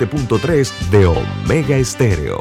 3 0.00 0.72
de 0.92 1.06
Omega 1.06 1.76
Estéreo. 1.76 2.38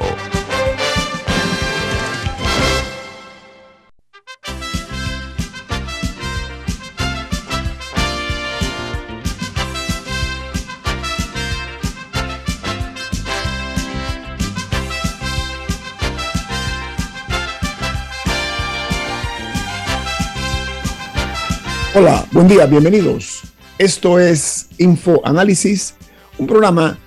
Hola, 21.96 22.24
buen 22.32 22.48
día, 22.48 22.68
bienvenidos. 22.68 23.42
Esto 23.80 24.20
es 24.20 24.68
Info 24.78 25.22
Análisis, 25.26 25.96
un 26.38 26.46
programa 26.46 27.00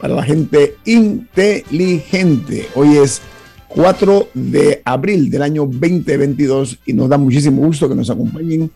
para 0.00 0.14
la 0.14 0.22
gente 0.22 0.76
inteligente. 0.84 2.68
Hoy 2.74 2.96
es 2.96 3.20
4 3.68 4.30
de 4.32 4.80
abril 4.84 5.30
del 5.30 5.42
año 5.42 5.62
2022 5.66 6.78
y 6.86 6.92
nos 6.94 7.08
da 7.08 7.18
muchísimo 7.18 7.62
gusto 7.62 7.88
que 7.88 7.94
nos 7.94 8.08
acompañen 8.08 8.70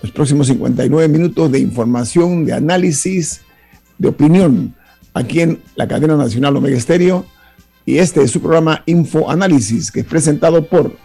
los 0.00 0.12
próximos 0.12 0.46
59 0.46 1.08
minutos 1.08 1.50
de 1.50 1.58
información, 1.58 2.44
de 2.44 2.52
análisis, 2.52 3.42
de 3.98 4.08
opinión 4.08 4.74
aquí 5.14 5.40
en 5.40 5.60
la 5.74 5.86
cadena 5.86 6.16
nacional 6.16 6.56
Omega 6.56 6.76
Estéreo. 6.76 7.26
Y 7.84 7.98
este 7.98 8.22
es 8.22 8.30
su 8.30 8.40
programa 8.40 8.82
Info 8.86 9.28
Análisis, 9.28 9.90
que 9.90 10.00
es 10.00 10.06
presentado 10.06 10.64
por... 10.64 10.96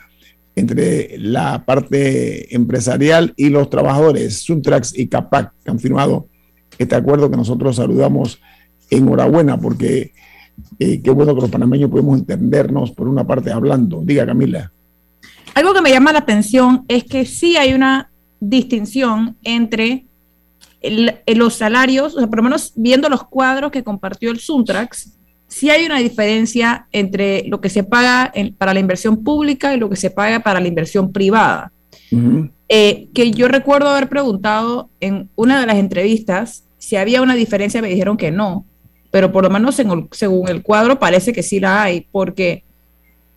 entre 0.57 1.17
la 1.19 1.65
parte 1.65 2.55
empresarial 2.55 3.35
y 3.37 3.51
los 3.51 3.69
trabajadores, 3.69 4.39
Suntrax 4.41 4.99
y 4.99 5.07
CAPAC, 5.07 5.53
han 5.67 5.79
firmado 5.79 6.29
este 6.79 6.97
acuerdo 6.97 7.31
que 7.31 7.37
nosotros 7.37 7.77
saludamos 7.77 8.41
enhorabuena, 8.91 9.59
porque 9.59 10.13
eh, 10.79 11.03
qué 11.03 11.11
bueno 11.11 11.35
que 11.35 11.43
los 11.43 11.51
panameños 11.51 11.91
podemos 11.91 12.19
entendernos 12.19 12.91
por 12.93 13.07
una 13.07 13.27
parte 13.27 13.53
hablando. 13.53 14.01
Diga, 14.03 14.25
Camila. 14.25 14.73
Algo 15.55 15.75
que 15.75 15.83
me 15.83 15.91
llama 15.91 16.13
la 16.13 16.21
atención 16.21 16.85
es 16.89 17.05
que 17.05 17.27
sí 17.27 17.57
hay 17.57 17.75
una 17.75 18.11
distinción 18.41 19.37
entre 19.43 20.07
los 21.27 21.55
salarios, 21.55 22.15
o 22.15 22.19
sea, 22.19 22.29
por 22.29 22.39
lo 22.39 22.45
menos 22.45 22.73
viendo 22.77 23.09
los 23.09 23.25
cuadros 23.25 23.71
que 23.71 23.83
compartió 23.83 24.31
el 24.31 24.39
Suntrax, 24.39 25.19
sí 25.57 25.71
hay 25.71 25.87
una 25.87 25.99
diferencia 26.01 26.87
entre 26.93 27.45
lo 27.49 27.63
que 27.63 27.71
se 27.71 27.83
paga 27.83 28.31
para 28.59 28.75
la 28.75 28.81
inversión 28.81 29.25
pública 29.25 29.75
y 29.75 29.79
lo 29.79 29.89
que 29.89 29.97
se 29.97 30.11
paga 30.11 30.41
para 30.41 30.61
la 30.61 30.69
inversión 30.69 31.13
privada. 31.13 31.73
Eh, 32.69 33.09
que 33.15 33.31
yo 33.31 33.49
recuerdo 33.49 33.89
haber 33.89 34.11
preguntado 34.11 34.91
en 35.01 35.31
una 35.35 35.59
de 35.59 35.67
las 35.67 35.77
entrevistas 35.77 36.65
si 36.77 36.97
había 36.97 37.23
una 37.23 37.35
diferencia, 37.35 37.81
me 37.81 37.89
dijeron 37.89 38.19
que 38.19 38.31
no, 38.31 38.67
pero 39.11 39.33
por 39.33 39.45
lo 39.45 39.51
menos 39.51 39.75
según 39.75 40.49
el 40.49 40.63
cuadro 40.63 40.99
parece 40.99 41.33
que 41.33 41.43
sí 41.43 41.59
la 41.59 41.85
hay, 41.85 42.07
porque... 42.13 42.63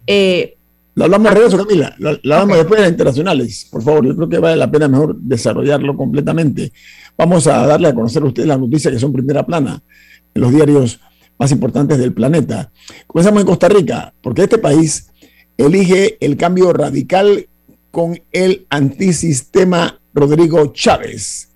Eh, 0.05 0.57
lo 0.95 1.05
hablamos 1.05 1.33
de 1.33 1.45
eso, 1.45 1.57
Camila, 1.57 1.95
lo, 1.99 2.09
hablamos 2.09 2.57
después 2.57 2.79
de 2.79 2.83
las 2.83 2.91
internacionales, 2.91 3.67
por 3.71 3.81
favor, 3.81 4.05
yo 4.05 4.13
creo 4.13 4.27
que 4.27 4.39
vale 4.39 4.57
la 4.57 4.69
pena 4.69 4.89
mejor 4.89 5.15
desarrollarlo 5.15 5.95
completamente. 5.95 6.73
Vamos 7.17 7.47
a 7.47 7.65
darle 7.65 7.87
a 7.87 7.95
conocer 7.95 8.21
a 8.23 8.25
ustedes 8.25 8.47
las 8.47 8.59
noticias 8.59 8.93
que 8.93 8.99
son 8.99 9.13
primera 9.13 9.45
plana 9.45 9.81
en 10.33 10.41
los 10.41 10.51
diarios 10.51 10.99
más 11.39 11.51
importantes 11.51 11.97
del 11.97 12.13
planeta. 12.13 12.71
Comenzamos 13.07 13.41
en 13.41 13.47
Costa 13.47 13.69
Rica, 13.69 14.13
porque 14.21 14.43
este 14.43 14.57
país 14.57 15.07
elige 15.57 16.17
el 16.19 16.35
cambio 16.37 16.73
radical 16.73 17.47
con 17.91 18.21
el 18.31 18.67
antisistema 18.69 19.99
Rodrigo 20.13 20.67
Chávez, 20.73 21.49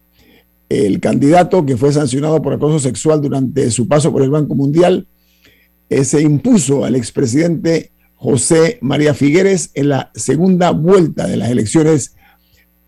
el 0.69 0.99
candidato 0.99 1.65
que 1.65 1.77
fue 1.77 1.91
sancionado 1.91 2.41
por 2.41 2.53
acoso 2.53 2.79
sexual 2.79 3.21
durante 3.21 3.69
su 3.69 3.87
paso 3.87 4.11
por 4.11 4.23
el 4.23 4.29
Banco 4.29 4.55
Mundial, 4.55 5.05
eh, 5.89 6.05
se 6.05 6.21
impuso 6.21 6.85
al 6.85 6.95
expresidente 6.95 7.91
José 8.15 8.79
María 8.81 9.13
Figueres 9.13 9.69
en 9.73 9.89
la 9.89 10.11
segunda 10.15 10.71
vuelta 10.71 11.27
de 11.27 11.37
las 11.37 11.49
elecciones 11.51 12.15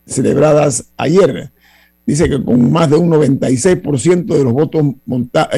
celebradas 0.08 0.92
ayer 0.98 1.52
dice 2.06 2.30
que 2.30 2.44
con 2.44 2.72
más 2.72 2.90
de 2.90 2.98
un 2.98 3.10
96% 3.10 4.26
de 4.26 4.44
los 4.44 4.54
votos 4.54 4.84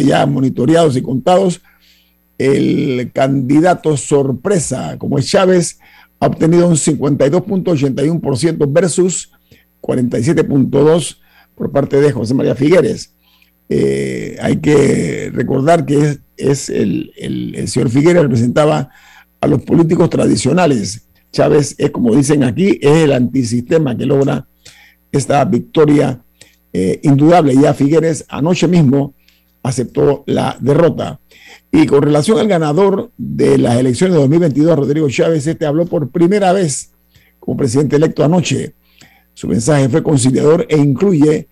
ya 0.03 0.25
monitoreados 0.25 0.96
y 0.96 1.02
contados, 1.02 1.62
el 2.38 3.12
candidato 3.13 3.97
sorpresa, 3.97 4.97
como 4.97 5.18
es 5.18 5.28
Chávez, 5.28 5.80
ha 6.19 6.28
obtenido 6.28 6.68
un 6.68 6.75
52.81% 6.75 8.72
versus 8.72 9.31
47.2% 9.81 11.18
por 11.56 11.72
parte 11.72 12.00
de 12.00 12.12
José 12.12 12.34
María 12.34 12.56
Figueres. 12.56 13.13
Eh, 13.69 14.38
hay 14.41 14.57
que 14.57 15.31
recordar 15.34 15.86
que 15.86 16.19
es, 16.38 16.69
el, 16.69 17.12
el, 17.18 17.68
señor 17.68 17.90
Figueres 17.90 18.22
representaba 18.22 18.90
a 19.41 19.47
los 19.47 19.63
políticos 19.63 20.09
tradicionales. 20.09 21.07
Chávez 21.31 21.75
es, 21.78 21.91
como 21.91 22.16
dicen 22.16 22.44
aquí, 22.44 22.78
es 22.81 23.03
el 23.03 23.12
antisistema 23.12 23.97
que 23.97 24.06
logra 24.06 24.47
esta 25.12 25.44
victoria 25.46 26.22
eh, 26.79 26.99
indudable. 27.01 27.55
Ya 27.55 27.73
Figueres 27.73 28.23
anoche 28.29 28.67
mismo 28.67 29.15
aceptó 29.63 30.23
la 30.27 30.55
derrota. 30.59 31.19
Y 31.71 31.88
con 31.88 32.03
relación 32.03 32.38
al 32.38 32.47
ganador 32.47 33.09
de 33.17 33.57
las 33.57 33.77
elecciones 33.77 34.13
de 34.13 34.21
2022, 34.21 34.77
Rodrigo 34.77 35.09
Chávez, 35.09 35.47
este 35.47 35.65
habló 35.65 35.88
por 35.88 36.11
primera 36.11 36.53
vez 36.53 36.91
como 37.39 37.57
presidente 37.57 37.95
electo 37.95 38.23
anoche. 38.23 38.75
Su 39.33 39.47
mensaje 39.47 39.89
fue 39.89 40.03
conciliador 40.03 40.67
e 40.69 40.77
incluye 40.77 41.47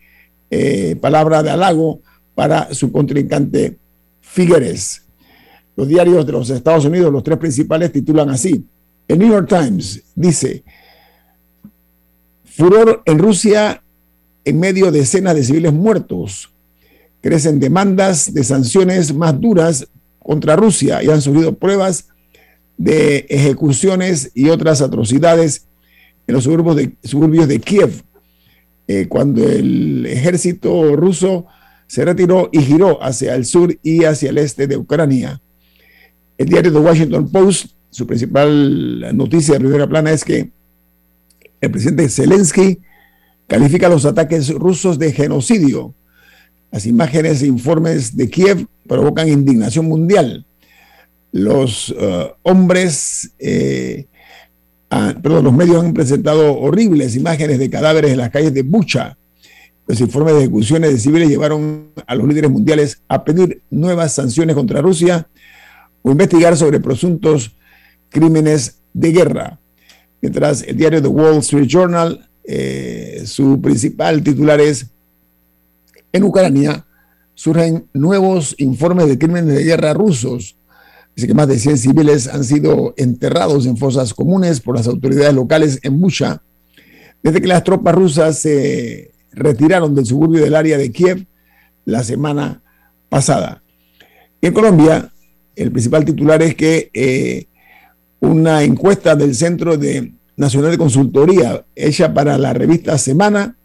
eh, 0.48 0.94
palabra 1.00 1.42
de 1.42 1.50
halago 1.50 2.02
para 2.36 2.72
su 2.72 2.92
contrincante 2.92 3.78
Figueres. 4.20 5.02
Los 5.74 5.88
diarios 5.88 6.24
de 6.24 6.32
los 6.32 6.50
Estados 6.50 6.84
Unidos, 6.84 7.12
los 7.12 7.24
tres 7.24 7.38
principales, 7.38 7.90
titulan 7.90 8.30
así. 8.30 8.64
El 9.08 9.18
New 9.18 9.28
York 9.28 9.48
Times 9.48 10.04
dice, 10.14 10.62
furor 12.44 13.02
en 13.04 13.18
Rusia 13.18 13.82
en 14.46 14.60
medio 14.60 14.90
de 14.90 15.00
decenas 15.00 15.34
de 15.34 15.44
civiles 15.44 15.72
muertos. 15.72 16.50
Crecen 17.20 17.58
demandas 17.58 18.32
de 18.32 18.44
sanciones 18.44 19.12
más 19.12 19.38
duras 19.38 19.88
contra 20.20 20.56
Rusia 20.56 21.02
y 21.02 21.10
han 21.10 21.20
surgido 21.20 21.56
pruebas 21.56 22.06
de 22.78 23.26
ejecuciones 23.28 24.30
y 24.34 24.48
otras 24.48 24.80
atrocidades 24.80 25.66
en 26.26 26.34
los 26.34 26.44
suburbios 26.44 26.76
de, 26.76 26.96
suburbios 27.02 27.48
de 27.48 27.60
Kiev, 27.60 28.02
eh, 28.86 29.06
cuando 29.08 29.42
el 29.42 30.06
ejército 30.06 30.94
ruso 30.94 31.46
se 31.88 32.04
retiró 32.04 32.48
y 32.52 32.60
giró 32.60 33.02
hacia 33.02 33.34
el 33.34 33.44
sur 33.44 33.76
y 33.82 34.04
hacia 34.04 34.30
el 34.30 34.38
este 34.38 34.68
de 34.68 34.76
Ucrania. 34.76 35.40
El 36.38 36.48
diario 36.48 36.72
The 36.72 36.78
Washington 36.78 37.30
Post, 37.30 37.72
su 37.90 38.06
principal 38.06 39.16
noticia 39.16 39.54
de 39.54 39.60
primera 39.60 39.88
plana 39.88 40.12
es 40.12 40.24
que 40.24 40.50
el 41.60 41.70
presidente 41.70 42.08
Zelensky 42.08 42.78
califica 43.46 43.88
los 43.88 44.04
ataques 44.04 44.52
rusos 44.52 44.98
de 44.98 45.12
genocidio. 45.12 45.94
Las 46.70 46.86
imágenes 46.86 47.42
e 47.42 47.46
informes 47.46 48.16
de 48.16 48.28
Kiev 48.28 48.66
provocan 48.88 49.28
indignación 49.28 49.86
mundial. 49.86 50.44
Los 51.32 51.94
eh, 51.96 52.32
hombres 52.42 53.30
eh, 53.38 54.06
perdón, 54.88 55.44
los 55.44 55.52
medios 55.52 55.84
han 55.84 55.94
presentado 55.94 56.58
horribles 56.58 57.16
imágenes 57.16 57.58
de 57.58 57.70
cadáveres 57.70 58.12
en 58.12 58.18
las 58.18 58.30
calles 58.30 58.54
de 58.54 58.62
Bucha. 58.62 59.16
Los 59.86 60.00
informes 60.00 60.34
de 60.34 60.40
ejecuciones 60.40 60.92
de 60.92 60.98
civiles 60.98 61.28
llevaron 61.28 61.90
a 62.06 62.14
los 62.14 62.26
líderes 62.26 62.50
mundiales 62.50 63.02
a 63.08 63.24
pedir 63.24 63.62
nuevas 63.70 64.14
sanciones 64.14 64.56
contra 64.56 64.80
Rusia 64.80 65.28
o 66.02 66.10
investigar 66.10 66.56
sobre 66.56 66.80
presuntos 66.80 67.56
crímenes 68.08 68.78
de 68.92 69.12
guerra. 69.12 69.60
Mientras 70.20 70.62
el 70.62 70.76
diario 70.76 71.02
The 71.02 71.08
Wall 71.08 71.38
Street 71.38 71.68
Journal, 71.68 72.28
eh, 72.46 73.22
su 73.26 73.60
principal 73.60 74.22
titular 74.22 74.60
es, 74.60 74.86
en 76.12 76.24
Ucrania 76.24 76.86
surgen 77.34 77.88
nuevos 77.92 78.54
informes 78.58 79.08
de 79.08 79.18
crímenes 79.18 79.54
de 79.54 79.64
guerra 79.64 79.92
rusos. 79.92 80.56
Dice 81.14 81.28
que 81.28 81.34
más 81.34 81.48
de 81.48 81.58
100 81.58 81.78
civiles 81.78 82.28
han 82.28 82.44
sido 82.44 82.94
enterrados 82.96 83.66
en 83.66 83.76
fosas 83.76 84.14
comunes 84.14 84.60
por 84.60 84.76
las 84.76 84.86
autoridades 84.86 85.34
locales 85.34 85.78
en 85.82 86.00
Busha 86.00 86.42
desde 87.26 87.40
que 87.40 87.48
las 87.48 87.64
tropas 87.64 87.92
rusas 87.92 88.38
se 88.38 89.10
retiraron 89.32 89.96
del 89.96 90.06
suburbio 90.06 90.44
del 90.44 90.54
área 90.54 90.78
de 90.78 90.92
Kiev 90.92 91.26
la 91.84 92.04
semana 92.04 92.62
pasada. 93.08 93.64
En 94.40 94.52
Colombia, 94.52 95.12
el 95.56 95.72
principal 95.72 96.04
titular 96.04 96.40
es 96.42 96.54
que 96.54 96.88
eh, 96.94 97.46
una 98.20 98.62
encuesta 98.62 99.16
del 99.16 99.34
Centro 99.34 99.76
de 99.76 100.12
Nacional 100.36 100.70
de 100.70 100.78
Consultoría 100.78 101.64
hecha 101.74 102.12
para 102.12 102.36
la 102.38 102.52
revista 102.52 102.98
Semana 102.98 103.56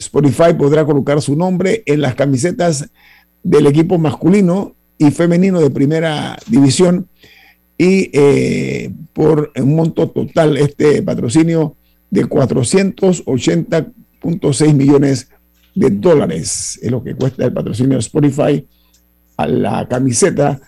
Spotify 0.02 0.52
podrá 0.56 0.84
colocar 0.84 1.22
su 1.22 1.36
nombre 1.36 1.82
en 1.86 2.00
las 2.00 2.14
camisetas 2.14 2.88
del 3.42 3.66
equipo 3.66 3.98
masculino 3.98 4.76
y 4.98 5.10
femenino 5.10 5.60
de 5.60 5.70
primera 5.70 6.38
división 6.46 7.08
y 7.76 8.10
eh, 8.12 8.92
por 9.12 9.50
un 9.56 9.74
monto 9.74 10.08
total 10.10 10.56
este 10.56 11.02
patrocinio 11.02 11.74
de 12.10 12.24
480.6 12.26 14.74
millones 14.74 15.28
de 15.74 15.90
dólares 15.90 16.78
es 16.82 16.90
lo 16.90 17.02
que 17.02 17.14
cuesta 17.14 17.44
el 17.44 17.52
patrocinio 17.52 17.94
de 17.94 18.00
Spotify 18.00 18.66
a 19.36 19.46
la 19.46 19.88
camiseta 19.88 20.60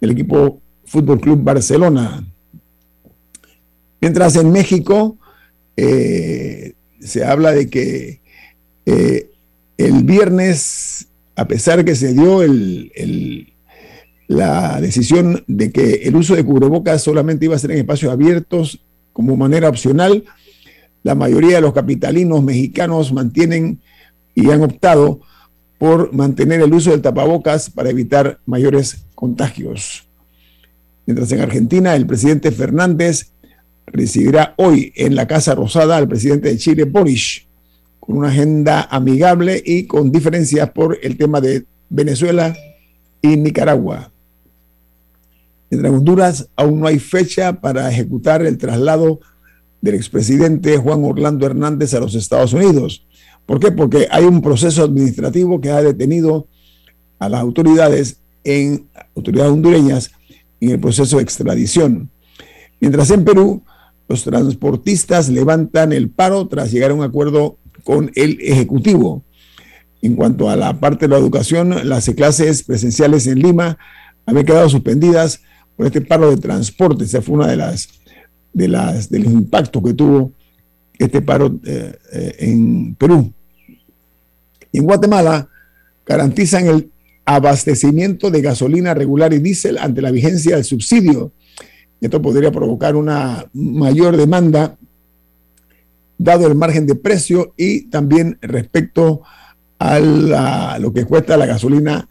del 0.00 0.10
equipo 0.10 0.60
Fútbol 0.84 1.20
Club 1.20 1.42
Barcelona. 1.42 2.24
Mientras 4.00 4.34
en 4.36 4.50
México 4.50 5.18
eh, 5.76 6.72
se 7.00 7.24
habla 7.24 7.52
de 7.52 7.70
que 7.70 8.19
eh, 8.90 9.30
el 9.78 10.02
viernes, 10.02 11.06
a 11.36 11.46
pesar 11.46 11.84
que 11.84 11.94
se 11.94 12.12
dio 12.12 12.42
la 14.26 14.80
decisión 14.80 15.44
de 15.46 15.70
que 15.70 16.02
el 16.04 16.16
uso 16.16 16.34
de 16.34 16.44
cubrebocas 16.44 17.02
solamente 17.02 17.44
iba 17.44 17.54
a 17.54 17.58
ser 17.58 17.70
en 17.70 17.78
espacios 17.78 18.12
abiertos 18.12 18.80
como 19.12 19.36
manera 19.36 19.68
opcional, 19.68 20.24
la 21.02 21.14
mayoría 21.14 21.56
de 21.56 21.60
los 21.62 21.72
capitalinos 21.72 22.42
mexicanos 22.42 23.12
mantienen 23.12 23.80
y 24.34 24.50
han 24.50 24.62
optado 24.62 25.20
por 25.78 26.12
mantener 26.12 26.60
el 26.60 26.74
uso 26.74 26.90
del 26.90 27.00
tapabocas 27.00 27.70
para 27.70 27.90
evitar 27.90 28.40
mayores 28.44 29.06
contagios. 29.14 30.06
Mientras 31.06 31.32
en 31.32 31.40
Argentina 31.40 31.94
el 31.94 32.06
presidente 32.06 32.50
Fernández 32.50 33.32
recibirá 33.86 34.54
hoy 34.58 34.92
en 34.96 35.14
la 35.14 35.26
Casa 35.26 35.54
Rosada 35.54 35.96
al 35.96 36.08
presidente 36.08 36.48
de 36.48 36.58
Chile, 36.58 36.84
Boris, 36.84 37.46
una 38.16 38.28
agenda 38.28 38.82
amigable 38.90 39.62
y 39.64 39.86
con 39.86 40.10
diferencias 40.10 40.70
por 40.70 40.98
el 41.02 41.16
tema 41.16 41.40
de 41.40 41.64
Venezuela 41.88 42.56
y 43.22 43.36
Nicaragua. 43.36 44.10
Mientras 45.70 45.92
en 45.92 45.98
Honduras 45.98 46.48
aún 46.56 46.80
no 46.80 46.86
hay 46.86 46.98
fecha 46.98 47.60
para 47.60 47.90
ejecutar 47.90 48.42
el 48.42 48.58
traslado 48.58 49.20
del 49.80 49.94
expresidente 49.94 50.76
Juan 50.76 51.04
Orlando 51.04 51.46
Hernández 51.46 51.94
a 51.94 52.00
los 52.00 52.14
Estados 52.14 52.52
Unidos. 52.52 53.06
¿Por 53.46 53.60
qué? 53.60 53.72
Porque 53.72 54.06
hay 54.10 54.24
un 54.24 54.42
proceso 54.42 54.84
administrativo 54.84 55.60
que 55.60 55.70
ha 55.70 55.82
detenido 55.82 56.46
a 57.18 57.28
las 57.28 57.40
autoridades 57.40 58.20
en 58.44 58.88
autoridades 59.14 59.52
hondureñas 59.52 60.10
en 60.60 60.70
el 60.70 60.80
proceso 60.80 61.16
de 61.16 61.22
extradición. 61.22 62.10
Mientras 62.80 63.10
en 63.10 63.24
Perú, 63.24 63.62
los 64.08 64.24
transportistas 64.24 65.28
levantan 65.28 65.92
el 65.92 66.10
paro 66.10 66.48
tras 66.48 66.72
llegar 66.72 66.90
a 66.90 66.94
un 66.94 67.02
acuerdo 67.02 67.58
con 67.82 68.10
el 68.14 68.38
Ejecutivo. 68.40 69.24
En 70.02 70.16
cuanto 70.16 70.48
a 70.48 70.56
la 70.56 70.78
parte 70.80 71.06
de 71.06 71.10
la 71.10 71.18
educación, 71.18 71.88
las 71.88 72.08
clases 72.10 72.62
presenciales 72.62 73.26
en 73.26 73.40
Lima 73.40 73.78
habían 74.24 74.46
quedado 74.46 74.68
suspendidas 74.68 75.42
por 75.76 75.86
este 75.86 76.00
paro 76.00 76.30
de 76.30 76.36
transporte. 76.36 77.04
Esa 77.04 77.20
fue 77.22 77.36
una 77.36 77.48
de 77.48 77.56
las 77.56 77.88
de 78.52 78.68
las 78.68 79.10
de 79.10 79.20
los 79.20 79.32
impactos 79.32 79.82
que 79.82 79.94
tuvo 79.94 80.32
este 80.98 81.22
paro 81.22 81.58
eh, 81.64 81.96
eh, 82.12 82.36
en 82.40 82.94
Perú. 82.94 83.32
en 84.72 84.84
Guatemala 84.84 85.48
garantizan 86.04 86.66
el 86.66 86.90
abastecimiento 87.24 88.30
de 88.30 88.42
gasolina 88.42 88.92
regular 88.92 89.32
y 89.32 89.38
diésel 89.38 89.78
ante 89.78 90.02
la 90.02 90.10
vigencia 90.10 90.56
del 90.56 90.64
subsidio. 90.64 91.32
Esto 92.00 92.20
podría 92.20 92.50
provocar 92.50 92.96
una 92.96 93.46
mayor 93.52 94.16
demanda 94.16 94.76
dado 96.22 96.46
el 96.46 96.54
margen 96.54 96.86
de 96.86 96.94
precio 96.94 97.54
y 97.56 97.88
también 97.88 98.38
respecto 98.42 99.22
a, 99.78 100.78
lo 100.78 100.92
que 100.92 101.06
cuesta 101.06 101.38
la 101.38 101.46
gasolina 101.46 102.06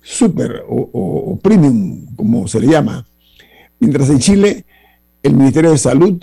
super 0.00 0.64
o 0.66 1.38
premium, 1.42 2.06
como 2.16 2.48
se 2.48 2.60
le 2.60 2.68
llama. 2.68 3.06
Mientras 3.78 4.08
en 4.08 4.18
Chile, 4.20 4.64
el 5.22 5.34
Ministerio 5.34 5.70
de 5.70 5.78
Salud 5.78 6.22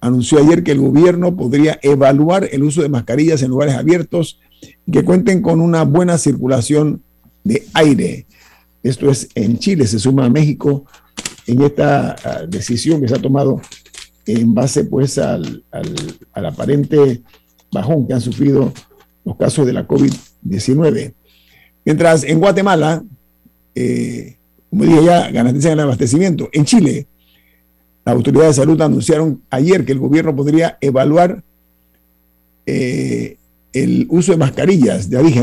anunció 0.00 0.38
ayer 0.38 0.62
que 0.62 0.72
el 0.72 0.78
gobierno 0.78 1.36
podría 1.36 1.78
evaluar 1.82 2.48
el 2.52 2.62
uso 2.62 2.82
de 2.82 2.88
mascarillas 2.88 3.42
en 3.42 3.50
lugares 3.50 3.74
abiertos 3.74 4.38
y 4.86 4.92
que 4.92 5.04
cuenten 5.04 5.42
con 5.42 5.60
una 5.60 5.82
buena 5.82 6.16
circulación 6.16 7.02
de 7.42 7.66
aire. 7.74 8.26
Esto 8.82 9.10
es 9.10 9.28
en 9.34 9.58
Chile, 9.58 9.86
se 9.86 9.98
suma 9.98 10.26
a 10.26 10.30
México 10.30 10.84
en 11.46 11.62
esta 11.62 12.14
ah, 12.24 12.46
decisión 12.48 13.00
que 13.00 13.08
se 13.08 13.16
ha 13.16 13.22
tomado 13.22 13.60
en 14.28 14.54
base 14.54 14.84
pues 14.84 15.16
al, 15.18 15.64
aparente 16.32 17.22
bajón 17.72 18.06
que 18.06 18.14
han 18.14 18.20
sufrido 18.20 18.72
los 19.24 19.36
casos 19.36 19.66
de 19.66 19.72
la 19.72 19.88
COVID-19. 19.88 21.14
Mientras 21.84 22.24
en 22.24 22.38
Guatemala, 22.38 23.02
eh, 23.74 24.36
como 24.68 24.84
dije 24.84 25.04
ya, 25.04 25.30
garantizan 25.30 25.72
el 25.72 25.80
abastecimiento. 25.80 26.50
En 26.52 26.66
Chile, 26.66 27.06
las 28.04 28.14
autoridades 28.14 28.56
de 28.56 28.62
salud 28.62 28.80
anunciaron 28.82 29.42
ayer 29.48 29.84
que 29.84 29.92
el 29.92 29.98
gobierno 29.98 30.36
podría 30.36 30.76
evaluar 30.80 31.42
eh, 32.66 33.38
el 33.72 34.06
uso 34.10 34.32
de 34.32 34.38
mascarillas, 34.38 35.08
ya 35.08 35.22
dije. 35.22 35.42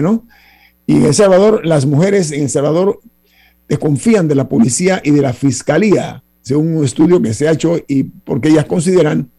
Y 0.86 0.98
en 0.98 1.06
El 1.06 1.13
Salvador, 1.13 1.65
las 1.65 1.88
mujeres 1.88 2.32
en 2.32 2.44
El 2.44 2.50
Salvador 2.50 3.00
desconfían 3.68 4.27
de 4.27 4.36
la 4.36 4.48
policía 4.48 5.01
y 5.04 5.10
de 5.10 5.22
la 5.22 5.34
fiscalía, 5.34 6.24
según 6.45 6.77
un 6.77 6.85
estudio 6.85 7.19
que 7.19 7.33
se 7.33 7.47
ha 7.47 7.53
hecho, 7.53 7.75
y 7.87 8.03
porque 8.03 8.49
ellas 8.49 8.65
consideran 8.65 9.31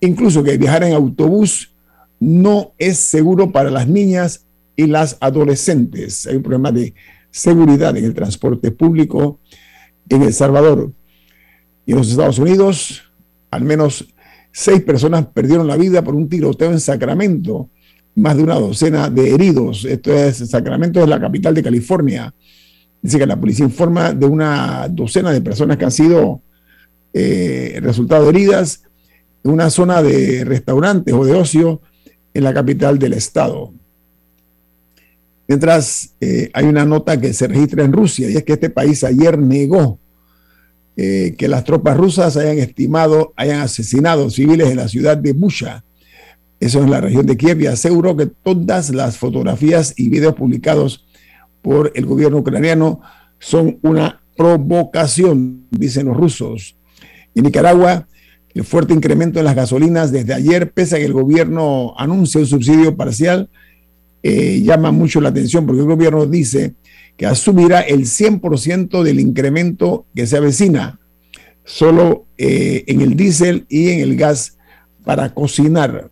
incluso 0.00 0.42
que 0.42 0.56
viajar 0.56 0.82
en 0.84 0.94
autobús 0.94 1.74
no 2.18 2.72
es 2.78 2.96
seguro 2.98 3.52
para 3.52 3.70
las 3.70 3.86
niñas 3.86 4.46
y 4.74 4.86
las 4.86 5.18
adolescentes. 5.20 6.26
Hay 6.26 6.36
un 6.36 6.42
problema 6.42 6.72
de 6.72 6.94
seguridad 7.30 7.94
en 7.98 8.06
el 8.06 8.14
transporte 8.14 8.70
público 8.70 9.40
en 10.08 10.22
El 10.22 10.32
Salvador. 10.32 10.90
Y 11.84 11.92
en 11.92 11.98
los 11.98 12.10
Estados 12.10 12.38
Unidos, 12.38 13.02
al 13.50 13.64
menos 13.64 14.06
seis 14.50 14.80
personas 14.80 15.26
perdieron 15.26 15.68
la 15.68 15.76
vida 15.76 16.02
por 16.02 16.14
un 16.14 16.30
tiroteo 16.30 16.70
en 16.70 16.80
Sacramento, 16.80 17.68
más 18.14 18.38
de 18.38 18.42
una 18.42 18.54
docena 18.54 19.10
de 19.10 19.34
heridos. 19.34 19.84
Esto 19.84 20.14
es, 20.14 20.38
Sacramento 20.48 21.02
es 21.02 21.08
la 21.10 21.20
capital 21.20 21.54
de 21.54 21.62
California. 21.62 22.34
Dice 23.02 23.18
que 23.18 23.26
la 23.26 23.38
policía 23.38 23.66
informa 23.66 24.14
de 24.14 24.24
una 24.24 24.88
docena 24.88 25.30
de 25.30 25.42
personas 25.42 25.76
que 25.76 25.84
han 25.84 25.90
sido 25.90 26.40
eh, 27.14 27.78
resultado 27.80 28.28
heridas 28.28 28.82
en 29.44 29.52
una 29.52 29.70
zona 29.70 30.02
de 30.02 30.44
restaurantes 30.44 31.14
o 31.14 31.24
de 31.24 31.32
ocio 31.32 31.80
en 32.34 32.42
la 32.42 32.52
capital 32.52 32.98
del 32.98 33.12
estado. 33.12 33.72
Mientras 35.46 36.14
eh, 36.20 36.50
hay 36.52 36.64
una 36.64 36.84
nota 36.84 37.20
que 37.20 37.32
se 37.32 37.46
registra 37.46 37.84
en 37.84 37.92
Rusia 37.92 38.28
y 38.28 38.36
es 38.36 38.42
que 38.42 38.54
este 38.54 38.68
país 38.68 39.04
ayer 39.04 39.38
negó 39.38 40.00
eh, 40.96 41.36
que 41.38 41.46
las 41.46 41.64
tropas 41.64 41.96
rusas 41.96 42.36
hayan 42.36 42.58
estimado, 42.58 43.32
hayan 43.36 43.60
asesinado 43.60 44.28
civiles 44.28 44.68
en 44.70 44.78
la 44.78 44.88
ciudad 44.88 45.16
de 45.16 45.32
Busha. 45.32 45.84
eso 46.58 46.82
es 46.82 46.90
la 46.90 47.00
región 47.00 47.26
de 47.26 47.36
Kiev, 47.36 47.60
y 47.60 47.66
aseguró 47.66 48.16
que 48.16 48.26
todas 48.26 48.90
las 48.90 49.18
fotografías 49.18 49.94
y 49.96 50.08
videos 50.08 50.34
publicados 50.34 51.04
por 51.62 51.92
el 51.94 52.06
gobierno 52.06 52.38
ucraniano 52.38 53.00
son 53.38 53.78
una 53.82 54.20
provocación, 54.36 55.66
dicen 55.70 56.06
los 56.06 56.16
rusos. 56.16 56.76
En 57.34 57.44
Nicaragua, 57.44 58.06
el 58.54 58.64
fuerte 58.64 58.94
incremento 58.94 59.38
en 59.38 59.44
las 59.44 59.56
gasolinas 59.56 60.12
desde 60.12 60.34
ayer, 60.34 60.70
pese 60.70 60.96
a 60.96 60.98
que 60.98 61.04
el 61.04 61.12
gobierno 61.12 61.94
anuncia 61.98 62.40
un 62.40 62.46
subsidio 62.46 62.96
parcial, 62.96 63.50
eh, 64.22 64.62
llama 64.62 64.92
mucho 64.92 65.20
la 65.20 65.28
atención 65.28 65.66
porque 65.66 65.82
el 65.82 65.86
gobierno 65.86 66.24
dice 66.24 66.74
que 67.16 67.26
asumirá 67.26 67.80
el 67.80 68.06
100% 68.06 69.02
del 69.02 69.20
incremento 69.20 70.06
que 70.14 70.26
se 70.26 70.36
avecina 70.36 70.98
solo 71.64 72.26
eh, 72.38 72.84
en 72.86 73.00
el 73.00 73.16
diésel 73.16 73.66
y 73.68 73.90
en 73.90 74.00
el 74.00 74.16
gas 74.16 74.56
para 75.04 75.34
cocinar. 75.34 76.10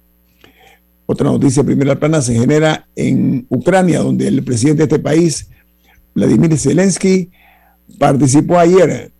Otra 1.06 1.30
noticia 1.30 1.64
primera 1.64 1.98
plana 1.98 2.22
se 2.22 2.34
genera 2.34 2.86
en 2.96 3.46
Ucrania, 3.48 4.00
donde 4.00 4.28
el 4.28 4.42
presidente 4.44 4.86
de 4.86 4.94
este 4.94 4.98
país, 4.98 5.48
Vladimir 6.14 6.56
Zelensky, 6.58 7.30
participó 7.98 8.58
ayer 8.58 9.12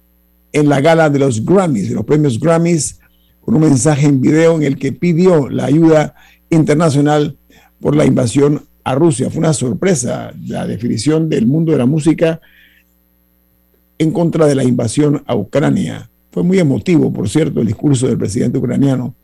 en 0.53 0.69
la 0.69 0.81
gala 0.81 1.11
de 1.11 1.19
los 1.19 1.45
Grammys, 1.45 1.89
de 1.89 1.95
los 1.95 2.05
premios 2.05 2.39
Grammys, 2.39 3.01
con 3.41 3.55
un 3.55 3.63
mensaje 3.63 4.07
en 4.07 4.21
video 4.21 4.57
en 4.57 4.63
el 4.63 4.79
que 4.79 4.93
pidió 4.93 5.49
la 5.49 5.65
ayuda 5.65 6.15
internacional 6.51 7.37
por 7.81 7.97
la 7.97 8.05
invasión 8.05 8.63
a 8.85 8.95
Rusia. 8.95 9.31
Fue 9.31 9.41
una 9.41 9.53
sorpresa 9.53 10.33
la 10.47 10.67
definición 10.67 11.29
del 11.29 11.47
mundo 11.47 11.73
de 11.73 11.79
la 11.79 11.87
música 11.87 12.41
en 13.99 14.13
contra 14.13 14.47
de 14.47 14.55
la 14.55 14.65
invasión 14.65 15.23
a 15.27 15.35
Ucrania. 15.35 16.11
Fue 16.31 16.43
muy 16.43 16.59
emotivo, 16.59 17.13
por 17.13 17.29
cierto, 17.29 17.61
el 17.61 17.67
discurso 17.67 18.07
del 18.07 18.19
presidente 18.19 18.59
ucraniano. 18.59 19.15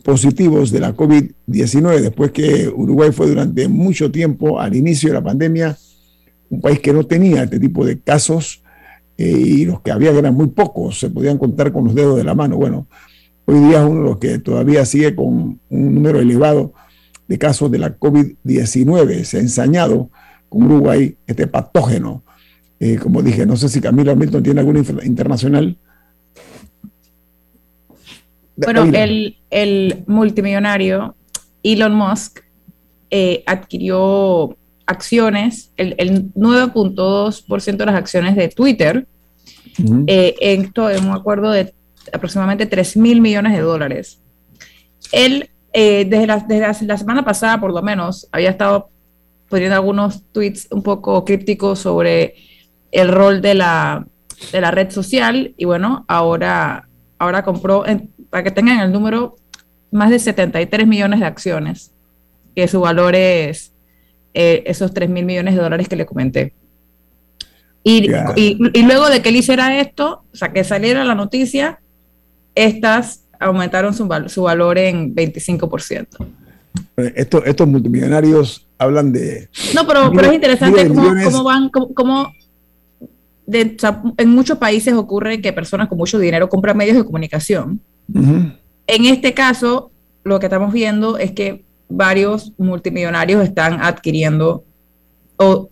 positivos 0.02 0.72
de 0.72 0.80
la 0.80 0.96
COVID-19, 0.96 2.00
después 2.00 2.32
que 2.32 2.68
Uruguay 2.68 3.12
fue 3.12 3.28
durante 3.28 3.68
mucho 3.68 4.10
tiempo, 4.10 4.58
al 4.58 4.74
inicio 4.74 5.10
de 5.10 5.14
la 5.14 5.22
pandemia, 5.22 5.78
un 6.50 6.60
país 6.60 6.80
que 6.80 6.92
no 6.92 7.04
tenía 7.04 7.44
este 7.44 7.60
tipo 7.60 7.86
de 7.86 8.00
casos 8.00 8.64
eh, 9.16 9.30
y 9.30 9.64
los 9.64 9.80
que 9.80 9.92
había 9.92 10.10
eran 10.10 10.34
muy 10.34 10.48
pocos, 10.48 10.98
se 10.98 11.08
podían 11.08 11.38
contar 11.38 11.70
con 11.70 11.84
los 11.84 11.94
dedos 11.94 12.16
de 12.16 12.24
la 12.24 12.34
mano. 12.34 12.56
Bueno, 12.56 12.88
hoy 13.44 13.60
día 13.60 13.84
es 13.84 13.88
uno 13.88 14.02
de 14.02 14.08
los 14.08 14.18
que 14.18 14.40
todavía 14.40 14.84
sigue 14.84 15.14
con 15.14 15.60
un 15.70 15.94
número 15.94 16.18
elevado 16.18 16.72
de 17.28 17.38
casos 17.38 17.70
de 17.70 17.78
la 17.78 17.98
COVID-19. 17.98 19.24
Se 19.24 19.38
ha 19.38 19.40
ensañado 19.40 20.10
con 20.48 20.64
Uruguay 20.64 21.16
este 21.26 21.46
patógeno. 21.46 22.22
Eh, 22.78 22.96
como 22.96 23.22
dije, 23.22 23.46
no 23.46 23.56
sé 23.56 23.68
si 23.68 23.80
Camilo 23.80 24.12
Hamilton 24.12 24.42
tiene 24.42 24.60
alguna 24.60 24.82
internacional. 25.04 25.76
Bueno, 28.56 28.84
el, 28.84 29.36
el, 29.50 30.04
multimillonario 30.06 31.14
Elon 31.62 31.94
Musk 31.94 32.40
eh, 33.10 33.42
adquirió 33.46 34.56
acciones, 34.86 35.72
el, 35.76 35.94
el 35.98 36.32
9.2% 36.34 37.76
de 37.76 37.86
las 37.86 37.94
acciones 37.96 38.36
de 38.36 38.48
Twitter, 38.48 39.06
eh, 40.06 40.34
en 40.40 40.62
esto 40.62 40.88
en 40.88 41.04
un 41.04 41.12
acuerdo 41.12 41.50
de 41.50 41.74
aproximadamente 42.12 42.66
3 42.66 42.96
mil 42.96 43.20
millones 43.20 43.52
de 43.52 43.60
dólares. 43.60 44.20
Él, 45.12 45.50
eh, 45.78 46.06
desde, 46.08 46.26
la, 46.26 46.38
desde 46.38 46.86
la, 46.86 46.96
semana 46.96 47.22
pasada, 47.22 47.60
por 47.60 47.70
lo 47.70 47.82
menos, 47.82 48.26
había 48.32 48.48
estado 48.48 48.88
poniendo 49.50 49.74
algunos 49.74 50.22
tweets 50.32 50.68
un 50.70 50.82
poco 50.82 51.22
crípticos 51.22 51.80
sobre 51.80 52.34
el 52.92 53.08
rol 53.12 53.42
de 53.42 53.52
la, 53.52 54.06
de 54.52 54.60
la 54.62 54.70
red 54.70 54.90
social 54.90 55.52
y 55.54 55.66
bueno, 55.66 56.06
ahora, 56.08 56.88
ahora 57.18 57.42
compró, 57.42 57.84
para 58.30 58.42
que 58.42 58.50
tengan 58.52 58.80
el 58.80 58.90
número, 58.90 59.36
más 59.90 60.08
de 60.08 60.18
73 60.18 60.86
millones 60.86 61.20
de 61.20 61.26
acciones, 61.26 61.92
que 62.54 62.68
su 62.68 62.80
valor 62.80 63.14
es 63.14 63.74
eh, 64.32 64.62
esos 64.64 64.94
3 64.94 65.10
mil 65.10 65.26
millones 65.26 65.56
de 65.56 65.60
dólares 65.60 65.90
que 65.90 65.96
le 65.96 66.06
comenté. 66.06 66.54
Y, 67.84 68.10
y, 68.34 68.82
luego 68.82 69.10
de 69.10 69.20
que 69.20 69.28
él 69.28 69.36
hiciera 69.36 69.78
esto, 69.78 70.24
o 70.32 70.36
sea, 70.36 70.54
que 70.54 70.64
saliera 70.64 71.04
la 71.04 71.14
noticia, 71.14 71.80
estas 72.54 73.25
aumentaron 73.40 73.94
su, 73.94 74.08
su 74.26 74.42
valor 74.42 74.78
en 74.78 75.14
25%. 75.14 76.06
Estos, 77.14 77.42
estos 77.46 77.68
multimillonarios 77.68 78.66
hablan 78.78 79.12
de... 79.12 79.48
No, 79.74 79.86
pero, 79.86 80.10
pero 80.12 80.28
es 80.28 80.34
interesante 80.34 80.88
cómo, 80.88 81.14
cómo, 81.24 81.44
van, 81.44 81.68
cómo, 81.68 82.32
de, 83.46 83.76
en 84.18 84.28
muchos 84.30 84.58
países 84.58 84.94
ocurre 84.94 85.40
que 85.40 85.52
personas 85.52 85.88
con 85.88 85.98
mucho 85.98 86.18
dinero 86.18 86.48
compran 86.48 86.76
medios 86.76 86.96
de 86.96 87.04
comunicación. 87.04 87.80
En 88.12 89.04
este 89.04 89.34
caso, 89.34 89.90
lo 90.24 90.38
que 90.38 90.46
estamos 90.46 90.72
viendo 90.72 91.18
es 91.18 91.32
que 91.32 91.64
varios 91.88 92.52
multimillonarios 92.58 93.44
están 93.44 93.80
adquiriendo 93.80 94.64
o, 95.36 95.70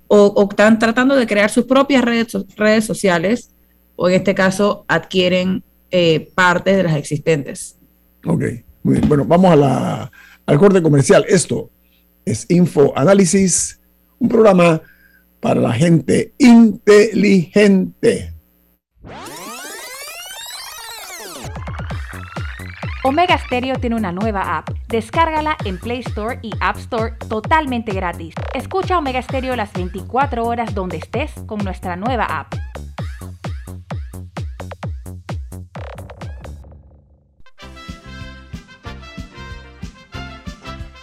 están 0.50 0.78
tratando 0.78 1.16
de 1.16 1.26
crear 1.26 1.50
sus 1.50 1.64
propias 1.64 2.04
redes, 2.04 2.36
redes 2.56 2.84
sociales 2.84 3.50
o 3.96 4.08
en 4.08 4.16
este 4.16 4.34
caso 4.34 4.84
adquieren 4.88 5.64
eh, 5.96 6.28
partes 6.34 6.76
de 6.76 6.82
las 6.82 6.96
existentes. 6.96 7.78
Ok, 8.26 8.42
muy 8.82 8.96
bien. 8.96 9.08
Bueno, 9.08 9.24
vamos 9.24 9.52
a 9.52 9.54
la, 9.54 10.10
al 10.44 10.58
corte 10.58 10.82
comercial. 10.82 11.24
Esto 11.28 11.70
es 12.24 12.50
Info 12.50 12.92
Análisis, 12.96 13.80
un 14.18 14.28
programa 14.28 14.82
para 15.38 15.60
la 15.60 15.72
gente 15.72 16.34
inteligente. 16.38 18.34
Omega 23.04 23.38
Stereo 23.38 23.76
tiene 23.76 23.94
una 23.94 24.10
nueva 24.10 24.56
app. 24.56 24.70
Descárgala 24.88 25.56
en 25.64 25.78
Play 25.78 26.00
Store 26.00 26.40
y 26.42 26.50
App 26.58 26.76
Store 26.78 27.14
totalmente 27.28 27.92
gratis. 27.92 28.34
Escucha 28.52 28.98
Omega 28.98 29.22
Stereo 29.22 29.54
las 29.54 29.72
24 29.72 30.44
horas 30.44 30.74
donde 30.74 30.96
estés 30.96 31.30
con 31.46 31.62
nuestra 31.62 31.94
nueva 31.94 32.24
app. 32.24 32.52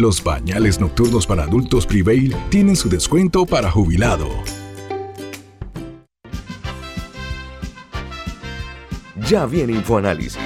Los 0.00 0.22
pañales 0.22 0.80
nocturnos 0.80 1.26
para 1.26 1.42
adultos 1.42 1.86
Prevail 1.86 2.34
tienen 2.48 2.74
su 2.74 2.88
descuento 2.88 3.44
para 3.44 3.70
jubilado. 3.70 4.30
Ya 9.28 9.44
viene 9.44 9.74
InfoAnálisis, 9.74 10.40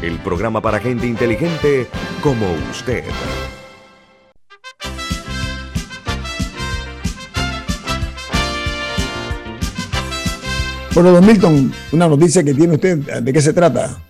el 0.00 0.18
programa 0.20 0.62
para 0.62 0.78
gente 0.78 1.06
inteligente 1.06 1.86
como 2.22 2.46
usted. 2.70 3.04
Bueno, 10.94 11.10
don 11.12 11.26
Milton, 11.26 11.70
una 11.92 12.08
noticia 12.08 12.42
que 12.42 12.54
tiene 12.54 12.76
usted, 12.76 13.20
¿de 13.20 13.30
qué 13.30 13.42
se 13.42 13.52
trata? 13.52 14.02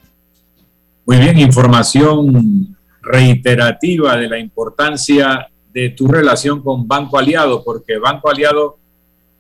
Muy 1.05 1.16
bien, 1.16 1.40
información 1.40 2.75
reiterativa 3.06 4.16
de 4.16 4.28
la 4.28 4.38
importancia 4.38 5.48
de 5.72 5.88
tu 5.90 6.08
relación 6.08 6.62
con 6.62 6.88
Banco 6.88 7.18
Aliado, 7.18 7.62
porque 7.62 7.98
Banco 7.98 8.30
Aliado 8.30 8.78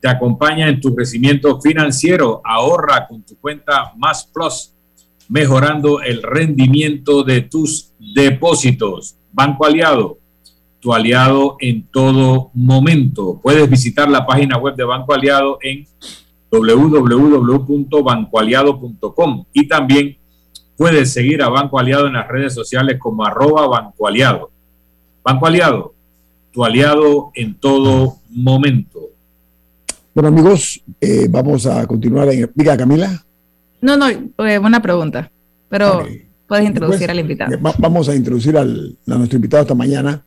te 0.00 0.08
acompaña 0.08 0.68
en 0.68 0.80
tu 0.80 0.94
crecimiento 0.94 1.60
financiero. 1.60 2.40
Ahorra 2.44 3.08
con 3.08 3.22
tu 3.22 3.36
cuenta 3.38 3.92
Más 3.96 4.24
Plus, 4.26 4.72
mejorando 5.28 6.00
el 6.00 6.22
rendimiento 6.22 7.24
de 7.24 7.40
tus 7.42 7.92
depósitos. 7.98 9.16
Banco 9.32 9.66
Aliado, 9.66 10.18
tu 10.80 10.94
aliado 10.94 11.56
en 11.58 11.88
todo 11.88 12.52
momento. 12.54 13.40
Puedes 13.42 13.68
visitar 13.68 14.08
la 14.08 14.24
página 14.24 14.56
web 14.58 14.76
de 14.76 14.84
Banco 14.84 15.12
Aliado 15.12 15.58
en 15.62 15.84
www.bancoaliado.com 16.50 19.44
y 19.52 19.66
también 19.66 20.16
puedes 20.76 21.12
seguir 21.12 21.42
a 21.42 21.48
Banco 21.48 21.78
Aliado 21.78 22.06
en 22.06 22.14
las 22.14 22.28
redes 22.28 22.54
sociales 22.54 22.98
como 22.98 23.24
arroba 23.24 23.66
Banco 23.66 24.06
Aliado. 24.06 24.50
Banco 25.24 25.46
Aliado, 25.46 25.94
tu 26.56 26.64
aliado 26.64 27.32
en 27.34 27.54
todo 27.54 28.16
momento. 28.30 29.10
Bueno 30.14 30.28
amigos, 30.28 30.82
eh, 31.00 31.26
vamos 31.28 31.66
a 31.66 31.86
continuar. 31.86 32.28
En... 32.30 32.50
Diga 32.54 32.76
Camila. 32.76 33.22
No, 33.82 33.96
no, 33.98 34.08
eh, 34.08 34.58
buena 34.58 34.80
pregunta, 34.80 35.30
pero 35.68 36.06
puedes 36.48 36.66
introducir 36.66 37.10
al 37.10 37.18
invitado. 37.20 37.54
Eh, 37.54 37.58
vamos 37.78 38.08
a 38.08 38.14
introducir 38.14 38.56
al, 38.56 38.96
a 39.06 39.14
nuestro 39.16 39.36
invitado 39.36 39.64
esta 39.64 39.74
mañana. 39.74 40.24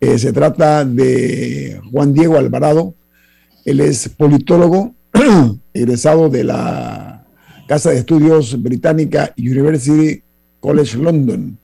se 0.00 0.32
trata 0.32 0.84
de 0.84 1.80
Juan 1.92 2.12
Diego 2.12 2.36
Alvarado. 2.38 2.94
Él 3.64 3.78
es 3.78 4.08
politólogo, 4.08 4.96
egresado 5.72 6.28
de 6.28 6.42
la 6.42 7.05
Casa 7.66 7.90
de 7.90 7.98
Estudios 7.98 8.60
Británica 8.62 9.34
University 9.36 10.22
College 10.60 10.98
London. 10.98 11.58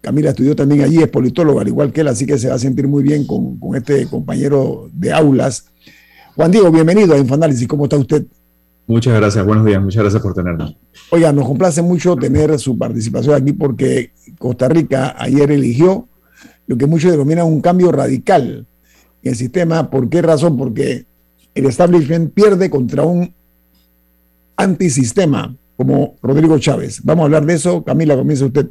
Camila 0.00 0.30
estudió 0.30 0.54
también 0.54 0.82
allí, 0.82 0.98
es 0.98 1.08
politólogo, 1.08 1.60
al 1.60 1.68
igual 1.68 1.92
que 1.92 2.02
él, 2.02 2.08
así 2.08 2.26
que 2.26 2.38
se 2.38 2.48
va 2.48 2.54
a 2.54 2.58
sentir 2.58 2.86
muy 2.86 3.02
bien 3.02 3.26
con, 3.26 3.58
con 3.58 3.74
este 3.74 4.06
compañero 4.06 4.88
de 4.92 5.12
aulas. 5.12 5.66
Juan 6.36 6.50
Diego, 6.50 6.70
bienvenido 6.70 7.14
a 7.14 7.18
Infoanálisis, 7.18 7.66
¿cómo 7.66 7.84
está 7.84 7.96
usted? 7.96 8.24
Muchas 8.86 9.14
gracias, 9.14 9.44
buenos 9.44 9.64
días, 9.64 9.82
muchas 9.82 10.02
gracias 10.02 10.22
por 10.22 10.34
tenernos. 10.34 10.76
Oiga, 11.10 11.32
nos 11.32 11.46
complace 11.46 11.80
mucho 11.80 12.14
tener 12.16 12.58
su 12.58 12.76
participación 12.76 13.34
aquí 13.34 13.52
porque 13.52 14.12
Costa 14.38 14.68
Rica 14.68 15.14
ayer 15.18 15.50
eligió 15.50 16.06
lo 16.66 16.76
que 16.76 16.86
muchos 16.86 17.10
denominan 17.10 17.46
un 17.46 17.60
cambio 17.60 17.90
radical 17.90 18.66
en 19.22 19.30
el 19.30 19.36
sistema. 19.36 19.90
¿Por 19.90 20.08
qué 20.10 20.20
razón? 20.20 20.58
Porque 20.58 21.06
el 21.54 21.66
establishment 21.66 22.34
pierde 22.34 22.68
contra 22.68 23.04
un 23.04 23.32
antisistema 24.56 25.54
como 25.76 26.16
Rodrigo 26.22 26.58
Chávez. 26.58 27.00
Vamos 27.02 27.22
a 27.22 27.24
hablar 27.26 27.46
de 27.46 27.54
eso. 27.54 27.82
Camila, 27.84 28.16
comienza 28.16 28.46
usted. 28.46 28.66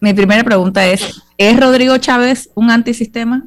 Mi 0.00 0.14
primera 0.14 0.42
pregunta 0.42 0.86
es, 0.86 1.22
¿es 1.38 1.60
Rodrigo 1.60 1.96
Chávez 1.98 2.50
un 2.54 2.70
antisistema? 2.70 3.46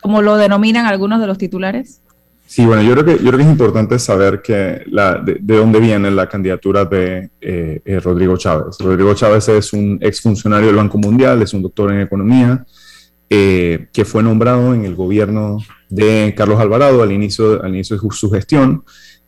Como 0.00 0.22
lo 0.22 0.36
denominan 0.36 0.86
algunos 0.86 1.20
de 1.20 1.26
los 1.26 1.38
titulares. 1.38 2.00
Sí, 2.46 2.64
bueno, 2.66 2.82
yo 2.82 2.92
creo 2.92 3.04
que, 3.04 3.12
yo 3.24 3.30
creo 3.30 3.38
que 3.38 3.42
es 3.42 3.50
importante 3.50 3.98
saber 3.98 4.42
que 4.42 4.82
la, 4.86 5.14
de, 5.16 5.40
dónde 5.40 5.80
viene 5.80 6.10
la 6.10 6.28
candidatura 6.28 6.84
de 6.84 7.30
eh, 7.40 7.80
eh, 7.84 8.00
Rodrigo 8.00 8.36
Chávez. 8.36 8.76
Rodrigo 8.78 9.14
Chávez 9.14 9.48
es 9.48 9.72
un 9.72 9.98
exfuncionario 10.00 10.66
del 10.66 10.76
Banco 10.76 10.98
Mundial, 10.98 11.42
es 11.42 11.54
un 11.54 11.62
doctor 11.62 11.90
en 11.90 12.02
economía, 12.02 12.64
eh, 13.30 13.88
que 13.92 14.04
fue 14.04 14.22
nombrado 14.22 14.74
en 14.74 14.84
el 14.84 14.94
gobierno 14.94 15.58
de 15.88 16.34
Carlos 16.36 16.60
Alvarado 16.60 17.02
al 17.02 17.10
inicio, 17.10 17.62
al 17.62 17.74
inicio 17.74 17.96
de 17.96 18.08
su 18.12 18.30
gestión 18.30 18.84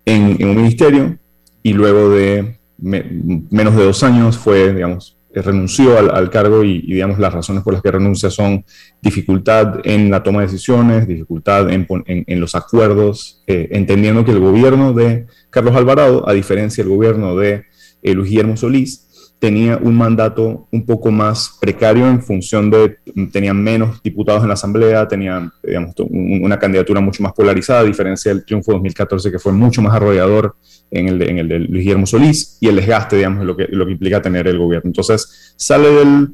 en, 0.06 0.48
un 0.48 0.56
ministerio 0.56 1.18
y 1.62 1.72
luego 1.74 2.10
de 2.10 2.56
menos 2.78 3.76
de 3.76 3.84
dos 3.84 4.02
años 4.02 4.38
fue, 4.38 4.72
digamos, 4.72 5.16
renunció 5.34 5.98
al, 5.98 6.30
cargo 6.30 6.64
y, 6.64 6.80
digamos, 6.80 7.18
las 7.18 7.34
razones 7.34 7.62
por 7.62 7.74
las 7.74 7.82
que 7.82 7.90
renuncia 7.90 8.30
son 8.30 8.64
dificultad 9.02 9.80
en 9.84 10.10
la 10.10 10.22
toma 10.22 10.40
de 10.40 10.46
decisiones, 10.46 11.06
dificultad 11.06 11.70
en, 11.70 11.86
en, 12.06 12.40
los 12.40 12.54
acuerdos, 12.54 13.42
eh, 13.46 13.68
entendiendo 13.72 14.24
que 14.24 14.30
el 14.30 14.40
gobierno 14.40 14.94
de 14.94 15.26
Carlos 15.50 15.76
Alvarado, 15.76 16.26
a 16.28 16.32
diferencia 16.32 16.82
del 16.82 16.94
gobierno 16.94 17.36
de 17.36 17.64
eh, 18.02 18.14
Luis 18.14 18.30
Guillermo 18.30 18.56
Solís, 18.56 19.05
tenía 19.38 19.76
un 19.76 19.96
mandato 19.96 20.66
un 20.70 20.86
poco 20.86 21.10
más 21.10 21.58
precario 21.60 22.08
en 22.08 22.22
función 22.22 22.70
de, 22.70 22.96
tenían 23.32 23.62
menos 23.62 24.02
diputados 24.02 24.42
en 24.42 24.48
la 24.48 24.54
Asamblea, 24.54 25.06
tenían, 25.06 25.52
digamos, 25.62 25.94
una 26.10 26.58
candidatura 26.58 27.00
mucho 27.00 27.22
más 27.22 27.32
polarizada, 27.32 27.80
a 27.80 27.84
diferencia 27.84 28.32
del 28.32 28.44
triunfo 28.44 28.72
de 28.72 28.76
2014, 28.76 29.30
que 29.30 29.38
fue 29.38 29.52
mucho 29.52 29.82
más 29.82 29.94
arrollador 29.94 30.56
en 30.90 31.08
el 31.08 31.18
de, 31.18 31.58
Luis 31.58 31.84
Guillermo 31.84 32.06
Solís, 32.06 32.56
y 32.60 32.68
el 32.68 32.76
desgaste, 32.76 33.16
digamos, 33.16 33.44
lo 33.44 33.56
que, 33.56 33.66
lo 33.70 33.84
que 33.84 33.92
implica 33.92 34.22
tener 34.22 34.48
el 34.48 34.58
gobierno. 34.58 34.88
Entonces, 34.88 35.54
sale 35.56 35.90
del, 35.90 36.28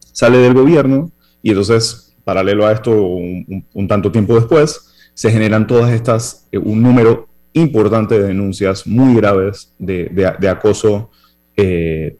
sale 0.00 0.38
del 0.38 0.54
gobierno, 0.54 1.12
y 1.40 1.50
entonces, 1.50 2.16
paralelo 2.24 2.66
a 2.66 2.72
esto, 2.72 2.90
un, 2.90 3.88
tanto 3.88 4.10
tiempo 4.10 4.34
después, 4.34 4.90
se 5.14 5.30
generan 5.30 5.68
todas 5.68 5.92
estas, 5.92 6.48
eh, 6.50 6.58
un 6.58 6.82
número 6.82 7.28
importante 7.52 8.18
de 8.18 8.26
denuncias 8.26 8.84
muy 8.88 9.14
graves 9.14 9.72
de, 9.78 10.10
de 10.40 10.48
acoso 10.48 11.10
eh, 11.56 12.16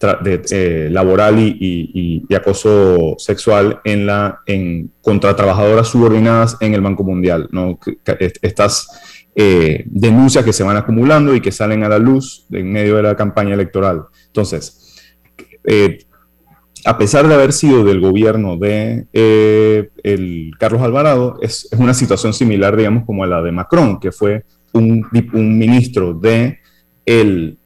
eh, 0.52 0.88
laboral 0.92 1.40
y, 1.40 2.24
acoso 2.36 3.16
sexual 3.18 3.80
en 3.82 4.06
la, 4.06 4.40
en, 4.46 4.92
contra 5.00 5.34
trabajadoras 5.34 5.88
subordinadas 5.88 6.56
en 6.60 6.72
el 6.72 6.80
Banco 6.80 7.02
Mundial. 7.02 7.48
¿no? 7.50 7.78
Estas 8.42 8.88
eh, 9.34 9.82
denuncias 9.86 10.44
que 10.44 10.52
se 10.52 10.62
van 10.62 10.76
acumulando 10.76 11.34
y 11.34 11.40
que 11.40 11.50
salen 11.50 11.82
a 11.82 11.88
la 11.88 11.98
luz 11.98 12.46
en 12.52 12.72
medio 12.72 12.94
de 12.94 13.02
la 13.02 13.16
campaña 13.16 13.54
electoral. 13.54 14.04
Entonces, 14.26 15.02
a 16.84 16.96
pesar 16.96 17.26
de 17.26 17.34
haber 17.34 17.52
sido 17.52 17.84
del 17.84 18.00
gobierno 18.00 18.56
de 18.56 19.08
el 20.04 20.52
Carlos 20.60 20.82
Alvarado, 20.82 21.38
es, 21.42 21.68
es, 21.72 21.78
una 21.80 21.94
situación 21.94 22.32
similar, 22.32 22.76
digamos, 22.76 23.04
como 23.04 23.24
a 23.24 23.26
la 23.26 23.42
de 23.42 23.50
Macron, 23.50 23.98
que 23.98 24.12
fue 24.12 24.44
un, 24.72 25.04
un 25.32 25.58
ministro 25.58 26.14
de 26.14 26.58
el, 27.06 27.58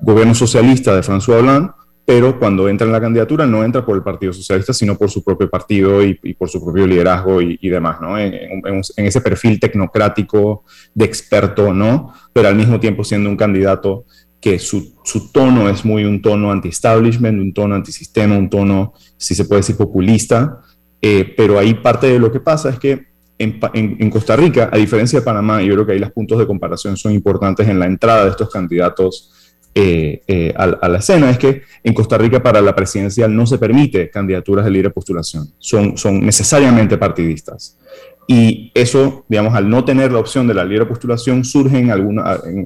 gobierno 0.00 0.34
socialista 0.34 0.94
de 0.94 1.02
François 1.02 1.40
Hollande, 1.40 1.70
pero 2.04 2.38
cuando 2.38 2.68
entra 2.68 2.86
en 2.86 2.92
la 2.92 3.00
candidatura 3.00 3.46
no 3.46 3.64
entra 3.64 3.84
por 3.84 3.96
el 3.96 4.02
Partido 4.02 4.32
Socialista, 4.32 4.72
sino 4.72 4.96
por 4.96 5.10
su 5.10 5.24
propio 5.24 5.50
partido 5.50 6.04
y, 6.04 6.14
por 6.34 6.48
su 6.48 6.62
propio 6.62 6.86
liderazgo 6.86 7.42
y, 7.42 7.68
demás, 7.68 8.00
¿no? 8.00 8.16
En, 8.16 8.62
ese 8.96 9.20
perfil 9.20 9.58
tecnocrático 9.58 10.62
de 10.94 11.04
experto, 11.04 11.74
¿no? 11.74 12.12
Pero 12.32 12.46
al 12.46 12.54
mismo 12.54 12.78
tiempo 12.78 13.02
siendo 13.02 13.28
un 13.28 13.36
candidato 13.36 14.04
que 14.40 14.60
su, 14.60 14.94
tono 15.32 15.68
es 15.68 15.84
muy 15.84 16.04
un 16.04 16.22
tono 16.22 16.52
anti-establishment, 16.52 17.40
un 17.40 17.52
tono 17.52 17.74
antisistema, 17.74 18.38
un 18.38 18.48
tono, 18.48 18.92
si 19.16 19.34
se 19.34 19.44
puede 19.44 19.62
decir, 19.62 19.76
populista, 19.76 20.60
eh, 21.02 21.34
pero 21.36 21.58
ahí 21.58 21.74
parte 21.74 22.06
de 22.06 22.20
lo 22.20 22.30
que 22.30 22.38
pasa 22.38 22.70
es 22.70 22.78
que 22.78 23.15
en, 23.38 24.10
Costa 24.10 24.36
Rica, 24.36 24.70
a 24.72 24.76
diferencia 24.76 25.18
de 25.18 25.24
Panamá, 25.24 25.60
yo 25.62 25.74
creo 25.74 25.86
que 25.86 25.92
ahí 25.92 25.98
los 25.98 26.12
puntos 26.12 26.38
de 26.38 26.46
comparación 26.46 26.96
son 26.96 27.12
importantes 27.12 27.68
en 27.68 27.78
la 27.78 27.86
entrada 27.86 28.24
de 28.24 28.30
estos 28.30 28.50
candidatos 28.50 29.32
eh, 29.74 30.22
eh, 30.26 30.54
a, 30.56 30.88
la 30.88 30.98
escena, 30.98 31.28
es 31.30 31.38
que 31.38 31.62
en 31.84 31.92
Costa 31.92 32.16
Rica 32.16 32.42
para 32.42 32.62
la 32.62 32.74
presidencial 32.74 33.34
no 33.34 33.46
se 33.46 33.58
permite 33.58 34.08
candidaturas 34.08 34.64
de 34.64 34.70
libre 34.70 34.90
postulación, 34.90 35.52
son, 35.58 35.98
son 35.98 36.24
necesariamente 36.24 36.96
partidistas. 36.96 37.78
Y 38.26 38.72
eso, 38.74 39.24
digamos, 39.28 39.54
al 39.54 39.68
no 39.68 39.84
tener 39.84 40.10
la 40.10 40.18
opción 40.18 40.48
de 40.48 40.54
la 40.54 40.64
libre 40.64 40.86
postulación, 40.86 41.44
surgen 41.44 41.90
en, 41.90 42.18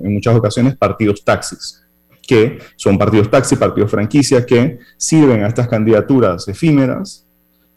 en 0.05 0.15
muchas 0.15 0.35
ocasiones 0.37 0.77
partidos 0.77 1.25
taxis, 1.25 1.83
que 2.27 2.59
son 2.77 2.97
partidos 2.97 3.29
taxi, 3.29 3.57
partidos 3.57 3.91
franquicias, 3.91 4.47
que 4.47 4.79
sirven 4.97 5.43
a 5.43 5.49
estas 5.49 5.69
candidaturas 5.69 6.47
efímeras 6.49 7.27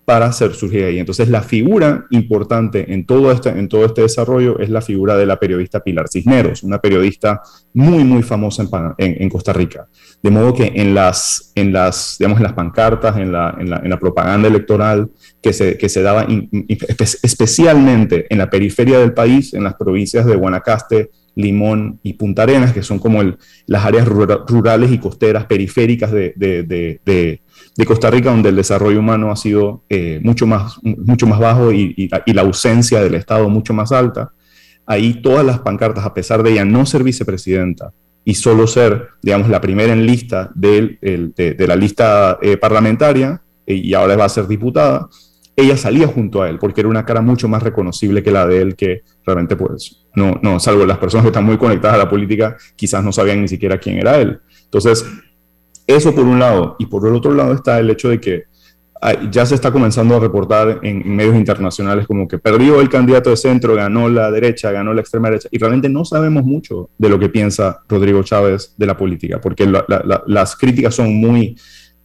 para 0.06 0.26
hacer 0.26 0.54
surgir 0.54 0.84
ahí. 0.84 1.00
Entonces, 1.00 1.30
la 1.30 1.42
figura 1.42 2.06
importante 2.12 2.94
en 2.94 3.06
todo, 3.06 3.32
este, 3.32 3.50
en 3.50 3.70
todo 3.70 3.86
este 3.86 4.02
desarrollo 4.02 4.60
es 4.60 4.70
la 4.70 4.82
figura 4.82 5.16
de 5.16 5.26
la 5.26 5.40
periodista 5.40 5.80
Pilar 5.82 6.10
Cisneros, 6.10 6.64
una 6.64 6.80
periodista 6.80 7.42
muy, 7.74 8.04
muy 8.04 8.22
famosa 8.24 8.68
en, 8.98 9.30
Costa 9.30 9.54
Rica. 9.54 9.88
De 10.22 10.30
modo 10.30 10.54
que 10.54 10.74
en 10.76 10.94
las, 10.94 11.52
en 11.56 11.72
las, 11.72 12.18
digamos, 12.20 12.38
en 12.40 12.44
las 12.44 12.54
pancartas, 12.54 13.18
en 13.18 13.32
la, 13.32 13.56
en 13.60 13.70
la, 13.70 13.78
en 13.78 13.90
la 13.90 14.00
propaganda 14.00 14.48
electoral 14.48 15.10
que 15.42 15.54
se, 15.54 15.78
que 15.78 15.90
se 15.90 16.02
daba 16.02 16.28
especialmente 17.24 18.28
en 18.30 18.38
la 18.38 18.50
periferia 18.50 19.00
del 19.00 19.14
país, 19.14 19.54
en 19.54 19.64
las 19.64 19.76
provincias 19.76 20.26
de 20.26 20.36
Guanacaste, 20.36 21.10
Limón 21.36 22.00
y 22.04 22.14
Punta 22.14 22.44
Arenas, 22.44 22.74
que 22.74 22.84
son 22.84 23.00
como 23.00 23.22
el, 23.22 23.38
las 23.66 23.86
áreas 23.86 24.08
rurales 24.08 24.92
y 24.92 25.00
costeras 25.00 25.46
periféricas 25.46 26.12
de, 26.12 26.34
de, 26.36 26.64
de, 26.64 27.02
de, 27.06 27.42
Costa 27.86 28.10
Rica, 28.12 28.30
donde 28.30 28.50
el 28.50 28.56
desarrollo 28.56 29.00
humano 29.00 29.32
ha 29.32 29.36
sido 29.36 29.84
eh, 29.90 30.20
mucho, 30.24 30.46
más, 30.46 30.78
mucho 30.84 31.26
más 31.26 31.40
bajo 31.40 31.72
y, 31.72 32.10
la 32.26 32.42
ausencia 32.42 33.02
del 33.02 33.16
Estado 33.16 33.50
mucho 33.50 33.74
más 33.74 33.92
alta. 33.92 34.32
Ahí 34.86 35.22
todas 35.22 35.46
las 35.46 35.60
pancartas, 35.60 36.06
a 36.06 36.14
pesar 36.14 36.44
de 36.44 36.52
ella 36.52 36.66
no 36.66 36.86
ser 36.86 37.04
vicepresidenta 37.04 37.92
y 38.26 38.36
solo 38.36 38.68
ser, 38.68 39.10
digamos, 39.22 39.50
la 39.50 39.60
primera 39.60 39.92
en 39.92 40.06
lista 40.06 40.52
de, 40.54 40.98
de, 41.02 41.68
la 41.68 41.76
lista 41.76 42.38
eh, 42.42 42.58
parlamentaria, 42.58 43.42
eh, 43.66 43.76
y 43.76 43.94
ahora 43.94 44.16
va 44.16 44.26
a 44.26 44.30
ser 44.30 44.48
diputada, 44.48 45.10
ella 45.56 45.78
salía 45.78 46.08
junto 46.08 46.42
a 46.42 46.50
él, 46.50 46.58
porque 46.58 46.82
era 46.82 46.90
una 46.90 47.06
cara 47.06 47.22
mucho 47.22 47.48
más 47.48 47.62
reconocible 47.64 48.24
que 48.24 48.32
la 48.32 48.48
de 48.48 48.62
él, 48.62 48.76
que 48.76 49.04
realmente, 49.26 49.56
pues, 49.56 50.06
no, 50.16 50.40
no, 50.42 50.60
salvo 50.60 50.86
las 50.86 50.98
personas 50.98 51.24
que 51.24 51.30
están 51.30 51.46
muy 51.46 51.58
conectadas 51.58 51.96
a 51.96 52.04
la 52.04 52.10
política, 52.10 52.56
quizás 52.76 53.04
no 53.04 53.12
sabían 53.12 53.42
ni 53.42 53.48
siquiera 53.48 53.78
quién 53.78 53.98
era 53.98 54.20
él. 54.20 54.40
Entonces, 54.66 55.06
eso 55.88 56.14
por 56.14 56.24
un 56.24 56.40
lado, 56.40 56.76
y 56.80 56.86
por 56.86 57.08
el 57.08 57.14
otro 57.14 57.34
lado 57.34 57.54
está 57.54 57.80
el 57.80 57.90
hecho 57.90 58.10
de 58.10 58.20
que 58.20 58.44
ya 59.32 59.46
se 59.46 59.56
está 59.56 59.72
comenzando 59.72 60.16
a 60.16 60.20
reportar 60.20 60.80
en, 60.84 61.16
medios 61.16 61.36
internacionales 61.36 62.08
como 62.08 62.28
que 62.28 62.40
perdió 62.40 62.80
el 62.80 62.90
candidato 62.90 63.30
de 63.30 63.38
centro, 63.38 63.76
ganó 63.76 64.08
la 64.08 64.32
derecha, 64.32 64.72
ganó 64.72 64.94
la 64.94 65.02
extrema 65.02 65.30
derecha, 65.30 65.50
y 65.52 65.58
realmente 65.58 65.90
no 65.90 66.06
sabemos 66.06 66.44
mucho 66.44 66.90
de 66.98 67.10
lo 67.10 67.20
que 67.20 67.30
piensa 67.30 67.82
Rodrigo 67.88 68.24
Chávez 68.24 68.74
de 68.78 68.86
la 68.86 68.98
política, 68.98 69.42
porque 69.42 69.70
las 70.26 70.56
críticas 70.56 70.96
son 70.96 71.16
muy 71.16 71.56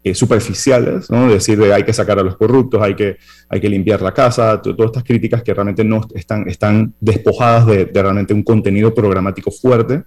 eh, 0.03 0.15
superficiales, 0.15 1.11
¿no? 1.11 1.29
Decir 1.29 1.59
de 1.59 1.73
hay 1.73 1.85
que 1.85 1.93
sacar 1.93 2.19
a 2.19 2.23
los 2.23 2.37
corruptos, 2.37 2.83
hay 2.83 2.95
que, 2.95 3.17
hay 3.49 3.61
que 3.61 3.69
limpiar 3.69 4.03
la 4.03 4.13
casa, 4.13 4.61
todas 4.61 4.87
estas 4.87 5.05
críticas 5.05 5.43
que 5.43 5.55
realmente 5.55 5.85
no 5.85 6.01
están, 6.15 6.49
están 6.49 6.95
despojadas 7.01 7.67
de, 7.67 7.85
realmente 7.93 8.35
un 8.35 8.43
contenido 8.43 8.93
programático 8.93 9.51
fuerte. 9.51 10.03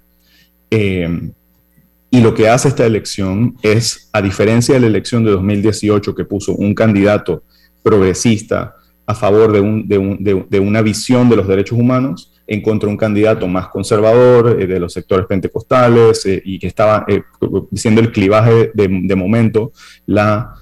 Eh, 0.70 1.32
y 2.14 2.20
lo 2.20 2.34
que 2.34 2.50
hace 2.50 2.68
esta 2.68 2.86
elección 2.86 3.56
es, 3.64 4.10
a 4.12 4.22
diferencia 4.22 4.76
de 4.76 4.82
la 4.82 4.88
elección 4.88 5.24
de 5.24 5.32
2018 5.32 6.14
que 6.14 6.26
puso 6.26 6.54
un 6.54 6.76
candidato 6.76 7.44
progresista 7.82 8.76
a 9.06 9.16
favor 9.16 9.54
de, 9.54 9.62
un, 9.62 9.88
de, 9.88 9.98
un, 9.98 10.18
de, 10.20 10.60
una 10.60 10.82
visión 10.82 11.30
de 11.30 11.38
los 11.38 11.48
derechos 11.48 11.80
humanos, 11.80 12.34
en 12.48 12.62
contra 12.62 12.88
de 12.88 12.92
un 12.92 12.98
candidato 12.98 13.48
más 13.48 13.70
conservador 13.70 14.62
eh, 14.62 14.68
de 14.68 14.78
los 14.78 14.92
sectores 14.92 15.26
pentecostales 15.26 16.26
eh, 16.26 16.42
y 16.44 16.60
que 16.60 16.68
estaba 16.68 17.06
eh, 17.08 17.24
siendo 17.74 18.02
el 18.02 18.12
clivaje 18.12 18.72
de, 18.74 19.16
momento 19.16 19.72
la, 20.06 20.54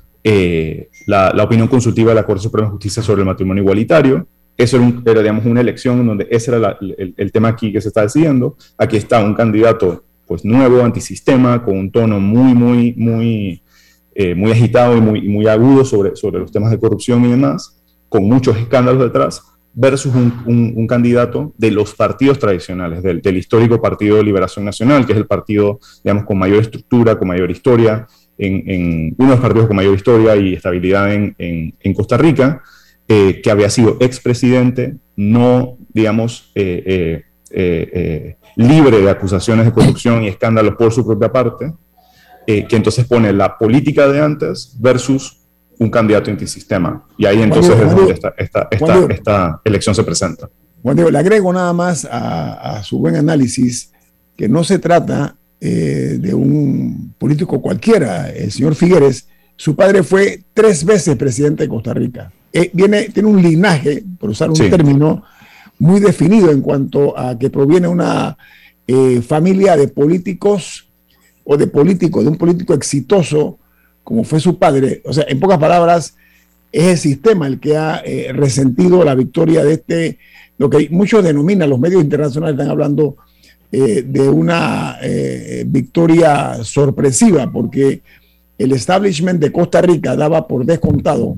la, 1.07 1.31
la, 1.33 1.43
opinión 1.43 1.67
consultiva 1.67 2.09
de 2.09 2.15
la 2.15 2.25
Corte 2.27 2.43
Suprema 2.43 2.67
de 2.67 2.73
Justicia 2.73 3.01
sobre 3.01 3.21
el 3.21 3.25
matrimonio 3.25 3.63
igualitario. 3.63 4.27
Eso 4.55 4.77
era, 4.77 4.85
un, 4.85 5.03
digamos, 5.03 5.45
una 5.45 5.61
elección 5.61 6.05
donde 6.05 6.27
ese 6.29 6.55
era 6.55 6.77
el, 6.79 7.15
el, 7.17 7.31
tema 7.31 7.47
aquí 7.47 7.71
que 7.71 7.81
se 7.81 7.87
está 7.87 8.03
decidiendo. 8.03 8.55
Aquí 8.77 8.97
está 8.97 9.23
un 9.23 9.33
candidato 9.33 10.03
pues 10.29 10.45
nuevo, 10.45 10.83
antisistema, 10.83 11.65
con 11.65 11.75
un 11.75 11.91
tono 11.91 12.19
muy, 12.19 12.53
muy, 12.53 12.93
muy, 12.95 13.63
eh, 14.13 14.35
muy 14.35 14.51
agitado 14.51 14.95
y 14.95 15.01
muy, 15.01 15.27
muy 15.27 15.47
agudo 15.47 15.83
sobre, 15.83 16.15
sobre 16.15 16.39
los 16.39 16.51
temas 16.51 16.69
de 16.69 16.77
corrupción 16.77 17.25
y 17.25 17.31
demás, 17.31 17.81
con 18.09 18.25
muchos 18.25 18.55
escándalos 18.55 19.01
detrás, 19.01 19.41
versus 19.73 20.13
un, 20.13 20.73
un, 20.75 20.85
candidato 20.85 21.51
de 21.57 21.71
los 21.71 21.95
partidos 21.95 22.37
tradicionales, 22.37 23.01
del, 23.01 23.21
del, 23.23 23.37
histórico 23.37 23.81
Partido 23.81 24.17
de 24.17 24.23
Liberación 24.23 24.65
Nacional, 24.65 25.07
que 25.07 25.13
es 25.13 25.17
el 25.17 25.25
partido, 25.25 25.79
digamos, 26.03 26.25
con 26.25 26.37
mayor 26.37 26.61
estructura, 26.61 27.17
con 27.17 27.27
mayor 27.27 27.49
historia, 27.49 28.05
en, 28.37 28.69
en 28.69 29.15
uno 29.17 29.29
de 29.29 29.35
los 29.35 29.39
partidos 29.39 29.65
con 29.65 29.77
mayor 29.77 29.95
historia 29.95 30.35
y 30.35 30.53
estabilidad 30.53 31.11
en, 31.11 31.35
en, 31.39 31.93
Costa 31.95 32.17
Rica, 32.17 32.61
eh, 33.07 33.41
que 33.41 33.49
había 33.49 33.71
sido 33.71 33.97
expresidente, 33.99 34.95
no, 35.15 35.79
digamos, 35.91 36.51
eh, 36.53 37.23
eh 37.51 38.35
libre 38.59 38.99
de 38.99 39.09
acusaciones 39.09 39.65
de 39.65 39.71
corrupción 39.71 40.21
y 40.23 40.27
escándalos 40.27 40.75
por 40.75 40.91
su 40.91 41.05
propia 41.05 41.31
parte, 41.31 41.71
eh, 42.45 42.67
que 42.67 42.75
entonces 42.75 43.05
pone 43.05 43.31
la 43.31 43.57
política 43.57 44.09
de 44.09 44.21
antes 44.21 44.75
versus 44.77 45.37
un 45.77 45.89
candidato 45.89 46.29
antisistema. 46.29 47.05
Y 47.17 47.25
ahí 47.25 47.41
entonces 47.41 47.73
es 47.79 47.95
donde 47.95 48.11
esta, 48.11 48.33
esta, 48.37 48.67
esta, 49.09 49.61
elección 49.63 49.95
se 49.95 50.03
presenta. 50.03 50.49
Juan 50.83 50.97
Diego, 50.97 51.09
le 51.09 51.19
agrego 51.19 51.53
nada 51.53 51.71
más 51.71 52.05
a, 52.11 52.83
su 52.83 52.99
buen 52.99 53.15
análisis 53.15 53.93
que 54.35 54.49
no 54.49 54.65
se 54.65 54.77
trata 54.77 55.37
eh, 55.61 56.17
de 56.19 56.33
un 56.33 57.13
político 57.17 57.61
cualquiera. 57.61 58.29
El 58.29 58.51
señor 58.51 58.75
Figueres, 58.75 59.29
su 59.55 59.73
padre 59.73 60.03
fue 60.03 60.43
tres 60.53 60.83
veces 60.83 61.15
presidente 61.15 61.63
de 61.63 61.69
Costa 61.69 61.93
Rica. 61.93 62.29
Eh, 62.51 62.71
viene, 62.73 63.03
tiene 63.03 63.29
un 63.29 63.41
linaje, 63.41 64.03
por 64.19 64.31
usar 64.31 64.49
un 64.49 64.57
término, 64.57 65.23
muy 65.79 66.01
definido 66.01 66.51
en 66.51 66.61
cuanto 66.61 67.17
a 67.17 67.39
que 67.39 67.49
proviene 67.49 67.87
una 67.87 68.37
eh, 68.85 69.21
familia 69.21 69.77
de 69.77 69.87
políticos 69.87 70.89
o 71.45 71.57
de 71.57 71.67
políticos, 71.67 72.23
de 72.23 72.29
un 72.29 72.37
político 72.37 72.73
exitoso 72.73 73.57
como 74.03 74.23
fue 74.23 74.39
su 74.39 74.57
padre. 74.57 75.01
O 75.05 75.13
sea, 75.13 75.25
en 75.27 75.39
pocas 75.39 75.57
palabras, 75.57 76.15
es 76.71 76.83
el 76.83 76.97
sistema 76.97 77.47
el 77.47 77.59
que 77.59 77.77
ha 77.77 78.01
eh, 78.05 78.31
resentido 78.33 79.03
la 79.03 79.15
victoria 79.15 79.63
de 79.63 79.73
este, 79.73 80.17
lo 80.57 80.69
que 80.69 80.89
muchos 80.91 81.23
denominan, 81.23 81.69
los 81.69 81.79
medios 81.79 82.03
internacionales 82.03 82.55
están 82.55 82.69
hablando 82.69 83.15
eh, 83.71 84.03
de 84.05 84.29
una 84.29 84.97
victoria 85.65 86.63
sorpresiva, 86.63 87.51
porque 87.51 88.01
el 88.57 88.71
establishment 88.73 89.39
de 89.39 89.51
Costa 89.51 89.81
Rica 89.81 90.15
daba 90.15 90.47
por 90.47 90.65
descontado 90.65 91.37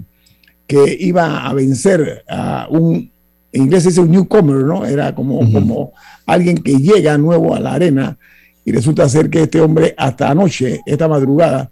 que 0.65 0.97
iba 0.99 1.45
a 1.45 1.53
vencer 1.53 2.23
a 2.27 2.67
un 2.69 3.11
en 3.51 3.63
inglés 3.63 3.85
es 3.85 3.97
un 3.97 4.11
newcomer, 4.11 4.57
¿no? 4.57 4.85
Era 4.85 5.13
como, 5.13 5.39
como 5.51 5.93
alguien 6.25 6.57
que 6.57 6.77
llega 6.77 7.17
nuevo 7.17 7.53
a 7.53 7.59
la 7.59 7.73
arena 7.73 8.17
y 8.63 8.71
resulta 8.71 9.09
ser 9.09 9.29
que 9.29 9.43
este 9.43 9.59
hombre 9.59 9.93
hasta 9.97 10.29
anoche, 10.29 10.81
esta 10.85 11.07
madrugada, 11.07 11.71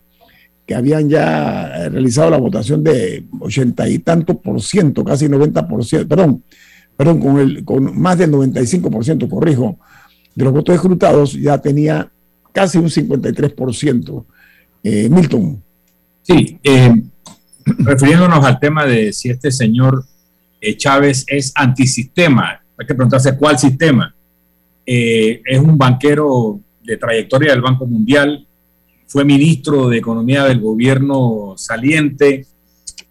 que 0.65 0.75
habían 0.75 1.09
ya 1.09 1.89
realizado 1.89 2.29
la 2.29 2.37
votación 2.37 2.83
de 2.83 3.25
ochenta 3.39 3.87
y 3.87 3.99
tanto 3.99 4.39
por 4.39 4.61
ciento, 4.61 5.03
casi 5.03 5.27
90 5.27 5.67
por 5.67 5.83
ciento, 5.83 6.07
perdón, 6.07 6.43
perdón, 6.95 7.19
con, 7.19 7.39
el, 7.39 7.65
con 7.65 7.99
más 7.99 8.17
del 8.17 8.31
95 8.31 8.91
por 8.91 9.03
ciento, 9.03 9.29
corrijo, 9.29 9.79
de 10.35 10.43
los 10.43 10.53
votos 10.53 10.75
escrutados, 10.75 11.33
ya 11.33 11.57
tenía 11.57 12.11
casi 12.51 12.77
un 12.77 12.89
53 12.89 13.53
por 13.53 13.73
ciento. 13.73 14.25
Eh, 14.83 15.09
Milton. 15.09 15.61
Sí, 16.21 16.59
eh, 16.63 16.93
refiriéndonos 17.65 18.43
al 18.43 18.59
tema 18.59 18.85
de 18.85 19.11
si 19.13 19.29
este 19.29 19.51
señor 19.51 20.05
eh, 20.61 20.75
Chávez 20.75 21.25
es 21.27 21.51
antisistema. 21.55 22.61
Hay 22.77 22.85
que 22.85 22.95
preguntarse 22.95 23.37
cuál 23.37 23.57
sistema. 23.57 24.13
Eh, 24.85 25.41
es 25.45 25.59
un 25.59 25.77
banquero 25.77 26.59
de 26.83 26.97
trayectoria 26.97 27.51
del 27.51 27.61
Banco 27.61 27.85
Mundial, 27.85 28.45
fue 29.07 29.25
ministro 29.25 29.89
de 29.89 29.97
Economía 29.97 30.43
del 30.45 30.59
gobierno 30.59 31.53
saliente. 31.57 32.45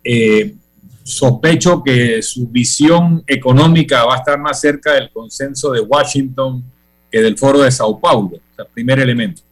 Eh, 0.04 0.54
sospecho 1.02 1.82
que 1.82 2.22
su 2.22 2.48
visión 2.48 3.24
económica 3.26 4.04
va 4.04 4.16
a 4.16 4.18
estar 4.18 4.38
más 4.38 4.60
cerca 4.60 4.92
del 4.92 5.10
consenso 5.10 5.72
de 5.72 5.80
Washington 5.80 6.62
que 7.10 7.22
del 7.22 7.38
foro 7.38 7.60
de 7.60 7.70
Sao 7.70 7.98
Paulo. 7.98 8.38
primer 8.74 9.00
elemento. 9.00 9.42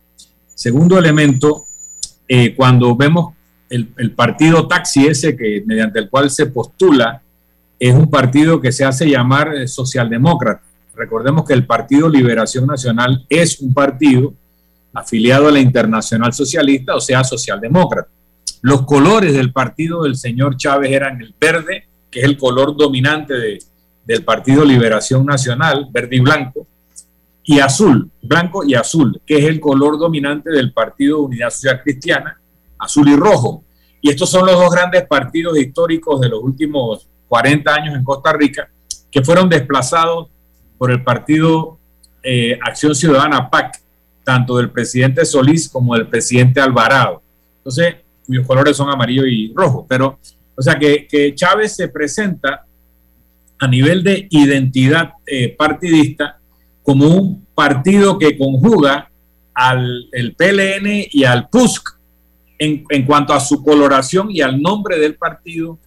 Segundo 0.55 0.99
elemento, 0.99 1.65
cuando 2.57 2.95
vemos 2.95 3.35
el, 3.71 3.89
el, 3.97 4.13
partido 4.13 4.69
taxi 4.69 5.07
ese 5.07 5.37
que 5.37 5.63
mediante 5.65 5.99
el 5.99 6.11
cual 6.11 6.31
se 6.31 6.47
postula 6.47 7.23
es 7.79 7.95
un 7.95 8.11
partido 8.11 8.61
que 8.61 8.73
se 8.73 8.85
hace 8.85 9.09
llamar 9.09 9.55
eh, 9.55 9.69
socialdemócrata. 9.69 10.63
Recordemos 10.95 11.45
que 11.45 11.53
el 11.53 11.67
Partido 11.67 12.09
Liberación 12.09 12.67
Nacional 12.67 13.27
es 13.29 13.61
un 13.61 13.75
partido 13.75 14.33
afiliado 14.95 15.49
a 15.49 15.53
la 15.53 15.61
Internacional 15.61 16.33
Socialista, 16.33 16.95
o 16.95 17.01
sea, 17.01 17.23
socialdemócrata. 17.23 18.09
Los 18.63 18.83
colores 18.83 19.35
del 19.35 19.53
partido 19.53 20.05
del 20.05 20.17
señor 20.17 20.57
Chávez 20.57 20.91
eran 20.91 21.21
el 21.21 21.35
verde, 21.39 21.85
que 22.11 22.21
es 22.21 22.25
el 22.25 22.39
color 22.39 22.75
dominante 22.77 23.35
de, 23.35 23.59
del 24.07 24.25
Partido 24.25 24.65
Liberación 24.65 25.27
Nacional, 25.27 25.89
verde 25.91 26.17
y 26.17 26.21
blanco, 26.21 26.67
y 27.45 27.61
azul, 27.61 28.11
blanco 28.23 28.65
y 28.65 28.75
azul, 28.75 29.21
que 29.27 29.37
es 29.37 29.45
el 29.45 29.61
color 29.61 29.99
dominante 29.99 30.51
del 30.51 30.73
Partido 30.73 31.21
Unidad 31.21 31.51
Social 31.51 31.83
Cristiana, 31.83 32.41
azul 32.79 33.09
y 33.09 33.17
rojo. 33.17 33.65
Y 34.01 34.09
estos 34.09 34.31
son 34.31 34.47
los 34.47 34.57
dos 34.57 34.71
grandes 34.71 35.07
partidos 35.07 35.59
históricos 35.59 36.21
de 36.21 36.29
los 36.31 36.43
últimos 36.43 37.07
40 37.29 37.75
años 37.75 37.95
en 37.95 38.05
Costa 38.05 38.33
Rica, 38.33 38.69
que 39.11 39.23
fueron 39.23 39.49
desplazados 39.49 40.29
por 40.79 40.91
el 40.91 41.03
partido 41.03 41.79
eh, 42.23 42.59
Acción 42.63 42.95
Ciudadana 42.95 43.49
PAC, 43.49 43.81
tanto 44.25 44.57
del 44.57 44.71
presidente 44.71 45.25
Solís 45.25 45.69
como 45.69 45.95
del 45.95 46.09
presidente 46.09 46.61
Alvarado. 46.61 47.23
Entonces, 47.59 47.97
cuyos 48.27 48.47
colores 48.47 48.77
son 48.77 48.91
amarillo 48.91 49.25
y 49.25 49.53
rojo. 49.55 49.87
Pero, 49.89 50.19
o 50.57 50.63
sea, 50.63 50.79
que, 50.79 51.33
Chávez 51.35 51.77
se 51.77 51.89
presenta 51.89 52.65
a 53.59 53.69
nivel 53.69 54.03
de 54.03 54.27
identidad 54.31 55.13
eh, 55.27 55.55
partidista 55.57 56.39
como 56.83 57.07
un 57.07 57.47
partido 57.55 58.19
que 58.19 58.37
conjuga 58.37 59.11
al 59.55 60.09
el 60.13 60.35
PLN 60.35 61.07
y 61.11 61.25
al 61.25 61.49
PUSC 61.49 61.99
en, 62.59 62.85
en, 62.91 63.07
cuanto 63.07 63.33
a 63.33 63.41
su 63.41 63.63
coloración 63.65 64.31
y 64.31 64.43
al 64.43 64.61
nombre 64.61 64.99
del 64.99 65.15
partido 65.15 65.79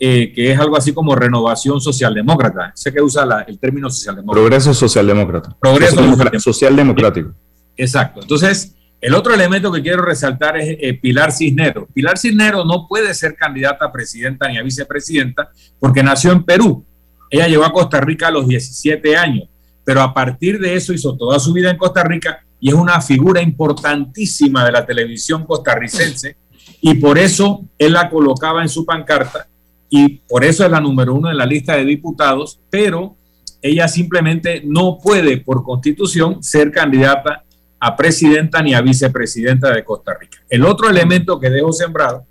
eh, 0.00 0.32
que 0.32 0.52
es 0.52 0.58
algo 0.60 0.76
así 0.76 0.92
como 0.92 1.16
renovación 1.16 1.80
socialdemócrata. 1.80 2.70
Sé 2.74 2.92
que 2.92 3.02
usa 3.02 3.44
el 3.48 3.58
término 3.58 3.90
socialdemócrata. 3.90 4.40
Progreso 4.40 4.74
socialdemócrata. 4.74 5.56
Progreso 5.60 6.18
socialdemocrático. 6.38 7.32
Exacto. 7.76 8.20
Entonces, 8.22 8.76
el 9.00 9.14
otro 9.14 9.34
elemento 9.34 9.72
que 9.72 9.82
quiero 9.82 10.02
resaltar 10.02 10.56
es 10.56 10.76
eh, 10.80 10.94
Pilar 10.94 11.32
Cisneros. 11.32 11.88
Pilar 11.92 12.16
Cisneros 12.16 12.64
no 12.64 12.86
puede 12.88 13.12
ser 13.12 13.34
candidata 13.34 13.86
a 13.86 13.92
presidenta 13.92 14.48
ni 14.48 14.58
a 14.58 14.62
vicepresidenta 14.62 15.50
porque 15.80 16.02
nació 16.02 16.32
en 16.32 16.44
Perú. 16.44 16.84
Ella 17.30 17.48
llegó 17.48 17.64
a 17.64 17.72
Costa 17.72 18.00
Rica 18.00 18.28
a 18.28 18.30
los 18.30 18.46
17 18.46 19.16
años, 19.16 19.48
pero 19.84 20.00
a 20.00 20.14
partir 20.14 20.60
de 20.60 20.74
eso 20.74 20.92
hizo 20.92 21.16
toda 21.16 21.38
su 21.38 21.52
vida 21.52 21.70
en 21.70 21.76
Costa 21.76 22.04
Rica 22.04 22.44
y 22.60 22.68
es 22.68 22.74
una 22.74 23.00
figura 23.00 23.42
importantísima 23.42 24.64
de 24.64 24.72
la 24.72 24.86
televisión 24.86 25.44
costarricense 25.44 26.36
y 26.80 26.94
por 26.94 27.18
eso 27.18 27.64
él 27.78 27.92
la 27.92 28.08
colocaba 28.08 28.62
en 28.62 28.68
su 28.68 28.84
pancarta 28.84 29.48
y 29.90 30.18
por 30.28 30.44
eso 30.44 30.64
es 30.64 30.70
la 30.70 30.80
número 30.80 31.14
uno 31.14 31.30
en 31.30 31.36
la 31.36 31.46
lista 31.46 31.76
de 31.76 31.84
diputados, 31.84 32.60
pero 32.70 33.16
ella 33.62 33.88
simplemente 33.88 34.62
no 34.64 34.98
puede 35.02 35.38
por 35.38 35.64
constitución 35.64 36.42
ser 36.42 36.70
candidata 36.70 37.44
a 37.80 37.96
presidenta 37.96 38.62
ni 38.62 38.74
a 38.74 38.80
vicepresidenta 38.80 39.72
de 39.72 39.84
Costa 39.84 40.14
Rica. 40.18 40.38
El 40.48 40.64
otro 40.64 40.88
elemento 40.88 41.38
que 41.38 41.50
dejo 41.50 41.72
sembrado 41.72 42.26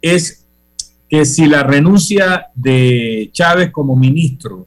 es 0.00 0.46
que 1.08 1.24
si 1.24 1.46
la 1.46 1.62
renuncia 1.62 2.46
de 2.54 3.30
Chávez 3.32 3.70
como 3.70 3.96
ministro 3.96 4.66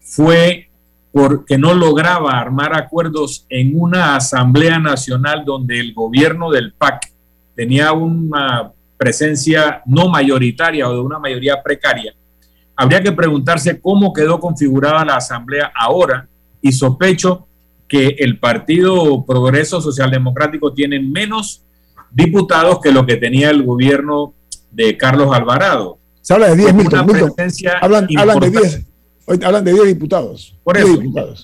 fue 0.00 0.68
porque 1.12 1.58
no 1.58 1.74
lograba 1.74 2.38
armar 2.38 2.74
acuerdos 2.74 3.46
en 3.48 3.72
una 3.74 4.16
asamblea 4.16 4.78
nacional 4.78 5.44
donde 5.44 5.80
el 5.80 5.94
gobierno 5.94 6.50
del 6.50 6.72
PAC 6.72 7.10
tenía 7.54 7.92
una 7.92 8.72
presencia 8.98 9.82
no 9.86 10.08
mayoritaria 10.08 10.88
o 10.88 10.92
de 10.92 11.00
una 11.00 11.18
mayoría 11.18 11.62
precaria, 11.62 12.14
habría 12.76 13.02
que 13.02 13.12
preguntarse 13.12 13.80
cómo 13.80 14.12
quedó 14.12 14.38
configurada 14.40 15.04
la 15.04 15.16
asamblea 15.16 15.72
ahora 15.74 16.28
y 16.60 16.72
sospecho 16.72 17.46
que 17.88 18.16
el 18.18 18.38
Partido 18.38 19.24
Progreso 19.24 19.80
Social 19.80 20.10
Democrático 20.10 20.74
tiene 20.74 21.00
menos 21.00 21.64
diputados 22.10 22.80
que 22.80 22.92
lo 22.92 23.06
que 23.06 23.16
tenía 23.16 23.50
el 23.50 23.62
gobierno 23.62 24.34
de 24.70 24.96
Carlos 24.96 25.34
Alvarado. 25.34 25.98
Se 26.20 26.34
habla 26.34 26.48
de 26.50 26.56
10, 26.56 26.74
Milton, 26.74 27.00
Hablan, 27.80 28.08
hablan, 28.16 28.40
de 28.40 28.50
10. 28.50 28.86
hablan 29.44 29.64
de 29.64 29.72
10 29.72 29.86
diputados. 29.86 30.56
Por 30.62 30.76
eso, 30.76 31.00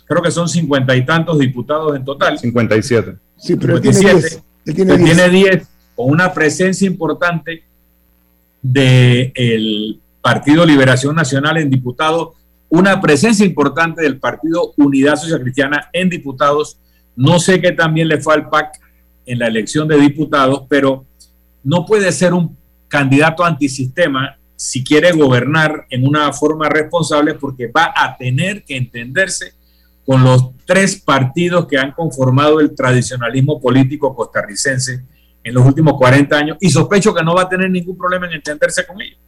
creo 0.07 0.23
que 0.23 0.31
son 0.31 0.49
cincuenta 0.49 0.95
y 0.95 1.07
tantos 1.07 1.39
diputados 1.39 1.97
en 1.97 2.05
total. 2.05 2.39
57. 2.39 3.17
Sí, 3.39 3.57
pero 3.57 3.81
57, 3.81 4.43
él 4.67 4.75
tiene 4.75 4.99
10. 4.99 5.17
tiene 5.17 5.29
10 5.31 5.69
con 5.95 6.11
una 6.11 6.33
presencia 6.33 6.87
importante 6.87 7.65
del 8.63 10.01
Partido 10.21 10.65
Liberación 10.65 11.15
Nacional 11.15 11.59
en 11.59 11.71
diputados, 11.71 12.31
una 12.69 13.01
presencia 13.01 13.45
importante 13.45 14.03
del 14.03 14.19
Partido 14.19 14.73
Unidad 14.77 15.17
Social 15.17 15.43
Cristiana 15.43 15.89
en 15.93 16.09
diputados. 16.09 16.79
No 17.15 17.39
sé 17.39 17.61
qué 17.61 17.73
también 17.73 18.09
le 18.09 18.21
fue 18.21 18.35
al 18.35 18.49
PAC 18.49 18.81
en 19.27 19.39
la 19.39 19.47
elección 19.47 19.87
de 19.87 19.99
diputados, 19.99 20.63
pero 20.69 21.05
no 21.63 21.87
puede 21.87 22.11
ser 22.11 22.35
un 22.35 22.57
candidato 22.89 23.45
antisistema 23.45 24.37
si 24.57 24.83
quiere 24.83 25.13
gobernar 25.13 25.87
en 25.91 26.07
una 26.07 26.33
forma 26.33 26.69
responsable 26.69 27.35
porque 27.35 27.67
va 27.67 27.93
a 27.95 28.17
tener 28.17 28.65
que 28.65 28.77
entenderse 28.77 29.53
con 30.07 30.23
los 30.23 30.51
tres 30.67 31.01
partidos 31.01 31.67
que 31.67 31.79
han 31.79 31.93
conformado 31.93 32.61
el 32.61 32.75
tradicionalismo 32.75 33.61
político 33.61 34.15
costarricense 34.15 35.03
en 35.45 35.55
los 35.55 35.65
últimos 35.65 35.95
40 35.99 36.37
años 36.37 36.57
y 36.59 36.71
sospecho 36.71 37.15
que 37.15 37.23
no 37.23 37.35
va 37.35 37.43
a 37.43 37.49
tener 37.49 37.71
ningún 37.71 37.97
problema 37.97 38.27
en 38.27 38.33
entenderse 38.33 38.87
con 38.87 39.01
ellos. 39.01 39.19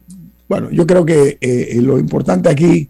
Bueno, 0.49 0.69
yo 0.71 0.87
creo 0.87 1.05
que 1.05 1.37
eh, 1.39 1.79
lo 1.81 1.99
importante 1.99 2.49
aquí 2.49 2.89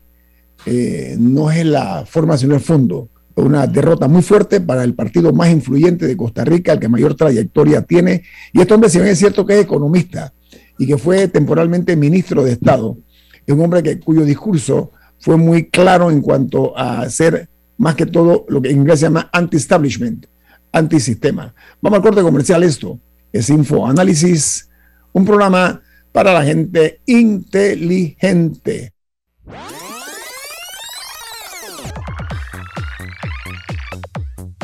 eh, 0.65 1.15
no 1.19 1.51
es 1.51 1.65
la 1.65 2.05
forma, 2.05 2.37
sino 2.37 2.55
el 2.55 2.61
fondo. 2.61 3.09
Una 3.35 3.67
derrota 3.67 4.07
muy 4.07 4.21
fuerte 4.21 4.61
para 4.61 4.83
el 4.83 4.95
partido 4.95 5.31
más 5.33 5.49
influyente 5.49 6.07
de 6.07 6.17
Costa 6.17 6.43
Rica, 6.43 6.73
el 6.73 6.79
que 6.79 6.87
mayor 6.87 7.15
trayectoria 7.15 7.81
tiene. 7.81 8.23
Y 8.53 8.61
este 8.61 8.73
hombre, 8.73 8.89
si 8.89 8.97
bien 8.97 9.09
es 9.09 9.19
cierto 9.19 9.45
que 9.45 9.55
es 9.55 9.61
economista 9.61 10.33
y 10.77 10.87
que 10.87 10.97
fue 10.97 11.27
temporalmente 11.27 11.95
ministro 11.95 12.43
de 12.43 12.53
Estado, 12.53 12.97
es 13.45 13.53
un 13.53 13.61
hombre 13.61 13.83
que, 13.83 13.99
cuyo 13.99 14.23
discurso 14.23 14.91
fue 15.19 15.37
muy 15.37 15.69
claro 15.69 16.09
en 16.09 16.21
cuanto 16.21 16.77
a 16.77 17.07
ser 17.09 17.49
más 17.77 17.95
que 17.95 18.05
todo 18.05 18.45
lo 18.49 18.61
que 18.61 18.69
en 18.69 18.77
inglés 18.77 18.99
se 18.99 19.05
llama 19.05 19.29
anti-establishment, 19.31 20.25
anti-sistema. 20.71 21.53
Vamos 21.81 21.97
al 21.97 22.03
corte 22.03 22.21
comercial 22.21 22.63
esto 22.63 22.99
es 23.37 23.49
Infoanálisis, 23.49 24.69
un 25.13 25.25
programa 25.25 25.81
para 26.11 26.33
la 26.33 26.43
gente 26.43 27.01
inteligente. 27.05 28.93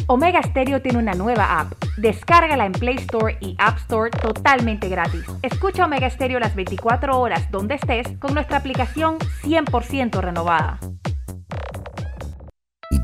Omega 0.07 0.41
Stereo 0.43 0.81
tiene 0.81 0.99
una 0.99 1.13
nueva 1.13 1.59
app. 1.59 1.73
Descárgala 1.97 2.65
en 2.65 2.73
Play 2.73 2.97
Store 2.97 3.37
y 3.39 3.55
App 3.57 3.77
Store 3.77 4.11
totalmente 4.11 4.89
gratis. 4.89 5.23
Escucha 5.41 5.85
Omega 5.85 6.09
Stereo 6.09 6.39
las 6.39 6.55
24 6.55 7.19
horas 7.19 7.49
donde 7.51 7.75
estés 7.75 8.07
con 8.19 8.33
nuestra 8.33 8.57
aplicación 8.57 9.17
100% 9.43 10.19
renovada. 10.19 10.79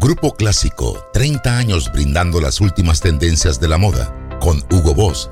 Grupo 0.01 0.33
Clásico, 0.33 0.97
30 1.13 1.57
años 1.57 1.91
brindando 1.91 2.41
las 2.41 2.61
últimas 2.61 3.01
tendencias 3.01 3.59
de 3.59 3.67
la 3.67 3.77
moda, 3.77 4.13
con 4.39 4.57
Hugo 4.71 4.93
Boss 4.93 5.31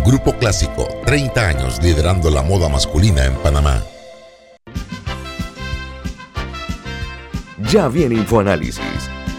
Grupo 0.00 0.32
Clásico, 0.32 0.88
30 1.06 1.46
años 1.46 1.82
liderando 1.82 2.30
la 2.30 2.42
moda 2.42 2.68
masculina 2.68 3.24
en 3.24 3.34
Panamá. 3.34 3.82
Ya 7.70 7.86
viene 7.88 8.16
InfoAnálisis, 8.16 8.82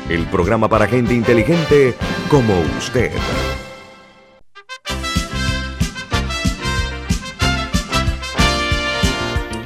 el 0.09 0.25
programa 0.27 0.69
para 0.69 0.87
gente 0.87 1.13
inteligente 1.13 1.95
como 2.29 2.53
usted. 2.77 3.11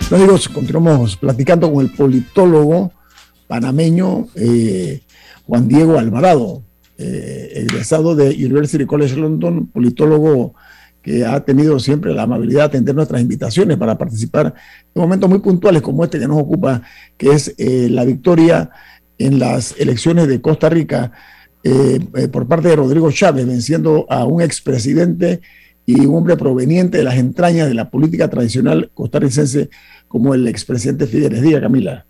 Amigos, 0.10 0.50
continuamos 0.50 1.16
platicando 1.18 1.72
con 1.72 1.86
el 1.86 1.92
politólogo 1.92 2.92
panameño 3.48 4.28
eh, 4.36 5.02
Juan 5.46 5.68
Diego 5.68 6.00
Alvarado, 6.00 6.64
eh, 6.98 7.52
egresado 7.54 8.16
de 8.16 8.30
University 8.30 8.86
College 8.86 9.16
London, 9.16 9.68
politólogo 9.68 10.56
que 11.08 11.26
ha 11.26 11.40
tenido 11.40 11.80
siempre 11.80 12.14
la 12.14 12.24
amabilidad 12.24 12.64
de 12.64 12.66
atender 12.66 12.94
nuestras 12.94 13.22
invitaciones 13.22 13.78
para 13.78 13.98
participar 13.98 14.54
en 14.94 15.02
momentos 15.02 15.30
muy 15.30 15.40
puntuales 15.40 15.82
como 15.82 16.04
este 16.04 16.20
que 16.20 16.28
nos 16.28 16.38
ocupa, 16.38 16.82
que 17.16 17.30
es 17.30 17.56
eh, 17.58 17.88
la 17.90 18.04
victoria 18.04 18.72
en 19.18 19.40
las 19.40 19.74
elecciones 19.80 20.28
de 20.28 20.42
Costa 20.42 20.68
Rica 20.68 21.14
eh, 21.64 22.02
eh, 22.14 22.28
por 22.28 22.46
parte 22.46 22.68
de 22.68 22.76
Rodrigo 22.76 23.10
Chávez, 23.10 23.48
venciendo 23.48 24.06
a 24.10 24.26
un 24.26 24.42
expresidente 24.42 25.40
y 25.86 26.06
un 26.06 26.14
hombre 26.14 26.36
proveniente 26.36 26.98
de 26.98 27.06
las 27.06 27.16
entrañas 27.16 27.70
de 27.70 27.74
la 27.74 27.90
política 27.90 28.30
tradicional 28.30 28.92
costarricense 28.94 29.70
como 30.10 30.34
el 30.34 30.46
expresidente 30.46 31.08
Figueres. 31.08 31.42
Diga, 31.42 31.62
Camila. 31.62 32.06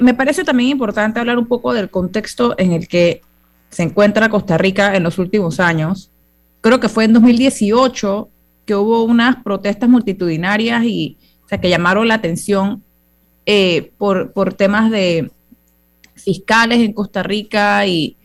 me 0.00 0.14
parece 0.14 0.42
también 0.42 0.70
importante 0.70 1.20
hablar 1.20 1.38
un 1.38 1.46
poco 1.46 1.72
del 1.72 1.88
contexto 1.88 2.56
en 2.58 2.72
el 2.72 2.88
que 2.88 3.20
se 3.70 3.84
encuentra 3.84 4.28
Costa 4.28 4.58
Rica 4.58 4.96
en 4.96 5.04
los 5.04 5.20
últimos 5.20 5.60
años 5.60 6.10
creo 6.64 6.80
que 6.80 6.88
fue 6.88 7.04
en 7.04 7.12
2018 7.12 8.30
que 8.64 8.74
hubo 8.74 9.04
unas 9.04 9.36
protestas 9.44 9.86
multitudinarias 9.86 10.82
y 10.84 11.18
que 11.60 11.68
llamaron 11.68 12.08
la 12.08 12.14
atención 12.14 12.82
eh, 13.44 13.92
por, 13.98 14.32
por 14.32 14.54
temas 14.54 14.90
de 14.90 15.30
fiscales 16.14 16.78
en 16.80 16.94
Costa 16.94 17.22
Rica 17.22 17.86
y, 17.86 18.16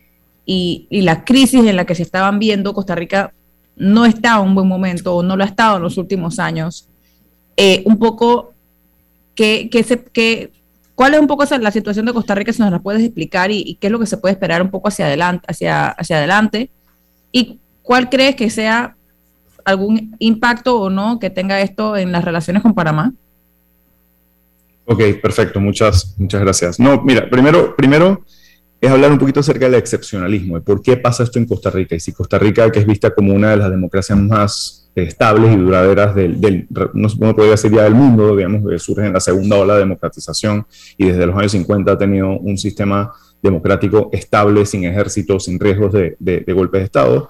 la 0.89 1.25
crisis 1.25 1.65
en 1.65 1.75
la 1.75 1.85
que 1.85 1.93
se 1.93 2.01
estaban 2.01 2.39
viendo. 2.39 2.73
Costa 2.73 2.95
Rica 2.95 3.33
no 3.75 4.05
está 4.05 4.37
en 4.37 4.47
un 4.47 4.55
buen 4.55 4.67
momento 4.69 5.15
o 5.15 5.21
no 5.21 5.35
lo 5.35 5.43
ha 5.43 5.47
estado 5.47 5.75
en 5.75 5.83
los 5.83 5.97
últimos 5.97 6.39
años. 6.39 6.87
Eh, 7.57 7.83
un 7.85 7.99
poco, 7.99 8.53
¿qué, 9.35 9.69
se, 9.85 10.49
¿cuál 10.95 11.13
es 11.13 11.19
un 11.19 11.27
poco 11.27 11.43
la 11.59 11.71
situación 11.71 12.05
de 12.05 12.13
Costa 12.13 12.35
Rica? 12.35 12.53
Si 12.53 12.61
nos 12.61 12.71
la 12.71 12.79
puedes 12.79 13.03
explicar 13.03 13.51
y, 13.51 13.77
qué 13.81 13.87
es 13.87 13.91
lo 13.91 13.99
que 13.99 14.07
se 14.07 14.17
puede 14.17 14.31
esperar 14.31 14.61
un 14.61 14.71
poco 14.71 14.87
hacia 14.87 15.07
adelante, 15.07 15.45
hacia, 15.49 15.89
hacia 15.89 16.17
adelante. 16.17 16.71
Y 17.33 17.59
¿Cuál 17.89 18.07
crees 18.07 18.35
que 18.35 18.51
sea 18.51 18.95
algún 19.65 20.15
impacto 20.19 20.79
o 20.79 20.91
no 20.91 21.17
que 21.17 21.31
tenga 21.31 21.59
esto 21.59 21.97
en 21.97 22.11
las 22.11 22.23
relaciones 22.23 22.61
con 22.61 22.75
Panamá? 22.75 23.13
Ok, 24.85 25.01
perfecto, 25.19 25.59
muchas, 25.59 26.13
muchas 26.19 26.39
gracias. 26.39 26.79
No, 26.79 27.01
mira, 27.01 27.27
primero, 27.27 27.75
primero 27.75 28.23
es 28.79 28.91
hablar 28.91 29.11
un 29.11 29.17
poquito 29.17 29.39
acerca 29.39 29.65
del 29.65 29.73
excepcionalismo, 29.73 30.59
de 30.59 30.61
por 30.61 30.83
qué 30.83 30.97
pasa 30.97 31.23
esto 31.23 31.39
en 31.39 31.47
Costa 31.47 31.71
Rica. 31.71 31.95
Y 31.95 31.99
si 31.99 32.13
Costa 32.13 32.37
Rica, 32.37 32.71
que 32.71 32.77
es 32.77 32.85
vista 32.85 33.09
como 33.09 33.33
una 33.33 33.49
de 33.49 33.57
las 33.57 33.71
democracias 33.71 34.19
más 34.19 34.91
estables 34.93 35.51
y 35.51 35.57
duraderas 35.57 36.13
del, 36.13 36.39
del 36.39 36.67
no, 36.93 37.09
podría 37.35 37.53
decir 37.53 37.71
ya 37.71 37.85
del 37.85 37.95
mundo, 37.95 38.35
digamos, 38.35 38.61
surge 38.83 39.07
en 39.07 39.13
la 39.13 39.19
segunda 39.19 39.57
ola 39.57 39.73
de 39.73 39.79
democratización 39.79 40.63
y 40.95 41.07
desde 41.07 41.25
los 41.25 41.35
años 41.35 41.53
50 41.53 41.91
ha 41.91 41.97
tenido 41.97 42.37
un 42.37 42.55
sistema 42.55 43.11
democrático 43.41 44.11
estable, 44.13 44.67
sin 44.67 44.83
ejércitos, 44.83 45.45
sin 45.45 45.59
riesgos 45.59 45.91
de, 45.91 46.15
de, 46.19 46.41
de 46.41 46.53
golpes 46.53 46.81
de 46.81 46.85
Estado. 46.85 47.29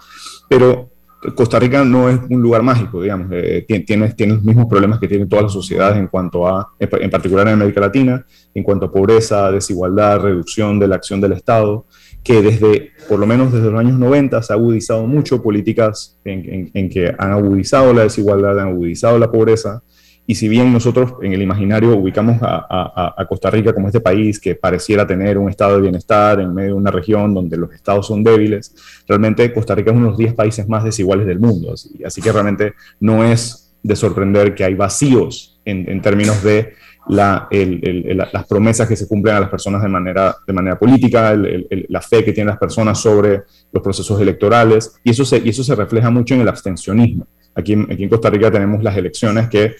Pero 0.50 0.90
Costa 1.36 1.60
Rica 1.60 1.84
no 1.84 2.10
es 2.10 2.20
un 2.30 2.42
lugar 2.42 2.64
mágico, 2.64 3.02
digamos, 3.02 3.28
eh, 3.32 3.66
tiene, 3.86 4.14
los 4.28 4.42
mismos 4.44 4.68
problemas 4.68 5.00
que 5.00 5.08
tienen 5.08 5.28
todas 5.28 5.44
las 5.44 5.54
sociedades 5.54 5.98
en 5.98 6.08
cuanto 6.08 6.48
a, 6.48 6.74
en 6.80 7.10
particular 7.10 7.48
en 7.48 7.54
América 7.54 7.82
Latina, 7.82 8.26
en 8.54 8.64
cuanto 8.64 8.86
a 8.86 8.92
pobreza, 8.92 9.52
desigualdad, 9.52 10.22
reducción 10.22 10.80
de 10.80 10.88
la 10.88 10.96
acción 10.96 11.20
del 11.20 11.34
Estado, 11.34 11.86
que 12.24 12.42
desde, 12.42 12.92
por 13.10 13.20
lo 13.20 13.28
menos 13.28 13.52
desde 13.52 13.70
los 13.70 13.80
años 13.80 14.00
90, 14.00 14.42
se 14.42 14.54
ha 14.54 14.56
agudizado 14.56 15.06
mucho 15.08 15.42
políticas 15.44 16.18
en, 16.24 16.72
en 16.74 16.90
que 16.90 17.14
han 17.18 17.32
agudizado 17.32 17.94
la 17.94 18.04
desigualdad, 18.04 18.58
han 18.60 18.70
agudizado 18.70 19.20
la 19.20 19.30
pobreza, 19.30 19.84
y 20.30 20.36
si 20.36 20.48
bien 20.48 20.72
nosotros 20.72 21.14
en 21.24 21.34
el 21.34 21.42
imaginario 21.42 21.98
ubicamos 21.98 22.38
a, 22.42 23.26
Costa 23.28 23.50
Rica 23.50 23.74
como 23.74 23.88
este 23.88 24.00
país 24.00 24.40
que 24.40 24.54
pareciera 24.54 25.08
tener 25.08 25.40
un 25.40 25.50
estado 25.50 25.78
de 25.78 25.82
bienestar 25.82 26.40
en 26.40 26.54
medio 26.54 26.70
de 26.70 26.76
una 26.76 26.92
región 26.92 27.34
donde 27.34 27.58
los 27.58 27.74
estados 27.74 28.06
son 28.06 28.24
débiles, 28.24 28.76
realmente 29.08 29.52
Costa 29.52 29.74
Rica 29.74 29.90
es 29.90 29.98
uno 29.98 30.06
de 30.06 30.12
los 30.12 30.20
10 30.20 30.36
países 30.36 30.70
más 30.70 30.84
desiguales 30.84 31.26
del 31.26 31.40
mundo. 31.40 31.74
Así, 32.06 32.22
que 32.22 32.32
realmente 32.32 32.74
no 33.00 33.24
es 33.24 33.74
de 33.82 33.96
sorprender 33.96 34.54
que 34.54 34.64
hay 34.64 34.76
vacíos 34.76 35.60
en, 35.66 36.00
términos 36.00 36.44
de 36.44 36.76
las 37.08 38.46
promesas 38.48 38.88
que 38.88 38.96
se 38.96 39.08
cumplen 39.08 39.36
a 39.36 39.40
las 39.40 39.50
personas 39.50 39.82
de 39.82 39.90
manera, 39.90 40.36
de 40.46 40.54
manera 40.54 40.78
política, 40.78 41.36
la 41.36 42.02
fe 42.02 42.24
que 42.24 42.34
tienen 42.34 42.50
las 42.50 42.60
personas 42.60 43.00
sobre 43.02 43.46
los 43.72 43.82
procesos 43.82 44.22
electorales, 44.22 44.94
y 45.04 45.10
eso 45.10 45.26
se, 45.26 45.40
y 45.40 45.50
eso 45.50 45.64
se 45.64 45.74
refleja 45.74 46.12
mucho 46.12 46.36
en 46.36 46.42
el 46.42 46.50
abstencionismo. 46.50 47.26
Aquí, 47.56 47.74
aquí 47.74 48.04
en 48.04 48.10
Costa 48.10 48.30
Rica 48.30 48.52
tenemos 48.52 48.84
las 48.84 48.96
elecciones 48.96 49.50
que 49.50 49.74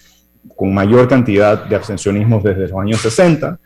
con 0.56 0.72
mayor 0.74 1.08
cantidad 1.08 1.64
de 1.64 1.76
abstencionismo 1.76 2.40
desde 2.42 2.68
los 2.68 2.80
años 2.80 3.00
60, 3.00 3.58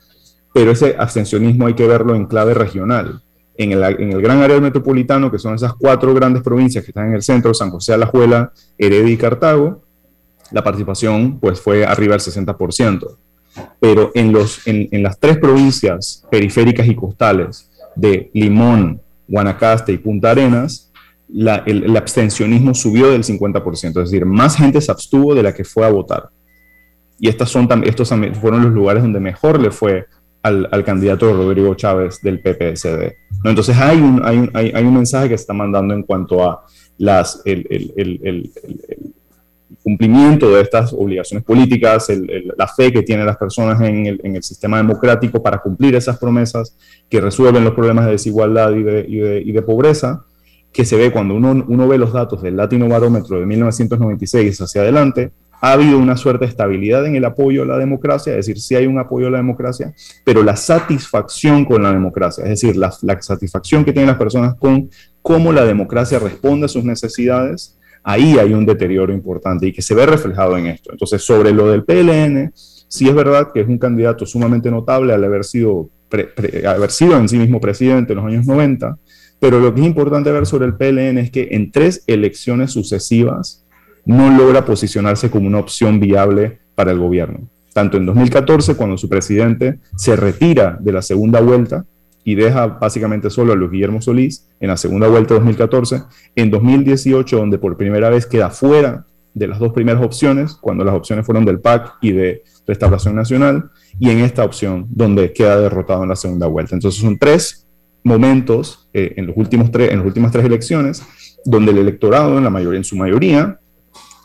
pero 0.53 0.71
ese 0.71 0.95
abstencionismo 0.99 1.67
hay 1.67 1.75
que 1.75 1.87
verlo 1.87 2.15
en 2.15 2.27
clave 2.27 2.55
regional. 2.55 3.21
En 3.57 3.73
el, 3.73 3.83
en 3.85 4.13
el 4.13 4.23
gran 4.23 4.41
área 4.41 4.61
metropolitano, 4.61 5.31
que 5.31 5.39
son 5.39 5.55
esas 5.55 5.75
cuatro 5.75 6.13
grandes 6.15 6.43
provincias 6.43 6.85
que 6.85 6.91
están 6.91 7.09
en 7.09 7.15
el 7.15 7.23
centro, 7.23 7.55
San 7.55 7.71
José, 7.71 7.95
Alajuela, 7.95 8.53
Heredia 8.79 9.13
y 9.13 9.17
Cartago, 9.17 9.83
la 10.51 10.63
participación 10.63 11.39
pues, 11.39 11.61
fue 11.61 11.85
arriba 11.85 12.13
del 12.13 12.21
60%. 12.21 13.17
Pero 13.79 14.11
en, 14.15 14.33
los, 14.33 14.67
en, 14.67 14.89
en 14.91 15.03
las 15.03 15.19
tres 15.19 15.39
provincias 15.39 16.25
periféricas 16.31 16.87
y 16.87 16.95
costales 16.95 17.71
de 17.95 18.31
Limón, 18.35 19.01
Guanacaste 19.29 19.93
y 19.93 19.99
Punta 19.99 20.33
Arenas, 20.33 20.93
la, 21.29 21.63
el, 21.67 21.85
el, 21.85 21.97
abstencionismo 21.97 22.75
subió 22.75 23.11
del 23.11 23.25
50%, 23.25 23.89
es 23.89 23.95
decir, 23.95 24.27
más 24.27 24.57
gente 24.57 24.81
se 24.81 24.93
abstuvo 24.93 25.35
de 25.35 25.43
la 25.43 25.55
que 25.55 25.65
fue 25.65 25.85
a 25.87 25.91
votar. 25.91 26.29
Y 27.19 27.29
estas 27.29 27.49
son, 27.51 27.69
estos 27.85 28.09
fueron 28.41 28.63
los 28.63 28.73
lugares 28.73 29.03
donde 29.03 29.21
mejor 29.21 29.61
le 29.61 29.71
fue 29.71 30.07
al, 30.43 30.69
al 30.71 30.85
candidato 30.85 31.33
Rodrigo 31.33 31.75
Chávez 31.75 32.21
del 32.23 32.41
PPSD. 32.41 33.15
¿no? 33.43 33.51
Entonces 33.51 33.77
hay 33.77 33.99
un, 33.99 34.21
hay, 34.25 34.39
un, 34.39 34.51
hay, 34.53 34.85
un, 34.85 34.95
mensaje 34.95 35.29
que 35.29 35.39
se 35.39 35.43
está 35.43 35.55
mandando 35.55 35.95
en 35.95 36.03
cuanto 36.03 36.45
a 36.45 36.65
las, 36.99 37.41
el, 37.45 37.67
el, 37.71 38.21
el, 38.23 38.51
cumplimiento 39.83 40.55
de 40.55 40.63
estas 40.63 40.93
obligaciones 40.93 41.45
políticas, 41.45 42.09
la 42.57 42.67
fe 42.67 42.91
que 42.91 43.03
tienen 43.03 43.27
las 43.27 43.37
personas 43.37 43.81
en 43.83 44.07
el, 44.07 44.21
en 44.23 44.37
el, 44.37 44.43
sistema 44.43 44.79
democrático 44.79 45.43
para 45.43 45.59
cumplir 45.59 45.95
esas 45.95 46.19
promesas 46.19 46.77
que 47.09 47.21
resuelven 47.21 47.65
los 47.65 47.75
problemas 47.75 48.07
de 48.07 48.13
desigualdad 48.13 48.73
y 48.73 48.83
de, 48.83 49.05
y 49.07 49.17
de, 49.17 49.43
y 49.43 49.53
de 49.53 49.63
pobreza, 49.63 50.25
que 50.73 50.85
se 50.85 50.97
ve 50.97 51.13
cuando 51.13 51.35
uno, 51.35 51.65
uno 51.69 51.87
ve 51.87 51.99
los 51.99 52.13
datos 52.13 52.43
del 52.43 52.57
Latino 52.57 52.89
Barómetro 52.89 53.39
de 53.39 53.47
1996 53.47 54.61
hacia 54.61 54.81
adelante, 54.81 55.33
ha 55.65 55.73
habido 55.73 55.99
una 55.99 56.15
suerte 56.19 56.45
de 56.45 56.51
estabilidad 56.51 57.07
en 57.07 57.17
el 57.17 57.25
apoyo 57.25 57.63
a 57.63 57.65
la 57.65 57.79
democracia, 57.79 58.33
es 58.33 58.45
decir, 58.45 58.61
sí 58.61 58.75
hay 58.75 58.87
un 58.87 58.99
apoyo 58.99 59.29
a 59.29 59.31
la 59.31 59.39
democracia, 59.39 59.95
pero 60.23 60.43
la 60.43 60.57
satisfacción 60.57 61.65
con 61.65 61.83
la 61.83 61.91
democracia, 61.91 62.45
es 62.45 62.51
decir, 62.51 62.77
la, 62.77 62.93
satisfacción 63.23 63.83
que 63.83 63.95
tienen 63.95 64.09
las 64.09 64.19
personas 64.19 64.57
con 64.57 64.91
cómo 65.23 65.55
la 65.55 65.65
democracia 65.65 66.19
responde 66.19 66.67
a 66.67 66.69
sus 66.69 66.85
necesidades, 66.85 67.79
ahí 68.03 68.39
hay 68.39 68.53
un 68.53 68.67
deterioro 68.67 69.11
importante 69.15 69.67
y 69.67 69.73
que 69.73 69.81
se 69.81 69.95
ve 69.95 70.05
reflejado 70.05 70.59
en 70.59 70.67
esto. 70.67 70.93
Entonces, 70.93 71.23
sobre 71.23 71.51
lo 71.53 71.71
del 71.71 71.83
PLN, 71.85 72.53
sí 72.55 73.09
es 73.09 73.15
verdad 73.15 73.49
que 73.55 73.63
es 73.63 73.67
un 73.67 73.79
candidato 73.79 74.27
sumamente 74.27 74.71
notable 74.71 75.15
al 75.15 75.25
haber 75.25 75.45
sido, 75.45 75.89
haber 76.69 76.91
sido 76.91 77.17
en 77.17 77.27
sí 77.27 77.39
mismo 77.39 77.59
presidente 77.59 78.13
en 78.13 78.17
los 78.19 78.27
años 78.27 78.45
90, 78.45 78.99
pero 79.41 79.61
lo 79.61 79.75
que 79.75 79.81
es 79.81 79.87
importante 79.87 80.31
ver 80.31 80.45
sobre 80.45 80.67
el 80.67 80.75
PLN 80.75 81.17
es 81.17 81.31
que 81.31 81.49
en 81.53 81.71
tres 81.71 82.05
elecciones 82.07 82.73
sucesivas, 82.73 83.64
no 84.07 84.37
logra 84.37 84.65
posicionarse 84.65 85.31
como 85.31 85.47
una 85.47 85.59
opción 85.59 86.01
viable 86.01 86.59
para 86.75 86.93
el 86.93 86.99
gobierno. 86.99 87.49
Tanto 87.73 87.97
en 87.97 88.07
2014, 88.07 88.77
cuando 88.77 88.97
su 88.97 89.09
presidente 89.09 89.81
se 89.97 90.15
retira 90.15 90.79
de 90.81 90.93
la 90.93 91.03
segunda 91.03 91.41
vuelta 91.41 91.85
y 92.23 92.35
deja 92.35 92.67
básicamente 92.67 93.31
solo 93.31 93.53
a 93.53 93.57
Luis 93.57 93.71
Guillermo 93.71 94.01
Solís 94.01 94.49
en 94.61 94.69
la 94.69 94.77
segunda 94.77 95.09
vuelta 95.09 95.35
de 95.35 95.41
2014, 95.41 96.03
en 96.37 96.51
2018, 96.51 97.37
donde 97.37 97.59
por 97.59 97.77
primera 97.77 98.09
vez 98.11 98.27
queda 98.27 98.51
fuera 98.51 99.05
de 99.35 99.49
las 99.49 99.59
dos 99.59 99.73
primeras 99.73 100.03
opciones, 100.03 100.55
cuando 100.55 100.85
las 100.85 100.95
opciones 100.95 101.27
fueron 101.27 101.45
del 101.45 101.61
PAC 101.61 101.95
y 102.01 102.13
de 102.13 102.45
Restauración 102.67 103.17
Nacional, 103.17 103.71
y 103.99 104.11
en 104.11 104.21
esta 104.21 104.45
opción, 104.45 104.87
donde 104.91 105.33
queda 105.33 105.61
derrotado 105.61 106.05
en 106.05 106.09
la 106.09 106.17
segunda 106.17 106.47
vuelta. 106.47 106.75
Entonces 106.75 107.01
son 107.01 107.19
tres 107.19 107.67
momentos 108.05 108.89
eh, 108.93 109.15
en, 109.17 109.27
los 109.27 109.37
últimos 109.37 109.71
tres, 109.71 109.91
en 109.91 109.99
las 109.99 110.07
últimas 110.07 110.31
tres 110.31 110.45
elecciones 110.45 111.03
donde 111.45 111.73
el 111.73 111.79
electorado, 111.79 112.39
en, 112.39 112.45
la 112.45 112.51
mayoría, 112.51 112.79
en 112.79 112.85
su 112.85 112.97
mayoría, 112.97 113.59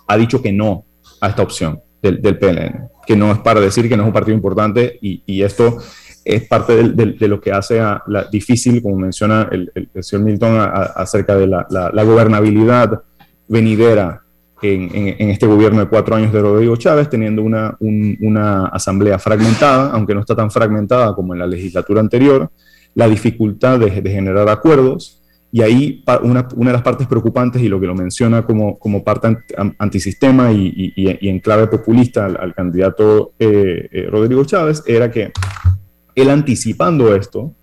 ha 0.09 0.17
dicho 0.17 0.41
que 0.41 0.51
no 0.51 0.85
a 1.21 1.29
esta 1.29 1.43
opción 1.43 1.81
del, 2.01 2.21
del 2.21 2.37
que 3.05 3.15
no 3.15 3.31
es 3.31 3.39
para 3.39 3.59
decir 3.59 3.87
que 3.87 3.95
no 3.95 4.03
es 4.03 4.07
un 4.07 4.13
partido 4.13 4.35
importante 4.35 4.97
y, 5.01 5.41
esto 5.41 5.77
es 6.25 6.47
parte 6.47 6.83
de 6.83 7.27
lo 7.27 7.39
que 7.39 7.51
hace 7.51 7.79
a 7.79 8.03
difícil, 8.31 8.81
como 8.81 8.97
menciona 8.97 9.47
el, 9.51 9.71
señor 10.01 10.25
Milton, 10.25 10.59
acerca 10.95 11.35
de 11.35 11.47
la, 11.47 11.65
la, 11.69 12.03
gobernabilidad 12.03 13.01
venidera 13.47 14.21
en, 14.61 14.89
en, 14.93 15.29
este 15.29 15.47
gobierno 15.47 15.79
de 15.79 15.87
cuatro 15.87 16.15
años 16.15 16.33
de 16.33 16.41
Rodrigo 16.41 16.75
Chávez, 16.75 17.09
teniendo 17.09 17.41
una, 17.41 17.77
una 17.79 18.65
asamblea 18.67 19.17
fragmentada, 19.17 19.91
aunque 19.91 20.13
no 20.13 20.19
está 20.19 20.35
tan 20.35 20.51
fragmentada 20.51 21.15
como 21.15 21.33
en 21.33 21.39
la 21.39 21.47
legislatura 21.47 22.01
anterior, 22.01 22.51
la 22.95 23.07
dificultad 23.07 23.79
de, 23.79 24.01
de 24.01 24.11
generar 24.11 24.49
acuerdos, 24.49 25.18
y 25.51 25.61
ahí 25.61 26.03
una, 26.21 26.47
una, 26.55 26.69
de 26.69 26.73
las 26.73 26.83
partes 26.83 27.07
preocupantes 27.07 27.61
y 27.61 27.67
lo 27.67 27.79
que 27.79 27.87
lo 27.87 27.95
menciona 27.95 28.45
como, 28.45 28.77
como 28.77 29.03
parte 29.03 29.35
antisistema 29.79 30.51
y, 30.51 30.93
y, 30.95 31.27
en 31.27 31.39
clave 31.39 31.67
populista 31.67 32.25
al, 32.25 32.53
candidato 32.53 33.33
eh, 33.39 33.89
eh, 33.91 34.07
Rodrigo 34.11 34.45
Chávez 34.45 34.83
era 34.85 35.09
que 35.09 35.31
él 36.13 36.29
anticipando 36.29 37.15
esto 37.15 37.55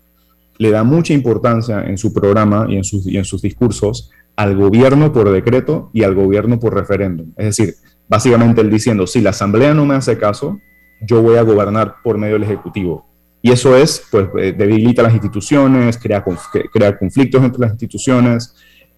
le 0.57 0.71
da 0.71 0.83
mucha 0.83 1.13
importancia 1.13 1.83
en 1.83 1.97
su 1.97 2.13
programa 2.13 2.65
y 2.67 2.75
en 2.75 2.83
sus, 2.83 3.07
y 3.07 3.17
en 3.17 3.25
sus 3.25 3.41
discursos 3.41 4.11
al 4.35 4.55
gobierno 4.55 5.13
por 5.13 5.31
decreto 5.31 5.89
y 5.93 6.03
al 6.03 6.13
gobierno 6.13 6.59
por 6.59 6.73
referéndum. 6.73 7.31
Es 7.37 7.57
decir, 7.57 7.75
básicamente 8.07 8.61
él 8.61 8.69
diciendo, 8.69 9.07
si 9.07 9.21
la 9.21 9.29
Asamblea 9.29 9.73
no 9.73 9.85
me 9.85 9.95
hace 9.95 10.17
caso, 10.17 10.59
yo 11.01 11.21
voy 11.21 11.37
a 11.37 11.43
gobernar 11.43 11.95
por 12.03 12.17
medio 12.17 12.33
del 12.33 12.43
Ejecutivo. 12.43 13.05
Y 13.47 13.51
eso 13.51 13.77
es, 13.77 14.03
pues, 14.11 14.27
eh, 14.39 14.51
debilita 14.51 15.01
las 15.01 15.13
instituciones, 15.13 15.97
crea, 15.97 16.21
crea 16.73 16.97
conflictos 16.97 17.41
entre 17.41 17.61
las 17.61 17.71
instituciones, 17.71 18.53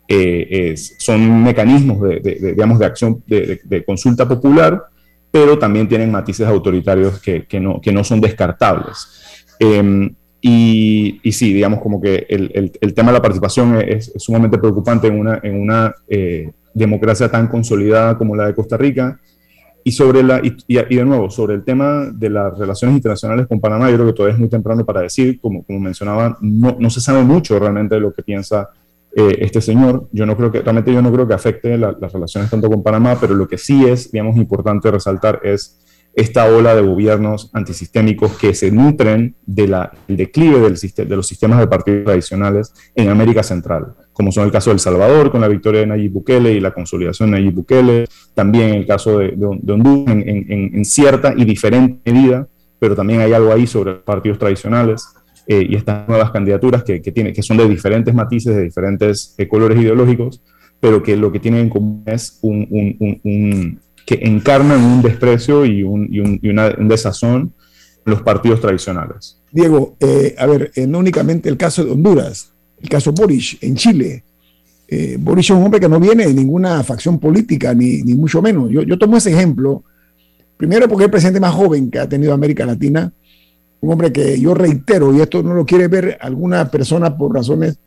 eh, 0.07 0.73
son 0.97 1.43
mecanismos 1.43 2.01
de, 2.01 2.19
digamos, 2.55 2.79
de 2.79 2.85
acción, 2.87 3.23
de, 3.27 3.83
consulta 3.85 4.27
popular, 4.27 4.85
pero 5.29 5.59
también 5.59 5.87
tienen 5.87 6.11
matices 6.11 6.47
autoritarios 6.47 7.21
que, 7.21 7.45
que, 7.45 7.59
no, 7.59 7.79
que 7.79 7.91
no, 7.91 8.03
son 8.03 8.19
descartables. 8.21 9.45
Em, 9.59 10.15
y, 10.41 11.19
y, 11.21 11.31
sí, 11.31 11.53
digamos 11.53 11.79
como 11.79 12.01
que 12.01 12.25
el, 12.27 12.49
el, 12.55 12.71
el 12.81 12.93
tema 12.95 13.11
de 13.11 13.19
la 13.19 13.21
participación 13.21 13.79
es, 13.87 14.11
sumamente 14.15 14.57
preocupante 14.57 15.09
en 15.09 15.19
una, 15.19 15.39
en 15.43 15.61
una 15.61 15.93
eh, 16.07 16.49
democracia 16.73 17.29
tan 17.29 17.47
consolidada 17.49 18.17
como 18.17 18.35
la 18.35 18.47
de 18.47 18.55
Costa 18.55 18.77
Rica 18.77 19.19
y, 19.89 19.91
sobre 19.91 20.21
la, 20.21 20.39
y, 20.43 20.75
de 20.75 21.03
nuevo, 21.03 21.31
sobre 21.31 21.55
el 21.55 21.63
tema 21.63 22.11
de 22.13 22.29
las 22.29 22.55
relaciones 22.55 22.97
internacionales 22.97 23.47
con 23.47 23.59
Panamá, 23.59 23.89
yo 23.89 23.95
creo 23.95 24.05
que 24.05 24.13
todavía 24.13 24.35
es 24.35 24.39
muy 24.39 24.47
temprano 24.47 24.85
para 24.85 25.01
decir, 25.01 25.39
como, 25.41 25.63
como 25.63 25.79
mencionaba, 25.79 26.37
no, 26.41 26.77
no 26.79 26.89
se 26.91 27.01
sabe 27.01 27.23
mucho 27.23 27.57
realmente 27.57 27.95
de 27.95 28.01
lo 28.01 28.13
que 28.13 28.21
piensa 28.21 28.69
eh, 29.15 29.37
este 29.39 29.61
señor. 29.61 30.07
Yo 30.11 30.27
no 30.27 30.37
creo 30.37 30.51
que, 30.51 30.61
realmente 30.61 30.93
yo 30.93 31.01
no 31.01 31.11
creo 31.11 31.27
que 31.27 31.33
afecte 31.33 31.75
la, 31.75 31.97
las 31.99 32.13
relaciones 32.13 32.51
tanto 32.51 32.69
con 32.69 32.83
Panamá, 32.83 33.17
pero 33.19 33.33
lo 33.33 33.47
que 33.47 33.57
sí 33.57 33.83
es, 33.83 34.11
digamos, 34.11 34.37
importante 34.37 34.91
resaltar 34.91 35.39
es 35.43 35.79
esta 36.19 36.45
ola 36.45 36.75
de 36.75 36.81
gobiernos 36.81 37.49
antisistémicos 37.53 38.37
que 38.37 38.53
se 38.53 38.71
nutren 38.71 39.35
del 39.45 39.73
declive 40.07 40.59
de 40.59 41.15
los 41.15 41.27
sistemas 41.27 41.59
de 41.59 41.67
partidos 41.67 42.03
tradicionales 42.05 42.73
en 42.93 43.09
América 43.09 43.41
Central, 43.41 43.93
como 44.11 44.31
son 44.31 44.45
el 44.45 44.51
caso 44.51 44.69
de 44.69 44.75
El 44.75 44.79
Salvador 44.79 45.31
con 45.31 45.39
la 45.39 45.47
victoria 45.47 45.81
de 45.81 45.87
Nayib 45.87 46.11
Bukele 46.11 46.51
y 46.51 46.59
la 46.59 46.73
consolidación 46.73 47.31
de 47.31 47.37
Nayib 47.37 47.53
Bukele, 47.53 48.05
también 48.33 48.73
el 48.73 48.85
caso 48.85 49.19
de, 49.19 49.33
de, 49.35 49.73
Honduras 49.73 50.15
en, 50.25 50.85
cierta 50.85 51.33
y 51.35 51.45
diferente 51.45 52.11
medida, 52.11 52.47
pero 52.79 52.95
también 52.95 53.21
hay 53.21 53.31
algo 53.31 53.53
ahí 53.53 53.65
sobre 53.65 53.95
partidos 53.95 54.39
tradicionales 54.39 55.07
eh, 55.47 55.65
y 55.69 55.75
estas 55.75 56.07
nuevas 56.07 56.31
candidaturas 56.31 56.83
que, 56.83 57.01
que, 57.01 57.13
que 57.13 57.43
son 57.43 57.57
de 57.57 57.67
diferentes 57.67 58.13
matices, 58.13 58.55
de 58.55 58.63
diferentes 58.63 59.35
eh, 59.37 59.47
colores 59.47 59.79
ideológicos, 59.79 60.41
pero 60.81 61.01
que 61.01 61.15
lo 61.15 61.31
que 61.31 61.39
tienen 61.39 61.61
en 61.61 61.69
común 61.69 62.03
es 62.05 62.39
un 62.41 63.79
que 64.09 64.17
encarnan 64.23 64.81
un 64.83 65.03
desprecio 65.03 65.67
y 65.67 65.83
un, 65.83 66.07
y 66.11 66.19
un, 66.19 66.39
y 66.41 66.49
una, 66.49 66.73
un 66.75 66.87
desazón 66.87 67.53
los 68.05 68.23
partidos 68.23 68.59
tradicionales. 68.59 69.39
Diego, 69.51 69.97
eh, 69.99 70.33
a 70.35 70.47
ver, 70.47 70.71
eh, 70.73 70.87
no 70.87 70.97
únicamente 70.97 71.47
el 71.47 71.57
caso 71.57 71.85
de 71.85 71.91
Honduras, 71.91 72.51
el 72.81 72.89
caso 72.89 73.11
Boris 73.11 73.59
en 73.61 73.75
Chile, 73.75 74.23
eh, 74.87 75.15
Boris 75.19 75.45
es 75.45 75.51
un 75.51 75.63
hombre 75.63 75.79
que 75.79 75.87
no 75.87 75.99
viene 75.99 76.25
de 76.25 76.33
ninguna 76.33 76.83
facción 76.83 77.19
política, 77.19 77.75
ni, 77.75 78.01
ni 78.01 78.15
mucho 78.15 78.41
menos. 78.41 78.71
Yo, 78.71 78.81
yo, 78.81 78.97
tomo 78.97 79.15
ese 79.15 79.31
ejemplo, 79.31 79.83
primero 80.57 80.87
porque 80.87 81.03
es 81.03 81.05
el 81.05 81.11
presidente 81.11 81.39
más 81.39 81.53
joven 81.53 81.91
que 81.91 81.99
ha 81.99 82.09
tenido 82.09 82.33
América 82.33 82.65
Latina, 82.65 83.13
un 83.81 83.91
hombre 83.91 84.11
que 84.11 84.41
yo 84.41 84.55
reitero, 84.55 85.15
y 85.15 85.21
esto 85.21 85.43
no 85.43 85.53
lo 85.53 85.67
quiere 85.67 85.87
ver 85.87 86.17
alguna 86.19 86.71
persona 86.71 87.15
por 87.15 87.35
razones 87.35 87.77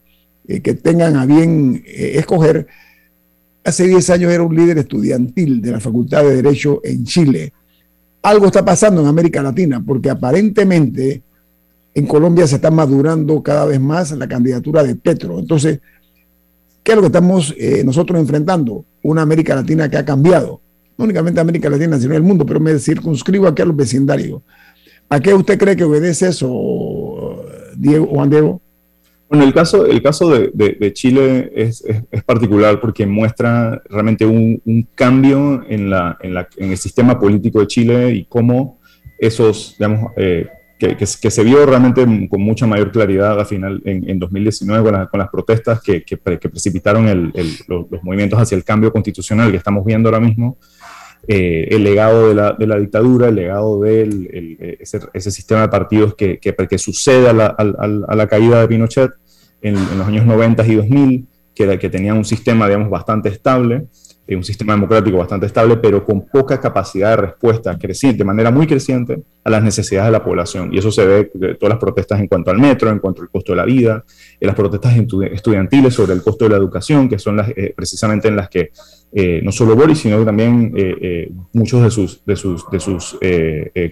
eh, 0.47 0.61
que 0.61 0.73
tengan 0.73 1.17
a 1.17 1.25
bien 1.25 1.83
eh, 1.85 2.13
escoger, 2.15 2.67
hace 3.63 3.87
10 3.87 4.09
años 4.09 4.31
era 4.31 4.43
un 4.43 4.55
líder 4.55 4.77
estudiantil 4.77 5.61
de 5.61 5.71
la 5.71 5.79
Facultad 5.79 6.23
de 6.23 6.35
Derecho 6.35 6.81
en 6.83 7.03
Chile. 7.03 7.53
Algo 8.21 8.47
está 8.47 8.63
pasando 8.63 9.01
en 9.01 9.07
América 9.07 9.41
Latina, 9.41 9.83
porque 9.85 10.09
aparentemente 10.09 11.21
en 11.93 12.07
Colombia 12.07 12.47
se 12.47 12.55
está 12.55 12.71
madurando 12.71 13.41
cada 13.43 13.65
vez 13.65 13.79
más 13.79 14.11
la 14.11 14.27
candidatura 14.27 14.83
de 14.83 14.95
Petro. 14.95 15.39
Entonces, 15.39 15.79
¿Qué 16.83 16.91
es 16.91 16.95
lo 16.97 17.01
que 17.01 17.07
estamos 17.07 17.55
eh, 17.57 17.81
nosotros 17.85 18.19
enfrentando? 18.19 18.85
Una 19.03 19.21
América 19.21 19.55
Latina 19.55 19.89
que 19.89 19.97
ha 19.97 20.03
cambiado. 20.03 20.59
No 20.97 21.05
únicamente 21.05 21.39
América 21.39 21.69
Latina, 21.69 21.97
sino 21.97 22.13
el 22.13 22.21
mundo, 22.21 22.45
pero 22.45 22.59
me 22.59 22.77
circunscribo 22.77 23.47
aquí 23.47 23.61
a 23.61 23.65
los 23.65 23.75
vecindarios. 23.75 24.41
¿A 25.09 25.19
qué 25.19 25.33
usted 25.33 25.57
cree 25.57 25.75
que 25.75 25.85
obedece 25.85 26.27
eso, 26.27 27.45
Diego, 27.77 28.07
Juan 28.07 28.29
Diego? 28.29 28.61
Bueno, 29.33 29.47
el 29.47 29.53
caso, 29.55 29.87
el 29.87 29.99
caso 30.03 30.29
de, 30.29 30.93
Chile 30.93 31.51
es, 31.55 31.83
particular 32.23 32.79
porque 32.79 33.07
muestra 33.07 33.81
realmente 33.89 34.27
un, 34.27 34.87
cambio 34.93 35.65
en, 35.67 35.89
la, 35.89 36.19
en, 36.21 36.69
el 36.69 36.77
sistema 36.77 37.19
político 37.19 37.59
de 37.59 37.65
Chile 37.65 38.11
y 38.11 38.25
cómo 38.25 38.79
esos, 39.17 39.75
digamos, 39.79 40.11
eh, 40.17 40.45
que, 40.77 41.05
se 41.07 41.43
vio 41.43 41.65
realmente 41.65 42.05
con 42.29 42.41
mucha 42.41 42.67
mayor 42.67 42.91
claridad 42.91 43.39
al 43.39 43.47
final 43.47 43.81
en, 43.85 44.19
2019 44.19 45.07
con, 45.09 45.19
las 45.19 45.29
protestas 45.29 45.81
que, 45.81 46.03
precipitaron 46.15 47.33
los, 47.67 48.03
movimientos 48.03 48.39
hacia 48.39 48.55
el 48.55 48.63
cambio 48.63 48.93
constitucional 48.93 49.49
que 49.49 49.57
estamos 49.57 49.83
viendo 49.83 50.09
ahora 50.09 50.19
mismo, 50.19 50.59
eh, 51.27 51.69
el 51.71 51.83
legado 51.83 52.29
de 52.29 52.67
la, 52.67 52.77
dictadura, 52.77 53.29
el 53.29 53.35
legado 53.35 53.81
de 53.81 54.77
ese, 54.79 55.31
sistema 55.31 55.61
de 55.61 55.69
partidos 55.69 56.13
que, 56.13 56.77
sucede 56.77 57.29
a 57.29 57.33
la, 57.33 58.27
caída 58.27 58.61
de 58.61 58.67
Pinochet 58.67 59.22
en, 59.63 59.75
los 59.97 60.07
años 60.07 60.25
90 60.25 60.67
y 60.67 60.75
2000, 60.75 61.27
que, 61.55 61.79
que 61.79 61.89
tenía 61.89 62.13
un 62.13 62.25
sistema, 62.25 62.67
digamos, 62.67 62.89
bastante 62.89 63.29
estable 63.29 63.87
un 64.35 64.43
sistema 64.43 64.73
democrático 64.73 65.17
bastante 65.17 65.45
estable, 65.45 65.77
pero 65.77 66.05
con 66.05 66.25
poca 66.27 66.59
capacidad 66.59 67.11
de 67.11 67.17
respuesta 67.17 67.77
creciente, 67.77 68.19
de 68.19 68.23
manera 68.23 68.51
muy 68.51 68.67
creciente, 68.67 69.21
a 69.43 69.49
las 69.49 69.63
necesidades 69.63 70.07
de 70.07 70.11
la 70.13 70.23
población. 70.23 70.73
Y 70.73 70.77
eso 70.77 70.91
se 70.91 71.05
ve 71.05 71.31
en 71.33 71.57
todas 71.57 71.71
las 71.71 71.79
protestas 71.79 72.19
en 72.19 72.27
cuanto 72.27 72.51
al 72.51 72.59
metro, 72.59 72.89
en 72.89 72.99
cuanto 72.99 73.21
al 73.21 73.29
costo 73.29 73.51
de 73.51 73.57
la 73.57 73.65
vida, 73.65 74.03
en 74.39 74.47
las 74.47 74.55
protestas 74.55 74.95
estudiantiles 74.97 75.93
sobre 75.93 76.13
el 76.13 76.21
costo 76.21 76.45
de 76.45 76.51
la 76.51 76.57
educación, 76.57 77.09
que 77.09 77.19
son 77.19 77.39
eh, 77.39 77.73
precisamente 77.75 78.29
en 78.29 78.37
las 78.37 78.49
que 78.49 78.71
eh, 79.11 79.41
no 79.43 79.51
solo 79.51 79.75
Boris, 79.75 79.99
sino 79.99 80.23
también 80.23 80.73
eh, 80.75 81.29
muchos 81.51 81.83
de 81.83 81.91
sus, 81.91 82.25
de 82.25 82.33
de 82.33 82.79
sus 82.79 83.17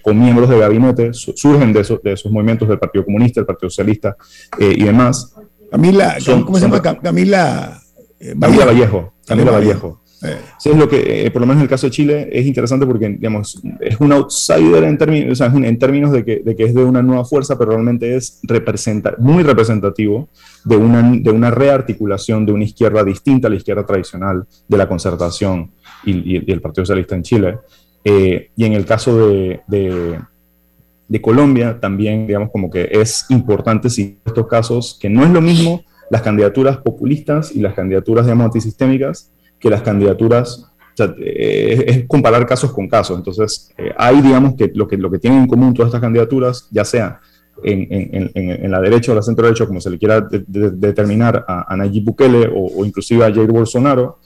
comiembros 0.02 0.50
de 0.50 0.60
gabinete 0.60 1.14
surgen 1.14 1.74
de 1.74 1.82
esos, 1.82 2.02
de 2.02 2.14
esos 2.14 2.32
movimientos 2.32 2.68
del 2.68 2.80
Partido 2.80 3.06
Comunista, 3.06 3.42
del 3.42 3.46
Partido 3.46 3.70
Socialista 3.70 4.16
y 4.60 4.84
demás. 4.84 5.36
Camila, 5.72 6.18
¿cómo 6.26 6.58
se 6.58 6.68
llama? 6.68 6.82
Camila... 6.82 7.82
Camila 8.40 8.66
Vallejo. 8.66 9.14
Camila 9.26 9.52
Vallejo. 9.52 10.02
Sí, 10.60 10.70
es 10.70 10.78
lo 10.78 10.88
que, 10.88 11.26
eh, 11.26 11.32
por 11.32 11.42
lo 11.42 11.48
menos 11.48 11.62
en 11.62 11.64
el 11.64 11.70
caso 11.70 11.88
de 11.88 11.92
Chile, 11.92 12.30
es 12.32 12.46
interesante 12.46 12.86
porque, 12.86 13.10
digamos, 13.10 13.60
es 13.80 14.00
un 14.00 14.12
outsider 14.12 14.84
en 14.84 14.96
términos, 14.96 15.32
o 15.32 15.36
sea, 15.36 15.48
en 15.48 15.80
términos 15.80 16.12
de 16.12 16.24
que, 16.24 16.42
de 16.46 16.56
que, 16.56 16.66
es 16.66 16.76
de 16.76 16.84
una 16.84 17.02
nueva 17.02 17.26
fuerza, 17.26 17.58
pero 17.58 17.72
realmente 17.72 18.16
es 18.16 18.40
representa, 18.44 19.16
muy 19.18 19.42
representativo 19.42 20.30
de 20.64 20.78
una, 20.78 21.02
de 21.18 21.32
una 21.32 21.50
rearticulación 21.50 22.46
de 22.46 22.52
una 22.52 22.66
izquierda 22.66 23.04
distinta 23.04 23.48
a 23.48 23.50
la 23.50 23.56
izquierda 23.56 23.84
tradicional 23.84 24.46
de 24.68 24.78
la 24.78 24.88
concertación 24.88 25.72
y, 26.04 26.36
y, 26.36 26.52
el 26.52 26.62
Partido 26.62 26.86
Socialista 26.86 27.16
en 27.16 27.24
Chile. 27.24 27.58
Eh, 28.04 28.52
y 28.56 28.66
en 28.66 28.74
el 28.74 28.86
caso 28.86 29.28
de, 29.28 29.62
de, 29.68 30.20
de, 31.12 31.22
Colombia, 31.22 31.80
también, 31.80 32.28
digamos, 32.28 32.50
como 32.52 32.70
que 32.70 32.90
es 32.92 33.26
importante 33.30 33.90
si 33.90 34.20
estos 34.26 34.48
casos, 34.48 34.98
que 35.00 35.10
no 35.10 35.24
es 35.24 35.32
lo 35.32 35.42
mismo 35.42 35.84
las 36.10 36.22
candidaturas 36.22 36.78
populistas 36.78 37.56
y 37.56 37.60
las 37.60 37.74
candidaturas, 37.74 38.26
digamos, 38.26 38.46
antisistémicas, 38.46 39.32
que 39.60 39.70
las 39.70 39.82
candidaturas, 39.82 40.72
eh, 41.20 41.86
es, 41.88 42.08
comparar 42.08 42.46
casos 42.46 42.72
con 42.72 42.88
casos. 42.88 43.18
Entonces, 43.18 43.72
eh, 43.78 43.92
hay, 43.98 44.22
digamos, 44.22 44.56
que 44.56 44.72
lo, 44.74 44.88
que 44.88 44.98
lo 44.98 45.10
que 45.10 45.20
tienen 45.20 45.42
en 45.42 45.48
común 45.48 45.74
todas 45.74 45.90
estas 45.90 46.02
candidaturas, 46.02 46.68
ya 46.72 46.86
sea 46.86 47.20
en, 47.64 48.72
la 48.72 48.82
derecha 48.82 49.12
o 49.12 49.16
la 49.16 49.22
centro 49.22 49.46
derecha, 49.46 49.66
como 49.66 49.82
se 49.82 49.90
le 49.90 49.98
quiera 49.98 50.22
determinar 50.22 51.46
a, 51.48 51.76
Nayib 51.76 52.06
Bukele 52.06 52.50
o, 52.54 52.86
inclusive 52.86 53.26
a 53.26 53.34
Jair 53.34 53.52
Bolsonaro, 53.52 54.20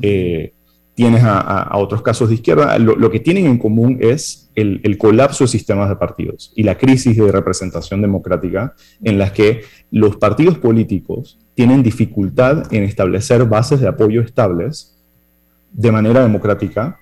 eh, 0.00 0.52
tienes 0.94 1.22
a, 1.24 1.70
otros 1.78 2.02
casos 2.02 2.28
de 2.28 2.34
izquierda, 2.34 2.78
lo, 2.78 3.10
que 3.10 3.20
tienen 3.20 3.46
en 3.46 3.58
común 3.58 3.98
es 4.00 4.50
el, 4.54 4.98
colapso 4.98 5.44
de 5.44 5.48
sistemas 5.48 5.88
de 5.88 5.96
partidos 5.96 6.52
y 6.54 6.62
la 6.64 6.76
crisis 6.76 7.16
de 7.16 7.32
representación 7.32 8.02
democrática 8.02 8.74
en 9.02 9.18
las 9.18 9.32
que 9.32 9.62
los 9.90 10.16
partidos 10.16 10.58
políticos 10.58 11.38
tienen 11.54 11.82
dificultad 11.82 12.72
en 12.72 12.84
establecer 12.84 13.44
bases 13.46 13.80
de 13.80 13.88
apoyo 13.88 14.20
estables 14.20 14.98
de 15.72 15.90
manera 15.90 16.20
democrática 16.20 16.98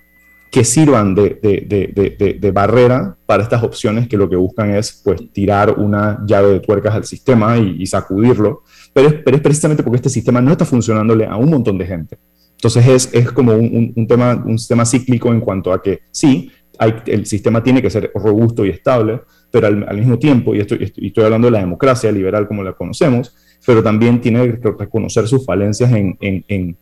que 0.51 0.63
sirvan 0.65 1.15
de, 1.15 2.51
barrera 2.53 3.15
para 3.25 3.43
estas 3.43 3.63
opciones 3.63 4.07
que 4.07 4.17
lo 4.17 4.29
que 4.29 4.35
buscan 4.35 4.71
es 4.71 5.01
pues 5.03 5.31
tirar 5.31 5.79
una 5.79 6.21
llave 6.25 6.51
de 6.51 6.59
tuercas 6.59 6.93
al 6.93 7.05
sistema 7.05 7.57
y, 7.57 7.85
sacudirlo, 7.87 8.63
pero 8.93 9.07
es, 9.07 9.13
pero 9.23 9.37
es, 9.37 9.43
precisamente 9.43 9.83
porque 9.83 9.97
este 9.97 10.09
sistema 10.09 10.41
no 10.41 10.51
está 10.51 10.65
funcionándole 10.65 11.25
a 11.25 11.37
un 11.37 11.49
montón 11.49 11.77
de 11.77 11.85
gente. 11.85 12.17
Entonces 12.61 12.87
es, 12.87 13.09
es 13.11 13.31
como 13.31 13.55
un, 13.55 13.91
un, 13.95 14.05
tema, 14.05 14.35
un 14.45 14.59
sistema 14.59 14.85
cíclico 14.85 15.33
en 15.33 15.39
cuanto 15.39 15.73
a 15.73 15.81
que 15.81 16.01
sí, 16.11 16.51
hay, 16.77 16.93
el 17.07 17.25
sistema 17.25 17.63
tiene 17.63 17.81
que 17.81 17.89
ser 17.89 18.11
robusto 18.13 18.63
y 18.63 18.69
estable, 18.69 19.21
pero 19.49 19.65
al, 19.65 19.97
mismo 19.97 20.19
tiempo, 20.19 20.53
y 20.53 20.59
estoy, 20.59 20.93
y 20.95 21.07
estoy 21.07 21.23
hablando 21.23 21.47
de 21.47 21.53
la 21.53 21.59
democracia 21.59 22.11
liberal 22.11 22.47
como 22.47 22.63
la 22.63 22.73
conocemos, 22.73 23.35
pero 23.65 23.81
también 23.81 24.21
tiene 24.21 24.59
que 24.59 24.73
reconocer 24.77 25.27
sus 25.27 25.43
falencias 25.43 25.91
en, 25.91 26.15
en, 26.21 26.77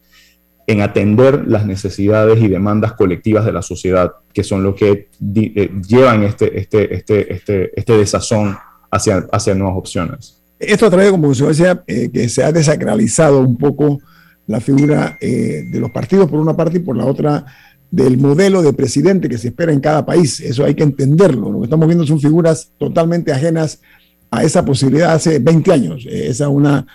en, 0.68 0.82
atender 0.82 1.48
las 1.48 1.66
necesidades 1.66 2.42
y 2.42 2.50
demandas 2.50 2.92
colectivas 2.92 3.46
de 3.46 3.54
la 3.54 3.62
sociedad, 3.62 4.12
que 4.34 4.44
son 4.44 4.64
lo 4.64 4.76
que 4.76 5.08
eh, 5.34 5.72
llevan 5.88 6.24
este, 6.24 6.60
este, 6.60 6.94
este, 6.94 7.34
este, 7.34 7.72
este 7.74 7.98
desazón 7.98 8.58
hacia, 8.92 9.26
hacia 9.32 9.56
nuevas 9.56 9.78
opciones. 9.78 10.44
Esto 10.60 10.90
trae 10.90 11.10
como 11.10 11.28
consecuencia 11.28 11.82
eh, 11.88 12.10
que 12.12 12.28
se 12.28 12.44
ha 12.44 12.52
desacralizado 12.52 13.40
un 13.40 13.58
poco 13.58 14.00
la 14.50 14.60
figura 14.60 15.16
eh, 15.22 15.68
de 15.70 15.80
los 15.80 15.92
partidos 15.92 16.28
por 16.28 16.40
una 16.40 16.58
parte 16.58 16.78
y 16.78 16.80
por 16.80 16.98
la 16.98 17.06
otra 17.06 17.46
del 17.92 18.18
modelo 18.18 18.64
de 18.64 18.74
presidente 18.74 19.30
que 19.30 19.38
se 19.38 19.50
espera 19.50 19.72
en 19.72 19.80
cada 19.80 20.04
país. 20.04 20.40
Eso 20.40 20.66
hay 20.66 20.74
que 20.74 20.82
entenderlo. 20.82 21.52
Lo 21.52 21.60
que 21.60 21.66
estamos 21.66 21.88
viendo 21.88 22.04
son 22.04 22.20
figuras 22.20 22.72
totalmente 22.80 23.32
ajenas 23.32 23.80
a 24.32 24.44
esa 24.44 24.66
posibilidad 24.66 25.14
hace 25.14 25.38
20 25.38 25.72
años. 25.72 26.08
Esa 26.10 26.46
es 26.46 26.50
una, 26.50 26.88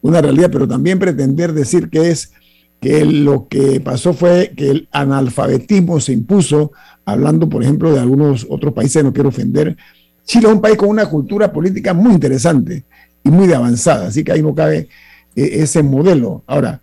una 0.00 0.22
realidad, 0.22 0.48
pero 0.50 0.66
también 0.66 0.98
pretender 0.98 1.52
decir 1.52 1.90
que 1.90 2.08
es 2.08 2.32
que 2.80 3.04
lo 3.04 3.46
que 3.46 3.78
pasó 3.80 4.14
fue 4.14 4.54
que 4.56 4.70
el 4.70 4.88
analfabetismo 4.90 6.00
se 6.00 6.14
impuso, 6.14 6.72
hablando, 7.04 7.46
por 7.46 7.62
ejemplo, 7.62 7.92
de 7.92 8.00
algunos 8.00 8.46
otros 8.48 8.72
países, 8.72 9.04
no 9.04 9.12
quiero 9.12 9.28
ofender. 9.28 9.76
Chile 10.24 10.48
es 10.48 10.54
un 10.54 10.62
país 10.62 10.78
con 10.78 10.88
una 10.88 11.04
cultura 11.04 11.52
política 11.52 11.92
muy 11.92 12.12
interesante 12.14 12.84
y 13.22 13.30
muy 13.30 13.46
de 13.48 13.54
avanzada, 13.54 14.06
así 14.06 14.24
que 14.24 14.32
ahí 14.32 14.42
no 14.42 14.54
cabe 14.54 14.88
eh, 15.36 15.50
ese 15.62 15.82
modelo. 15.82 16.42
Ahora, 16.46 16.80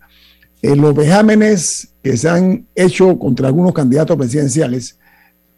eh, 0.62 0.76
los 0.76 0.94
vejámenes 0.94 1.94
que 2.02 2.16
se 2.16 2.28
han 2.28 2.66
hecho 2.74 3.18
contra 3.18 3.48
algunos 3.48 3.72
candidatos 3.72 4.16
presidenciales, 4.16 4.98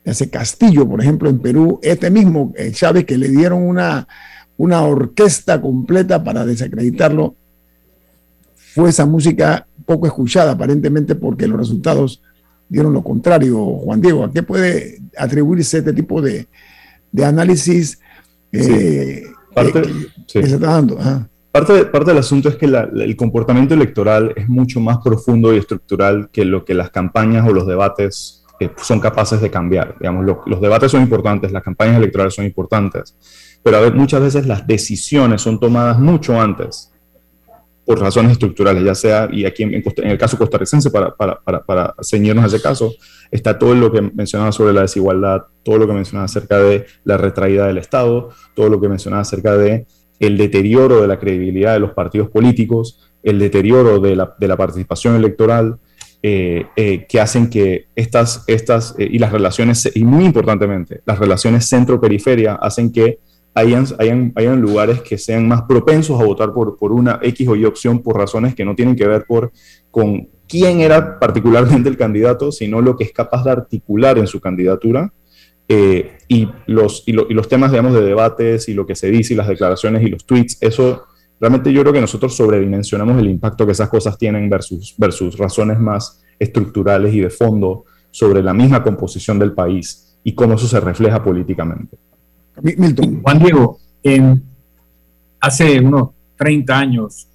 ese 0.05 0.31
Castillo, 0.31 0.89
por 0.89 1.01
ejemplo, 1.01 1.29
en 1.29 1.39
Perú, 1.39 1.81
este 1.83 2.11
mismo 2.11 2.53
eh, 2.57 2.73
Chávez 2.73 3.05
que 3.05 3.19
le 3.19 3.29
dieron 3.29 3.63
una, 3.63 4.07
una 4.57 4.83
orquesta 4.83 5.61
completa 5.61 6.23
para 6.23 6.45
desacreditarlo, 6.45 7.37
fue 8.75 8.91
esa 8.91 9.07
música 9.07 9.67
poco 9.85 10.07
escuchada 10.07 10.53
aparentemente 10.53 11.15
porque 11.15 11.47
los 11.47 11.59
resultados 11.59 12.23
dieron 12.69 12.93
lo 12.93 13.03
contrario. 13.03 13.59
Juan 13.59 14.01
Diego, 14.01 14.25
¿a 14.25 14.33
qué 14.33 14.43
puede 14.43 15.01
atribuirse 15.17 15.79
este 15.79 15.93
tipo 15.93 16.23
de, 16.23 16.49
análisis 17.23 17.99
eh, 18.51 19.25
parte, 19.55 19.83
se 20.27 20.41
está 20.41 20.59
dando? 20.59 20.99
Parte, 21.53 21.85
del 21.85 22.19
asunto 22.19 22.49
es 22.49 22.57
que 22.57 22.65
el 22.65 23.15
comportamiento 23.15 23.75
electoral 23.75 24.33
es 24.37 24.49
mucho 24.49 24.81
más 24.81 24.99
profundo 25.05 25.53
y 25.53 25.59
estructural 25.59 26.31
que 26.33 26.47
lo 26.47 26.65
que 26.65 26.73
las 26.73 26.91
campañas 26.91 27.47
o 27.47 27.53
los 27.53 27.67
debates 27.67 28.43
eh, 28.59 28.71
son 28.79 29.01
capaces 29.01 29.39
de 29.43 29.51
cambiar. 29.51 29.97
Digamos, 30.01 30.25
los 30.47 30.61
debates 30.63 30.91
son 30.91 31.03
importantes, 31.03 31.53
las 31.53 31.63
campañas 31.63 31.99
electorales 31.99 32.35
son 32.35 32.47
importantes, 32.47 33.15
pero 33.63 33.93
muchas 33.93 34.23
veces 34.23 34.47
las 34.47 34.67
decisiones 34.67 35.43
son 35.43 35.61
tomadas 35.61 35.99
mucho 35.99 36.41
antes 36.41 36.91
por 37.85 38.01
razones 38.01 38.33
estructurales, 38.33 38.83
ya 38.83 38.95
sea, 38.95 39.29
y 39.31 39.45
aquí 39.45 39.65
en, 39.65 39.83
el 39.97 40.19
caso 40.19 40.39
costarricense, 40.39 40.91
para, 40.91 41.15
para, 41.15 41.39
para, 41.41 41.63
para, 41.65 41.95
ceñirnos 42.03 42.45
a 42.45 42.47
ese 42.47 42.63
caso, 42.63 42.95
está 43.31 43.59
todo 43.59 43.75
lo 43.75 43.93
que 43.93 44.01
mencionaba 44.01 44.53
sobre 44.53 44.73
la 44.73 44.83
desigualdad, 44.83 45.43
todo 45.63 45.79
lo 45.79 45.87
que 45.87 45.93
mencionaba 45.93 46.27
acerca 46.27 46.59
de 46.59 46.87
la 47.05 47.17
retraída 47.17 47.67
del 47.67 47.79
Estado, 47.79 48.31
todo 48.55 48.71
lo 48.71 48.81
que 48.81 48.89
mencionaba 48.89 49.23
acerca 49.23 49.57
de 49.57 49.87
el 50.23 50.39
deterioro 50.39 51.03
de 51.03 51.09
la 51.09 51.19
credibilidad 51.19 51.75
de 51.75 51.81
los 51.81 51.93
partidos 51.93 52.31
políticos, 52.31 53.13
el 53.25 53.41
deterioro 53.41 53.99
de 53.99 54.15
la, 54.15 54.35
de 54.39 54.49
la 54.49 54.57
participación 54.57 55.17
electoral, 55.17 55.79
eh, 56.23 56.67
eh, 56.77 57.05
que 57.09 57.21
hacen 57.21 57.51
que 57.51 57.87
estas, 57.97 58.45
estas 58.47 58.95
y 58.97 59.19
las 59.19 59.33
relaciones, 59.33 59.91
y 59.93 60.05
muy 60.05 60.25
importantemente, 60.25 61.01
las 61.05 61.19
relaciones 61.19 61.69
centro-periferia 61.69 62.55
hacen 62.55 62.93
que 62.93 63.19
hayan, 63.55 63.85
hayan, 63.99 64.33
hayan, 64.37 64.61
lugares 64.61 65.03
que 65.03 65.19
sean 65.19 65.49
más 65.49 65.63
propensos 65.63 66.21
a 66.21 66.25
votar 66.25 66.53
por, 66.53 66.77
por 66.77 66.93
una 66.93 67.19
X 67.21 67.49
o 67.49 67.57
Y 67.57 67.65
opción 67.65 68.01
por 68.01 68.17
razones 68.17 68.55
que 68.55 68.65
no 68.65 68.77
tienen 68.77 68.95
que 68.95 69.09
ver 69.09 69.25
por, 69.27 69.51
con 69.91 70.29
quién 70.49 70.81
era 70.81 71.19
particularmente 71.19 71.89
el 71.89 71.97
candidato, 71.97 72.53
sino 72.53 72.81
lo 72.81 72.97
que 72.97 73.03
es 73.05 73.13
capaz 73.13 73.43
de 73.43 73.51
articular 73.51 74.17
en 74.19 74.29
su 74.29 74.41
candidatura 74.41 75.13
eh, 75.69 76.19
y, 76.29 76.49
los, 76.67 77.05
y, 77.07 77.13
los 77.13 77.49
temas, 77.49 77.71
digamos, 77.71 77.95
de 77.95 78.03
debates 78.03 78.69
y 78.69 78.75
lo 78.75 78.87
que 78.87 78.95
se 78.95 79.11
dice 79.11 79.35
y 79.35 79.37
las 79.37 79.49
declaraciones 79.49 80.03
y 80.03 80.09
los 80.09 80.25
tweets, 80.25 80.59
eso 80.61 81.05
realmente 81.41 81.73
yo 81.73 81.81
creo 81.83 81.93
que 81.93 82.01
nosotros 82.01 82.37
sobredimensionamos 82.37 83.19
el 83.19 83.29
impacto 83.29 83.67
que 83.67 83.73
esas 83.73 83.89
cosas 83.89 84.17
tienen 84.19 84.49
versus, 84.49 84.95
versus 84.97 85.37
razones 85.37 85.79
más 85.79 86.23
estructurales 86.39 87.15
y 87.15 87.21
de 87.21 87.31
fondo 87.31 87.85
sobre 88.11 88.43
la 88.43 88.53
misma 88.53 88.83
composición 88.83 89.39
del 89.39 89.53
país 89.53 90.17
y 90.23 90.35
cómo 90.35 90.55
eso 90.55 90.67
se 90.67 90.81
refleja 90.81 91.23
políticamente. 91.23 91.97
Milton. 92.61 93.23
Juan 93.23 93.39
Diego, 93.39 93.79
en, 94.03 94.43
hace 95.41 95.81
unos 95.81 96.11
30 96.37 96.79
años, 96.79 97.29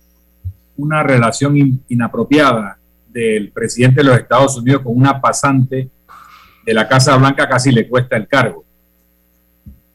una 0.77 1.03
relación 1.03 1.81
inapropiada 1.87 2.77
del 3.09 3.51
presidente 3.51 4.01
de 4.01 4.09
los 4.09 4.17
Estados 4.19 4.57
Unidos 4.57 4.83
con 4.83 4.95
una 4.95 5.19
pasante 5.19 5.89
de 6.67 6.73
la 6.73 6.85
Casa 6.85 7.15
Blanca 7.15 7.47
casi 7.47 7.71
le 7.71 7.87
cuesta 7.87 8.17
el 8.17 8.27
cargo. 8.27 8.65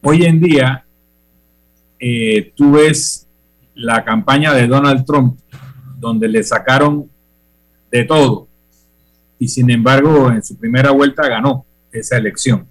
Hoy 0.01 0.25
en 0.25 0.41
día, 0.41 0.83
eh, 1.99 2.51
tú 2.55 2.71
ves 2.71 3.27
la 3.75 4.03
campaña 4.03 4.55
de 4.55 4.65
Donald 4.65 5.05
Trump, 5.05 5.39
donde 5.99 6.27
le 6.27 6.41
sacaron 6.41 7.07
de 7.91 8.03
todo, 8.05 8.47
y 9.37 9.47
sin 9.47 9.69
embargo 9.69 10.31
en 10.31 10.43
su 10.43 10.57
primera 10.57 10.89
vuelta 10.89 11.27
ganó 11.29 11.63
esa 11.91 12.17
elección. 12.17 12.65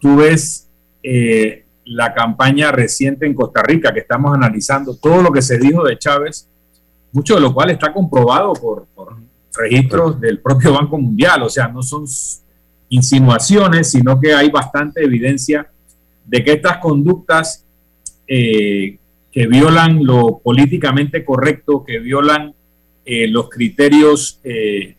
Tú 0.00 0.16
ves 0.16 0.68
eh, 1.04 1.64
la 1.84 2.12
campaña 2.12 2.72
reciente 2.72 3.24
en 3.24 3.34
Costa 3.34 3.62
Rica, 3.62 3.94
que 3.94 4.00
estamos 4.00 4.34
analizando 4.34 4.96
todo 4.96 5.22
lo 5.22 5.30
que 5.30 5.42
se 5.42 5.58
dijo 5.58 5.84
de 5.84 5.96
Chávez, 5.96 6.48
mucho 7.12 7.36
de 7.36 7.40
lo 7.40 7.54
cual 7.54 7.70
está 7.70 7.92
comprobado 7.92 8.52
por, 8.54 8.86
por 8.96 9.16
registros 9.54 10.20
del 10.20 10.40
propio 10.40 10.72
Banco 10.72 10.98
Mundial, 10.98 11.44
o 11.44 11.48
sea, 11.48 11.68
no 11.68 11.82
son 11.84 12.04
insinuaciones, 12.88 13.90
sino 13.90 14.20
que 14.20 14.32
hay 14.34 14.50
bastante 14.50 15.02
evidencia 15.04 15.68
de 16.24 16.44
que 16.44 16.52
estas 16.52 16.78
conductas 16.78 17.64
eh, 18.26 18.98
que 19.32 19.46
violan 19.46 20.04
lo 20.04 20.38
políticamente 20.38 21.24
correcto, 21.24 21.84
que 21.84 21.98
violan 21.98 22.54
eh, 23.04 23.26
los 23.28 23.48
criterios 23.48 24.40
eh, 24.44 24.94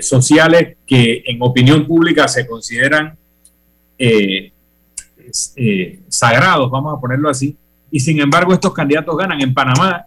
sociales 0.00 0.76
que 0.86 1.22
en 1.26 1.38
opinión 1.40 1.86
pública 1.86 2.26
se 2.26 2.46
consideran 2.46 3.18
sagrados, 6.08 6.70
vamos 6.70 6.96
a 6.96 7.00
ponerlo 7.00 7.28
así, 7.28 7.54
y 7.90 8.00
sin 8.00 8.18
embargo 8.20 8.54
estos 8.54 8.72
candidatos 8.72 9.14
ganan. 9.16 9.42
En 9.42 9.52
Panamá, 9.52 10.06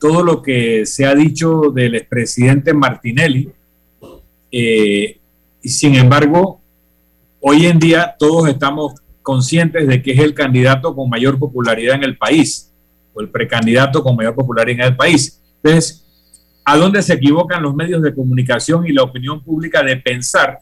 todo 0.00 0.24
lo 0.24 0.42
que 0.42 0.86
se 0.86 1.06
ha 1.06 1.14
dicho 1.14 1.70
del 1.72 1.94
expresidente 1.94 2.74
Martinelli, 2.74 3.48
y 5.62 5.68
sin 5.68 5.94
embargo, 5.94 6.60
hoy 7.40 7.66
en 7.66 7.78
día 7.78 8.14
todos 8.18 8.48
estamos 8.48 8.94
conscientes 9.22 9.86
de 9.86 10.02
que 10.02 10.12
es 10.12 10.20
el 10.20 10.34
candidato 10.34 10.94
con 10.94 11.08
mayor 11.08 11.38
popularidad 11.38 11.96
en 11.96 12.04
el 12.04 12.16
país, 12.16 12.72
o 13.12 13.20
el 13.20 13.28
precandidato 13.28 14.02
con 14.02 14.16
mayor 14.16 14.34
popularidad 14.34 14.86
en 14.86 14.92
el 14.92 14.96
país. 14.96 15.42
Entonces, 15.62 16.06
¿a 16.64 16.76
dónde 16.76 17.02
se 17.02 17.14
equivocan 17.14 17.62
los 17.62 17.74
medios 17.74 18.02
de 18.02 18.14
comunicación 18.14 18.86
y 18.86 18.92
la 18.92 19.02
opinión 19.02 19.42
pública 19.42 19.82
de 19.82 19.96
pensar 19.96 20.60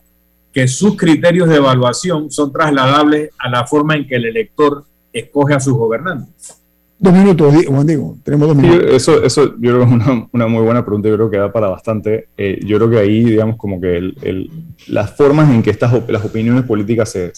que 0.53 0.67
sus 0.67 0.97
criterios 0.97 1.49
de 1.49 1.57
evaluación 1.57 2.31
son 2.31 2.51
trasladables 2.53 3.31
a 3.39 3.51
la 3.51 3.67
forma 3.67 3.95
en 3.95 4.07
que 4.07 4.17
el 4.17 4.25
elector 4.25 4.85
escoge 5.13 5.55
a 5.55 5.61
sus 5.61 5.75
gobernantes? 5.75 6.63
Dos 6.99 7.13
minutos, 7.13 7.55
Juan 7.67 7.87
Diego, 7.87 8.17
tenemos 8.25 8.49
dos 8.49 8.57
minutos. 8.57 8.87
eso, 8.91 9.23
eso 9.23 9.55
yo 9.59 9.75
creo 9.75 9.81
que 9.81 9.85
es 9.85 10.29
una, 10.33 10.47
muy 10.47 10.63
buena 10.63 10.83
pregunta, 10.83 11.11
yo 11.11 11.17
creo 11.17 11.31
que 11.31 11.37
da 11.37 11.53
para 11.53 11.69
bastante. 11.69 12.29
Eh, 12.39 12.59
yo 12.65 12.79
creo 12.79 12.89
que 12.89 12.99
ahí, 12.99 13.23
digamos, 13.23 13.57
como 13.57 13.79
que 13.79 13.99
el, 13.99 14.51
las 14.89 15.15
formas 15.15 15.51
en 15.51 15.63
que 15.63 15.69
estas 15.69 15.93
las 16.09 16.25
opiniones 16.25 16.65
políticas 16.65 17.11
se... 17.11 17.33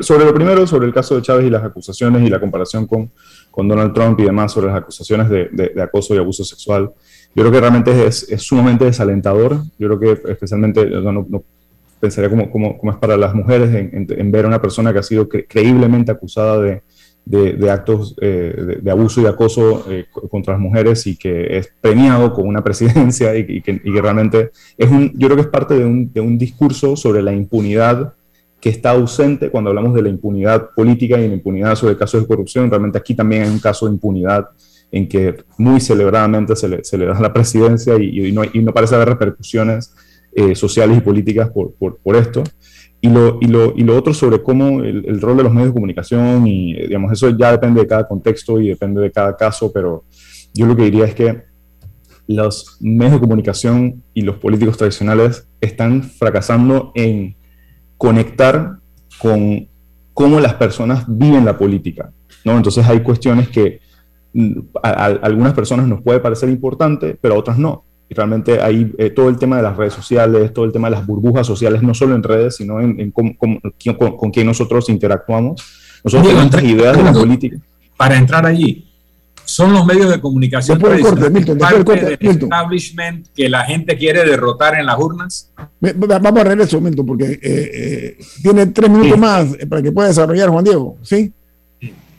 sobre 0.00 0.24
lo 0.24 0.34
primero, 0.34 0.66
sobre 0.66 0.86
el 0.86 0.92
caso 0.92 1.14
de 1.14 1.22
Chávez 1.22 1.46
y 1.46 1.50
las 1.50 1.62
acusaciones 1.62 2.26
y 2.26 2.28
la 2.28 2.40
comparación 2.40 2.88
con, 2.88 3.12
con 3.52 3.68
Donald 3.68 3.92
Trump 3.94 4.18
y 4.18 4.24
demás 4.24 4.50
sobre 4.50 4.66
las 4.66 4.78
acusaciones 4.78 5.28
de, 5.28 5.48
de, 5.52 5.80
acoso 5.80 6.12
y 6.16 6.18
abuso 6.18 6.42
sexual, 6.42 6.90
yo 7.36 7.42
creo 7.42 7.52
que 7.52 7.60
realmente 7.60 8.06
es, 8.06 8.28
es 8.28 8.42
sumamente 8.42 8.84
desalentador. 8.84 9.58
Yo 9.78 9.96
creo 9.96 10.00
que 10.00 10.32
especialmente, 10.32 10.86
no, 10.86 11.12
no 11.12 11.44
pensaría 12.00 12.28
como, 12.28 12.50
como, 12.50 12.76
como, 12.78 12.90
es 12.90 12.98
para 12.98 13.16
las 13.16 13.32
mujeres 13.32 13.72
en, 13.74 14.06
en, 14.10 14.32
ver 14.32 14.44
a 14.44 14.48
una 14.48 14.60
persona 14.60 14.92
que 14.92 14.98
ha 14.98 15.02
sido 15.04 15.28
creíblemente 15.28 16.10
acusada 16.10 16.60
de 16.60 16.82
de, 17.24 17.70
actos 17.70 18.14
eh, 18.20 18.78
de, 18.82 18.90
abuso 18.90 19.22
y 19.22 19.26
acoso 19.26 19.86
eh, 19.90 20.06
contra 20.30 20.54
las 20.54 20.60
mujeres 20.60 21.06
y 21.06 21.16
que 21.16 21.56
es 21.58 21.72
premiado 21.80 22.32
con 22.32 22.46
una 22.46 22.62
presidencia 22.64 23.34
y, 23.36 23.62
que, 23.62 23.80
realmente 23.84 24.50
es 24.76 24.90
un, 24.90 25.12
yo 25.16 25.28
creo 25.28 25.36
que 25.36 25.42
es 25.42 25.48
parte 25.48 25.74
de 25.74 25.84
un, 25.84 26.12
de 26.12 26.20
un, 26.20 26.36
discurso 26.36 26.96
sobre 26.96 27.22
la 27.22 27.32
impunidad 27.32 28.14
que 28.60 28.68
está 28.68 28.90
ausente 28.90 29.50
cuando 29.50 29.70
hablamos 29.70 29.94
de 29.94 30.02
la 30.02 30.08
impunidad 30.08 30.70
política 30.74 31.18
y 31.18 31.28
la 31.28 31.34
impunidad 31.34 31.74
sobre 31.76 31.96
casos 31.96 32.22
de 32.22 32.26
corrupción. 32.26 32.70
Realmente 32.70 32.98
aquí 32.98 33.14
también 33.14 33.42
hay 33.42 33.50
un 33.50 33.58
caso 33.58 33.86
de 33.86 33.92
impunidad 33.92 34.48
en 34.90 35.08
que 35.08 35.36
muy 35.58 35.80
celebradamente 35.80 36.56
se 36.56 36.68
le, 36.68 36.84
se 36.84 36.96
le 36.96 37.06
da 37.06 37.18
la 37.20 37.32
presidencia 37.32 37.96
y, 37.96 38.32
no, 38.32 38.42
y, 38.44 38.60
no, 38.60 38.72
parece 38.72 38.94
haber 38.94 39.08
repercusiones 39.08 39.94
eh, 40.32 40.54
sociales 40.54 40.98
y 40.98 41.00
políticas 41.00 41.50
por, 41.50 41.74
por, 41.74 41.98
por 41.98 42.16
esto. 42.16 42.42
Y 43.04 43.10
lo, 43.10 43.36
y 43.38 43.48
lo, 43.48 43.74
y 43.76 43.82
lo 43.82 43.98
otro 43.98 44.14
sobre 44.14 44.42
cómo 44.42 44.82
el, 44.82 45.04
el, 45.04 45.20
rol 45.20 45.36
de 45.36 45.42
los 45.42 45.52
medios 45.52 45.68
de 45.68 45.74
comunicación, 45.74 46.46
y 46.46 46.72
digamos, 46.86 47.12
eso 47.12 47.28
ya 47.36 47.52
depende 47.52 47.82
de 47.82 47.86
cada 47.86 48.08
contexto 48.08 48.58
y 48.58 48.68
depende 48.68 49.02
de 49.02 49.12
cada 49.12 49.36
caso, 49.36 49.70
pero 49.70 50.04
yo 50.54 50.64
lo 50.64 50.74
que 50.74 50.84
diría 50.84 51.04
es 51.04 51.14
que 51.14 51.42
los 52.26 52.78
medios 52.80 53.12
de 53.12 53.20
comunicación 53.20 54.02
y 54.14 54.22
los 54.22 54.36
políticos 54.36 54.78
tradicionales 54.78 55.46
están 55.60 56.02
fracasando 56.02 56.92
en 56.94 57.36
conectar 57.98 58.78
con 59.18 59.68
cómo 60.14 60.40
las 60.40 60.54
personas 60.54 61.04
viven 61.06 61.44
la 61.44 61.58
política. 61.58 62.10
¿no? 62.42 62.56
Entonces 62.56 62.86
hay 62.86 63.00
cuestiones 63.00 63.50
que 63.50 63.80
mm, 64.32 64.60
a, 64.82 64.88
a 64.88 65.04
algunas 65.04 65.52
personas 65.52 65.86
nos 65.86 66.00
puede 66.00 66.20
parecer 66.20 66.48
importante, 66.48 67.18
pero 67.20 67.34
a 67.34 67.38
otras 67.38 67.58
no 67.58 67.84
realmente 68.10 68.60
ahí 68.60 68.92
eh, 68.98 69.10
todo 69.10 69.28
el 69.28 69.38
tema 69.38 69.56
de 69.56 69.62
las 69.62 69.76
redes 69.76 69.94
sociales, 69.94 70.52
todo 70.52 70.64
el 70.64 70.72
tema 70.72 70.88
de 70.88 70.96
las 70.96 71.06
burbujas 71.06 71.46
sociales, 71.46 71.82
no 71.82 71.94
solo 71.94 72.14
en 72.14 72.22
redes, 72.22 72.56
sino 72.56 72.80
en, 72.80 73.10
con, 73.10 73.34
con, 73.34 74.30
quién 74.30 74.46
nosotros 74.46 74.88
interactuamos. 74.88 75.62
Nosotros 76.04 76.28
tenemos 76.28 76.62
ideas 76.62 76.96
de 76.96 77.02
la 77.02 77.12
política. 77.12 77.58
Para 77.96 78.16
entrar 78.16 78.44
allí, 78.46 78.86
son 79.44 79.72
los 79.72 79.84
medios 79.84 80.10
de 80.10 80.20
comunicación 80.20 80.78
parte 80.78 81.02
del 81.02 82.18
establishment 82.20 83.26
que 83.34 83.48
la 83.48 83.64
gente 83.64 83.96
quiere 83.96 84.24
derrotar 84.24 84.78
en 84.78 84.86
las 84.86 84.98
urnas. 84.98 85.52
Vamos 85.80 86.40
a 86.40 86.44
regresar 86.44 86.78
un 86.78 86.84
momento 86.84 87.04
porque 87.04 87.24
eh, 87.24 87.40
eh, 87.42 88.18
tiene 88.42 88.66
tres 88.66 88.90
minutos 88.90 89.18
más 89.18 89.56
para 89.68 89.82
que 89.82 89.92
pueda 89.92 90.08
desarrollar 90.08 90.48
Juan 90.48 90.64
Diego, 90.64 90.96
¿sí? 91.02 91.32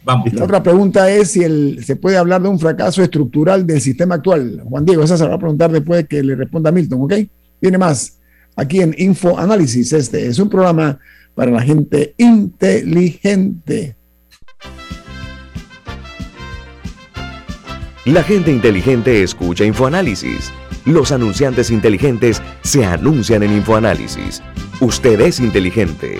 La 0.05 0.43
otra 0.43 0.61
pregunta 0.61 1.09
es 1.09 1.31
si 1.31 1.43
el, 1.43 1.83
se 1.83 1.95
puede 1.95 2.17
hablar 2.17 2.41
de 2.41 2.49
un 2.49 2.59
fracaso 2.59 3.01
estructural 3.01 3.65
del 3.65 3.81
sistema 3.81 4.15
actual. 4.15 4.61
Juan 4.63 4.85
Diego, 4.85 5.03
esa 5.03 5.17
se 5.17 5.27
va 5.27 5.35
a 5.35 5.39
preguntar 5.39 5.71
después 5.71 6.03
de 6.03 6.07
que 6.07 6.21
le 6.21 6.35
responda 6.35 6.71
Milton, 6.71 7.01
¿ok? 7.01 7.13
Viene 7.59 7.77
más 7.77 8.19
aquí 8.55 8.81
en 8.81 8.93
Info 8.97 9.37
Análisis. 9.37 9.93
Este 9.93 10.27
es 10.27 10.37
un 10.37 10.49
programa 10.49 10.99
para 11.33 11.51
la 11.51 11.61
gente 11.61 12.13
inteligente. 12.17 13.95
La 18.05 18.21
gente 18.21 18.51
inteligente 18.51 19.23
escucha 19.23 19.65
InfoAnálisis. 19.65 20.53
Los 20.85 21.11
anunciantes 21.11 21.71
inteligentes 21.71 22.39
se 22.61 22.85
anuncian 22.85 23.41
en 23.41 23.51
InfoAnálisis. 23.53 24.43
Usted 24.79 25.19
es 25.21 25.39
inteligente. 25.39 26.19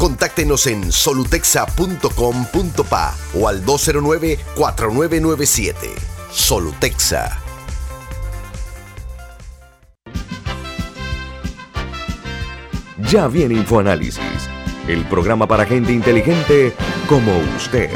Contáctenos 0.00 0.66
en 0.66 0.90
solutexa.com.pa 0.90 3.14
o 3.34 3.46
al 3.46 3.64
209-4997. 3.66 5.74
Solutexa. 6.32 7.38
Ya 13.10 13.28
viene 13.28 13.56
InfoAnálisis, 13.56 14.48
el 14.88 15.04
programa 15.04 15.46
para 15.46 15.66
gente 15.66 15.92
inteligente 15.92 16.72
como 17.06 17.30
usted. 17.58 17.90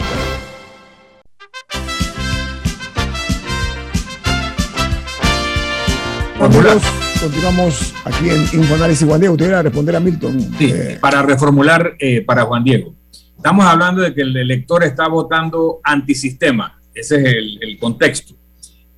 Continuamos 7.24 7.94
aquí 8.04 8.28
en 8.28 8.42
InfoAnálisis. 8.60 9.08
Juan 9.08 9.18
Diego, 9.18 9.34
te 9.34 9.44
voy 9.44 9.54
a 9.54 9.62
responder 9.62 9.96
a 9.96 10.00
Milton. 10.00 10.38
Sí, 10.58 10.70
eh, 10.70 10.98
para 11.00 11.22
reformular 11.22 11.96
eh, 11.98 12.20
para 12.20 12.42
Juan 12.42 12.62
Diego. 12.62 12.94
Estamos 13.34 13.64
hablando 13.64 14.02
de 14.02 14.12
que 14.12 14.20
el 14.20 14.36
elector 14.36 14.84
está 14.84 15.08
votando 15.08 15.80
antisistema. 15.82 16.78
Ese 16.92 17.16
es 17.16 17.24
el, 17.24 17.58
el 17.62 17.78
contexto. 17.78 18.34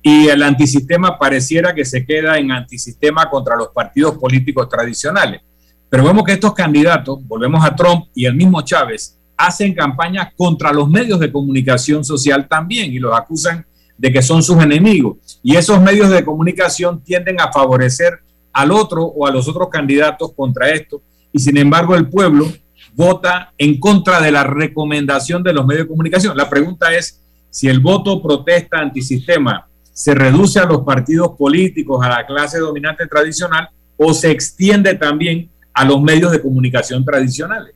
Y 0.01 0.27
el 0.27 0.43
antisistema 0.43 1.17
pareciera 1.17 1.73
que 1.73 1.85
se 1.85 2.05
queda 2.05 2.37
en 2.37 2.51
antisistema 2.51 3.29
contra 3.29 3.55
los 3.55 3.69
partidos 3.69 4.17
políticos 4.17 4.67
tradicionales. 4.67 5.39
Pero 5.89 6.03
vemos 6.03 6.25
que 6.25 6.33
estos 6.33 6.53
candidatos, 6.53 7.25
volvemos 7.25 7.63
a 7.63 7.73
Trump 7.75 8.07
y 8.13 8.25
el 8.25 8.35
mismo 8.35 8.61
Chávez, 8.61 9.17
hacen 9.37 9.73
campaña 9.73 10.33
contra 10.35 10.73
los 10.73 10.89
medios 10.89 11.17
de 11.21 11.31
comunicación 11.31 12.03
social 12.03 12.45
también 12.49 12.91
y 12.91 12.99
los 12.99 13.17
acusan 13.17 13.65
de 13.97 14.11
que 14.11 14.21
son 14.21 14.43
sus 14.43 14.61
enemigos. 14.61 15.39
Y 15.43 15.55
esos 15.55 15.81
medios 15.81 16.09
de 16.09 16.23
comunicación 16.23 17.01
tienden 17.03 17.39
a 17.41 17.51
favorecer 17.51 18.19
al 18.53 18.71
otro 18.71 19.03
o 19.03 19.25
a 19.25 19.31
los 19.31 19.47
otros 19.47 19.69
candidatos 19.69 20.33
contra 20.33 20.69
esto. 20.69 21.01
Y 21.31 21.39
sin 21.39 21.57
embargo 21.57 21.95
el 21.95 22.09
pueblo 22.09 22.51
vota 22.95 23.53
en 23.57 23.79
contra 23.79 24.19
de 24.21 24.31
la 24.31 24.43
recomendación 24.43 25.43
de 25.43 25.53
los 25.53 25.65
medios 25.65 25.85
de 25.85 25.89
comunicación. 25.89 26.35
La 26.35 26.49
pregunta 26.49 26.93
es 26.93 27.21
si 27.49 27.67
el 27.67 27.79
voto 27.79 28.21
protesta 28.21 28.79
antisistema 28.79 29.67
se 29.93 30.13
reduce 30.13 30.59
a 30.59 30.65
los 30.65 30.81
partidos 30.81 31.31
políticos, 31.37 32.05
a 32.05 32.09
la 32.09 32.25
clase 32.25 32.59
dominante 32.59 33.07
tradicional, 33.07 33.69
o 33.97 34.13
se 34.13 34.29
extiende 34.29 34.93
también 34.93 35.49
a 35.73 35.85
los 35.85 36.01
medios 36.01 36.31
de 36.31 36.41
comunicación 36.41 37.03
tradicionales. 37.03 37.73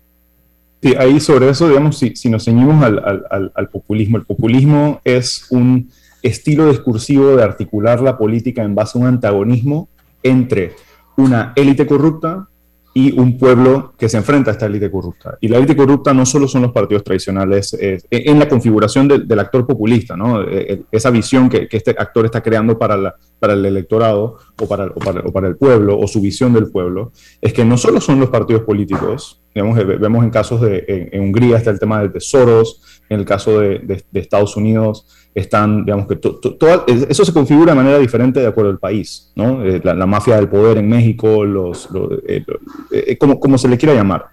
Sí, 0.82 0.96
ahí 0.98 1.20
sobre 1.20 1.50
eso, 1.50 1.68
digamos, 1.68 1.98
si, 1.98 2.30
nos 2.30 2.46
ceñimos 2.46 2.84
al, 2.84 3.52
al, 3.56 3.70
populismo, 3.70 4.18
el 4.18 4.26
populismo 4.26 5.00
es 5.04 5.46
un 5.52 5.92
estilo 6.22 6.68
discursivo 6.68 7.36
de 7.36 7.44
articular 7.44 8.02
la 8.02 8.18
política 8.18 8.64
en 8.64 8.76
base 8.76 8.98
a 8.98 9.02
un 9.02 9.08
antagonismo 9.08 9.90
entre 10.24 10.74
una 11.18 11.54
élite 11.56 11.86
corrupta 11.86 12.48
y 12.94 13.18
un 13.18 13.38
pueblo 13.38 13.94
que 13.98 14.10
se 14.10 14.18
enfrenta 14.18 14.52
a 14.52 14.54
esta 14.54 14.66
élite 14.66 14.92
corrupta. 14.92 15.38
Y 15.40 15.48
la 15.48 15.58
élite 15.58 15.76
corrupta 15.76 16.14
no 16.14 16.26
solo 16.26 16.48
son 16.48 16.64
los 16.64 16.72
partidos 16.72 17.04
tradicionales, 17.04 17.78
en 17.80 18.40
la 18.40 18.50
configuración 18.50 19.08
del 19.08 19.40
actor 19.40 19.66
populista, 19.66 20.18
¿no? 20.18 20.42
E, 20.42 20.74
e, 20.74 20.82
esa 20.92 21.10
visión 21.10 21.48
que, 21.48 21.70
este 21.72 21.92
actor 21.92 22.26
está 22.26 22.42
creando 22.42 22.78
para, 22.78 23.16
el 23.42 23.66
electorado 23.66 24.38
o, 24.60 24.68
para, 24.68 25.48
el 25.48 25.56
pueblo, 25.56 25.98
o 25.98 26.08
su 26.08 26.20
visión 26.20 26.54
del 26.54 26.70
pueblo, 26.70 27.14
es 27.40 27.54
que 27.54 27.64
no 27.64 27.78
solo 27.78 28.02
son 28.02 28.20
los 28.20 28.30
partidos 28.30 28.64
políticos, 28.64 29.42
digamos, 29.54 29.78
vemos 30.00 30.24
en 30.24 30.30
casos 30.30 30.62
de, 30.62 31.10
en, 31.12 31.22
Hungría 31.22 31.58
está 31.58 31.72
el 31.72 31.80
tema 31.80 32.02
de 32.02 32.10
tesoros, 32.10 32.82
en 33.10 33.20
el 33.20 33.26
caso 33.26 33.60
de, 33.60 33.80
de 33.80 34.20
Estados 34.20 34.56
Unidos, 34.56 35.06
están, 35.34 35.86
digamos 35.86 36.08
que 36.08 36.18
todo, 36.18 36.86
eso 36.88 37.26
se 37.26 37.34
configura 37.34 37.72
de 37.72 37.78
manera 37.78 37.98
diferente 38.00 38.40
de 38.40 38.48
acuerdo 38.48 38.72
al 38.72 38.80
país, 38.80 39.32
¿no? 39.36 39.64
Eh, 39.64 39.80
la, 39.84 40.06
mafia 40.06 40.36
del 40.36 40.50
poder 40.50 40.78
en 40.78 40.90
México, 40.90 41.46
los, 41.46 41.88
eh, 42.28 42.44
eh, 42.92 43.18
como, 43.18 43.40
como, 43.40 43.58
se 43.58 43.68
le 43.68 43.78
quiera 43.78 43.96
llamar. 43.96 44.26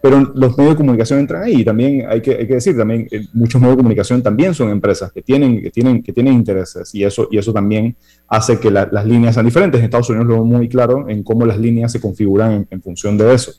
Pero 0.00 0.32
los 0.36 0.56
medios 0.56 0.74
de 0.74 0.76
comunicación 0.76 1.18
entran 1.18 1.42
ahí 1.42 1.62
y 1.62 1.64
también 1.64 2.06
hay 2.08 2.22
que, 2.22 2.30
hay 2.36 2.46
que 2.46 2.54
decir, 2.54 2.76
también 2.76 3.08
muchos 3.32 3.60
medios 3.60 3.76
de 3.76 3.82
comunicación 3.82 4.22
también 4.22 4.54
son 4.54 4.70
empresas 4.70 5.10
que 5.10 5.22
tienen, 5.22 5.60
que 5.60 5.70
tienen, 5.72 6.04
que 6.04 6.12
tienen 6.12 6.34
intereses 6.34 6.94
y 6.94 7.02
eso, 7.02 7.26
y 7.32 7.38
eso 7.38 7.52
también 7.52 7.96
hace 8.28 8.60
que 8.60 8.70
las 8.70 9.04
líneas 9.04 9.34
sean 9.34 9.46
diferentes. 9.46 9.80
En 9.80 9.86
Estados 9.86 10.08
Unidos 10.10 10.28
lo 10.28 10.34
vemos 10.34 10.46
muy 10.46 10.68
claro 10.68 11.08
en 11.08 11.24
cómo 11.24 11.44
las 11.44 11.58
líneas 11.58 11.90
se 11.90 12.00
configuran 12.00 12.68
en, 12.70 12.80
función 12.80 13.18
de 13.18 13.34
eso. 13.34 13.50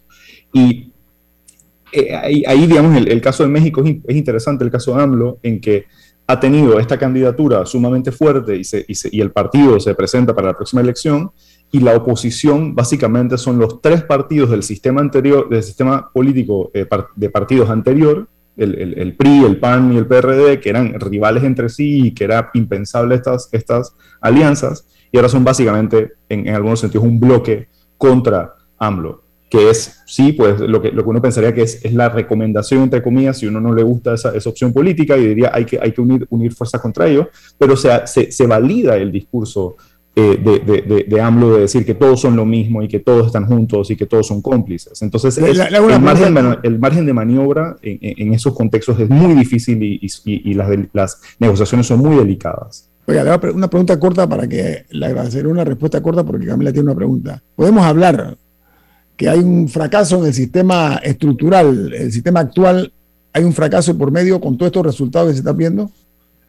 Y 0.53 0.88
ahí, 2.47 2.67
digamos, 2.67 2.95
el, 2.95 3.07
el, 3.07 3.21
caso 3.21 3.43
de 3.43 3.49
México 3.49 3.83
es, 3.83 3.97
es 4.07 4.15
interesante, 4.15 4.63
el 4.63 4.71
caso 4.71 4.95
de 4.95 5.03
AMLO, 5.03 5.39
en 5.43 5.59
que 5.59 5.85
ha 6.29 6.39
tenido 6.39 6.79
esta 6.79 6.99
candidatura 6.99 7.65
sumamente 7.65 8.11
fuerte 8.11 8.55
y, 8.55 8.61
y, 8.87 9.19
el 9.19 9.31
partido 9.31 9.79
se 9.79 9.95
presenta 9.95 10.35
para 10.35 10.49
la 10.49 10.53
próxima 10.53 10.79
elección 10.79 11.31
y 11.71 11.79
la 11.79 11.95
oposición 11.95 12.75
básicamente 12.75 13.35
son 13.35 13.57
los 13.57 13.81
tres 13.81 14.03
partidos 14.03 14.51
del 14.51 14.61
sistema 14.61 15.01
anterior, 15.01 15.49
del 15.49 15.63
sistema 15.63 16.11
político 16.13 16.69
eh, 16.75 16.85
de 17.15 17.29
partidos 17.31 17.71
anterior, 17.71 18.27
el, 18.57 19.15
PRI, 19.17 19.43
el 19.43 19.57
PAN 19.57 19.91
y 19.91 19.97
el 19.97 20.05
PRD, 20.05 20.59
que 20.59 20.69
eran 20.69 20.99
rivales 20.99 21.43
entre 21.43 21.67
sí 21.67 22.07
y 22.07 22.11
que 22.13 22.25
era 22.25 22.51
impensable 22.53 23.15
estas, 23.15 23.49
estas 23.51 23.95
alianzas, 24.21 24.85
y 25.11 25.17
ahora 25.17 25.29
son 25.29 25.43
básicamente, 25.43 26.11
en, 26.27 26.47
en 26.47 26.53
algunos 26.53 26.79
sentidos, 26.79 27.07
un 27.07 27.19
bloque 27.19 27.69
contra 27.97 28.53
AMLO 28.77 29.23
que 29.49 29.69
es, 29.69 30.01
sí, 30.05 30.33
pues 30.33 30.59
lo 30.59 30.81
que, 30.81 30.91
lo 30.91 31.03
que 31.03 31.09
uno 31.09 31.21
pensaría 31.21 31.53
que 31.53 31.63
es, 31.63 31.83
es 31.83 31.93
la 31.93 32.09
recomendación, 32.09 32.83
entre 32.83 33.01
comillas, 33.01 33.39
si 33.39 33.47
uno 33.47 33.59
no 33.59 33.73
le 33.73 33.83
gusta 33.83 34.13
esa, 34.13 34.35
esa 34.35 34.49
opción 34.49 34.71
política 34.71 35.17
y 35.17 35.27
diría 35.27 35.51
hay 35.53 35.65
que, 35.65 35.79
hay 35.81 35.91
que 35.91 36.01
unir, 36.01 36.27
unir 36.29 36.53
fuerzas 36.53 36.79
contra 36.79 37.07
ellos, 37.07 37.27
pero 37.57 37.75
se, 37.75 37.89
se, 38.05 38.31
se 38.31 38.45
valida 38.45 38.95
el 38.95 39.11
discurso 39.11 39.75
eh, 40.15 40.37
de, 40.43 40.59
de, 40.59 41.05
de, 41.07 41.21
AMLO 41.21 41.53
de 41.53 41.61
decir 41.61 41.85
que 41.85 41.93
todos 41.93 42.19
son 42.19 42.35
lo 42.35 42.45
mismo 42.45 42.83
y 42.83 42.87
que 42.87 42.99
todos 42.99 43.27
están 43.27 43.45
juntos 43.45 43.89
y 43.89 43.95
que 43.95 44.05
todos 44.05 44.27
son 44.27 44.41
cómplices. 44.41 45.01
Entonces, 45.01 45.37
el, 45.37 45.57
margen, 46.01 46.35
el, 46.63 46.79
margen, 46.79 47.05
de 47.05 47.13
maniobra 47.13 47.77
en, 47.81 47.99
en, 48.01 48.33
esos 48.33 48.53
contextos 48.53 48.99
es 48.99 49.09
muy 49.09 49.33
difícil 49.33 49.81
y, 49.81 49.99
y, 50.01 50.51
y 50.51 50.53
las, 50.55 50.69
las 50.93 51.21
negociaciones 51.39 51.87
son 51.87 51.99
muy 51.99 52.17
delicadas. 52.17 52.89
Oiga, 53.05 53.39
una 53.53 53.69
pregunta 53.69 53.99
corta 53.99 54.27
para 54.27 54.47
que 54.47 54.85
le 54.89 55.05
agradeceré 55.05 55.47
una 55.47 55.63
respuesta 55.63 56.01
corta 56.01 56.23
porque 56.23 56.45
Camila 56.45 56.73
tiene 56.73 56.87
una 56.87 56.95
pregunta. 56.95 57.41
¿Podemos 57.55 57.85
hablar 57.85 58.37
que 59.19 59.27
hay 59.27 59.39
un 59.39 59.67
fracaso 59.67 60.17
en 60.19 60.27
el 60.27 60.33
sistema 60.33 60.95
estructural, 61.03 61.93
el 61.93 62.09
sistema 62.09 62.39
actual, 62.39 62.89
hay 63.33 63.43
un 63.43 63.51
fracaso 63.51 63.97
por 63.97 64.11
medio 64.11 64.39
con 64.39 64.57
todos 64.57 64.69
estos 64.69 64.85
resultados 64.85 65.27
que 65.27 65.33
se 65.33 65.39
están 65.39 65.57
viendo? 65.57 65.91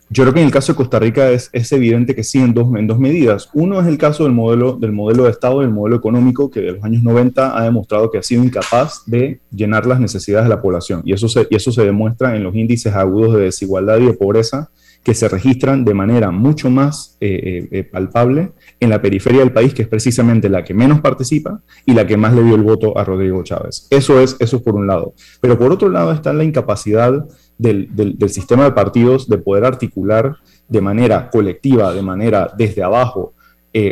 Yo 0.09 0.23
creo 0.23 0.33
que 0.33 0.41
en 0.41 0.47
el 0.47 0.53
caso 0.53 0.73
de 0.73 0.77
Costa 0.77 1.01
Rica 1.01 1.31
es, 1.31 1.51
es 1.53 1.73
evidente 1.73 2.15
que 2.15 2.23
sí, 2.23 2.39
en 2.39 2.55
dos, 2.55 2.69
en 2.77 2.87
dos 2.87 3.01
medidas. 3.01 3.49
Uno 3.55 3.81
es 3.81 3.89
el 3.89 3.99
caso 3.99 4.23
del 4.23 4.35
modelo, 4.35 4.77
del 4.77 4.93
modelo 4.93 5.25
de 5.25 5.31
Estado, 5.31 5.63
del 5.63 5.71
modelo 5.71 5.97
económico, 5.97 6.49
que 6.49 6.61
de 6.61 6.73
los 6.75 6.85
años 6.85 7.03
90 7.03 7.59
ha 7.59 7.65
demostrado 7.65 8.09
que 8.09 8.19
ha 8.19 8.23
sido 8.23 8.45
incapaz 8.45 9.03
de 9.05 9.41
llenar 9.51 9.85
las 9.85 9.99
necesidades 9.99 10.45
de 10.45 10.55
la 10.55 10.63
población. 10.63 11.03
Y 11.05 11.13
eso 11.13 11.29
se, 11.29 11.49
y 11.51 11.57
eso 11.57 11.73
se 11.73 11.85
demuestra 11.85 12.37
en 12.37 12.45
los 12.45 12.55
índices 12.55 12.95
agudos 12.95 13.35
de 13.35 13.43
desigualdad 13.43 13.99
y 13.99 14.07
de 14.07 14.13
pobreza 14.13 14.71
que 15.03 15.15
se 15.15 15.29
registran 15.29 15.85
de 15.85 15.95
manera 15.95 16.31
mucho 16.31 16.69
más 16.69 17.17
eh, 17.21 17.29
eh, 17.29 17.69
eh, 17.71 17.85
palpable 17.85 18.53
en 18.79 18.91
la 18.91 19.01
periferia 19.01 19.41
del 19.41 19.53
país, 19.53 19.73
que 19.73 19.83
es 19.83 19.89
precisamente 19.89 20.49
la 20.49 20.63
que 20.63 20.75
menos 20.75 21.01
participa 21.01 21.63
y 21.87 21.95
la 21.95 22.07
que 22.07 22.17
más 22.17 22.35
le 22.35 22.43
dio 22.43 22.55
el 22.55 22.63
voto 22.63 22.97
a 22.99 23.05
Rodrigo 23.05 23.43
Chávez. 23.43 23.87
Eso 23.91 24.21
es, 24.21 24.37
eso 24.41 24.63
por 24.63 24.75
un 24.75 24.87
lado. 24.87 25.15
Pero 25.41 25.59
por 25.59 25.73
otro 25.73 25.89
lado 25.89 26.13
está 26.13 26.33
la 26.33 26.45
incapacidad 26.45 27.27
del, 27.57 27.89
del 27.95 28.31
sistema 28.31 28.65
de 28.65 28.73
partidos 28.73 29.29
de 29.29 29.39
poder 29.39 29.65
articular 29.65 30.37
de 30.69 30.81
manera 30.81 31.31
colectiva, 31.31 31.93
de 31.93 32.03
manera 32.03 32.53
desde 32.57 32.83
abajo, 32.83 33.35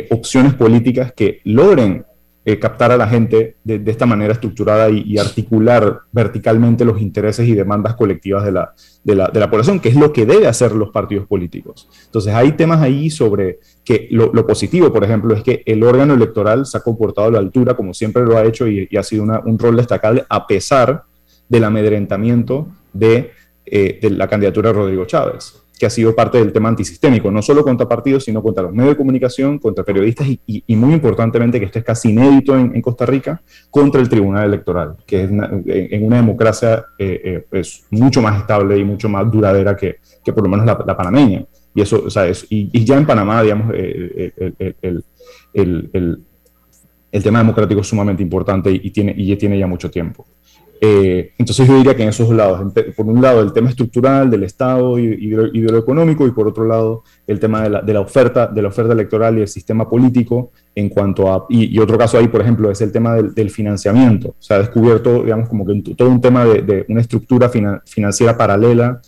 opciones 0.09 0.55
políticas 0.55 1.13
que 1.13 1.39
logren 1.45 2.05
eh, 2.49 2.57
captar 2.57 2.91
a 2.91 2.97
la 2.97 3.07
gente 3.07 3.57
de, 3.63 3.79
esta 3.85 4.07
manera 4.07 4.33
estructurada 4.33 4.89
y, 4.89 5.19
articular 5.19 5.99
verticalmente 6.11 6.83
los 6.83 6.99
intereses 6.99 7.47
y 7.47 7.53
demandas 7.53 7.93
colectivas 7.93 8.43
de 8.43 8.51
la, 8.51 8.73
de, 9.03 9.13
la, 9.13 9.27
de 9.27 9.39
la, 9.39 9.51
población, 9.51 9.79
que 9.79 9.89
es 9.89 9.95
lo 9.95 10.11
que 10.11 10.25
debe 10.25 10.47
hacer 10.47 10.71
los 10.71 10.89
partidos 10.89 11.27
políticos. 11.27 11.87
Entonces 12.05 12.33
hay 12.33 12.53
temas 12.53 12.81
ahí 12.81 13.11
sobre 13.11 13.59
que 13.85 14.07
lo, 14.09 14.31
positivo, 14.47 14.91
por 14.91 15.03
ejemplo, 15.03 15.35
es 15.35 15.43
que 15.43 15.61
el 15.63 15.83
órgano 15.83 16.15
electoral 16.15 16.65
se 16.65 16.75
ha 16.75 16.81
comportado 16.81 17.27
a 17.27 17.31
la 17.31 17.37
altura, 17.37 17.75
como 17.75 17.93
siempre 17.93 18.23
lo 18.23 18.35
ha 18.35 18.43
hecho, 18.45 18.67
y, 18.67 18.89
ha 18.97 19.03
sido 19.03 19.25
un 19.45 19.59
rol 19.59 19.75
destacable, 19.75 20.25
a 20.27 20.47
pesar 20.47 21.03
del 21.47 21.65
amedrentamiento 21.65 22.67
de, 22.93 23.29
eh, 23.67 23.99
de 24.01 24.09
la 24.09 24.27
candidatura 24.27 24.69
de 24.69 24.73
Rodrigo 24.73 25.05
Chávez 25.05 25.53
que 25.79 25.85
ha 25.85 25.89
sido 25.89 26.13
parte 26.13 26.37
del 26.37 26.51
tema 26.51 26.67
antisistémico, 26.67 27.31
no 27.31 27.41
solo 27.41 27.63
contra 27.63 27.87
partidos, 27.87 28.25
sino 28.25 28.43
contra 28.43 28.63
los 28.63 28.73
medios 28.73 28.91
de 28.91 28.97
comunicación, 28.97 29.57
contra 29.59 29.85
periodistas 29.85 30.27
y, 30.27 30.75
muy 30.75 30.93
importantemente, 30.93 31.57
que 31.57 31.67
esto 31.67 31.79
es 31.79 31.85
casi 31.85 32.09
inédito 32.09 32.53
en, 32.57 32.81
Costa 32.81 33.05
Rica, 33.05 33.41
contra 33.71 34.01
el 34.01 34.09
Tribunal 34.09 34.45
Electoral, 34.45 34.97
que 35.07 35.23
es 35.23 35.29
en 35.31 36.05
una 36.05 36.17
democracia 36.17 36.85
eh, 36.97 37.21
eh, 37.23 37.45
es 37.53 37.85
mucho 37.91 38.21
más 38.21 38.41
estable 38.41 38.77
y 38.77 38.83
mucho 38.83 39.07
más 39.07 39.31
duradera 39.31 39.77
que, 39.77 39.99
que 40.23 40.33
por 40.33 40.43
lo 40.43 40.49
menos 40.49 40.65
la, 40.65 40.97
panameña. 40.97 41.45
Y, 41.73 41.81
eso, 41.81 42.03
o 42.05 42.09
sea, 42.09 42.29
y, 42.49 42.83
ya 42.83 42.97
en 42.97 43.05
Panamá, 43.05 43.41
digamos, 43.41 43.73
eh, 43.73 44.33
el, 44.81 45.05
el, 45.53 46.23
el, 47.11 47.23
tema 47.23 47.39
democrático 47.39 47.79
es 47.79 47.87
sumamente 47.87 48.21
importante 48.21 48.69
y, 48.69 48.89
tiene, 48.91 49.13
y 49.15 49.33
tiene 49.37 49.57
ya 49.57 49.67
mucho 49.67 49.89
tiempo. 49.89 50.25
Eh, 50.81 51.33
entonces 51.37 51.67
yo 51.67 51.75
diría 51.75 51.93
que 51.93 52.03
en 52.03 52.09
esos 52.09 52.29
lados, 52.29 52.73
por 52.95 53.05
un 53.05 53.21
lado 53.21 53.41
el 53.41 53.51
tema 53.51 53.69
estructural 53.69 54.29
del 54.29 54.43
Estado 54.43 54.97
y, 54.97 55.29
de, 55.29 55.77
económico 55.77 56.25
y 56.25 56.31
por 56.31 56.47
otro 56.47 56.65
lado 56.65 57.03
el 57.27 57.37
tema 57.37 57.63
de 57.63 57.69
la, 57.69 57.81
de 57.81 57.93
la, 57.93 57.99
oferta, 57.99 58.47
de 58.47 58.61
la 58.61 58.69
oferta 58.69 58.93
electoral 58.93 59.37
y 59.37 59.41
el 59.41 59.47
sistema 59.49 59.89
político 59.89 60.51
en 60.75 60.87
cuanto 60.87 61.33
a, 61.33 61.45
y, 61.49 61.77
otro 61.79 61.97
caso 61.97 62.17
ahí 62.17 62.29
por 62.29 62.41
ejemplo 62.41 62.71
es 62.71 62.79
el 62.79 62.93
tema 62.93 63.15
del, 63.15 63.49
financiamiento, 63.49 64.35
se 64.39 64.53
ha 64.53 64.59
descubierto 64.59 65.23
digamos 65.23 65.49
como 65.49 65.65
que 65.65 65.81
todo 65.97 66.09
un 66.09 66.21
tema 66.21 66.45
de, 66.45 66.85
una 66.87 67.01
estructura 67.01 67.49
financiera 67.49 68.37
paralela 68.37 69.01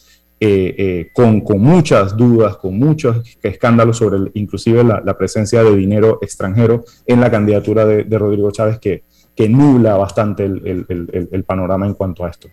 eh, 0.43 0.74
eh, 0.76 1.09
con, 1.13 1.43
muchas 1.59 2.17
dudas, 2.17 2.57
con 2.57 2.76
muchos 2.76 3.38
escándalos 3.43 3.97
sobre 3.97 4.32
inclusive 4.34 4.84
la, 4.84 5.15
presencia 5.15 5.63
de 5.63 5.76
dinero 5.76 6.17
extranjero 6.19 6.84
en 7.05 7.22
la 7.22 7.30
candidatura 7.30 7.86
de, 7.86 8.17
Rodrigo 8.17 8.49
Chávez 8.49 8.80
que 8.80 9.03
que 9.36 9.49
nubla 9.49 9.95
bastante 9.95 10.45
el, 10.45 11.43
panorama 11.45 11.86
en 11.86 11.93
cuanto 11.93 12.25
a 12.25 12.29
esto. 12.29 12.49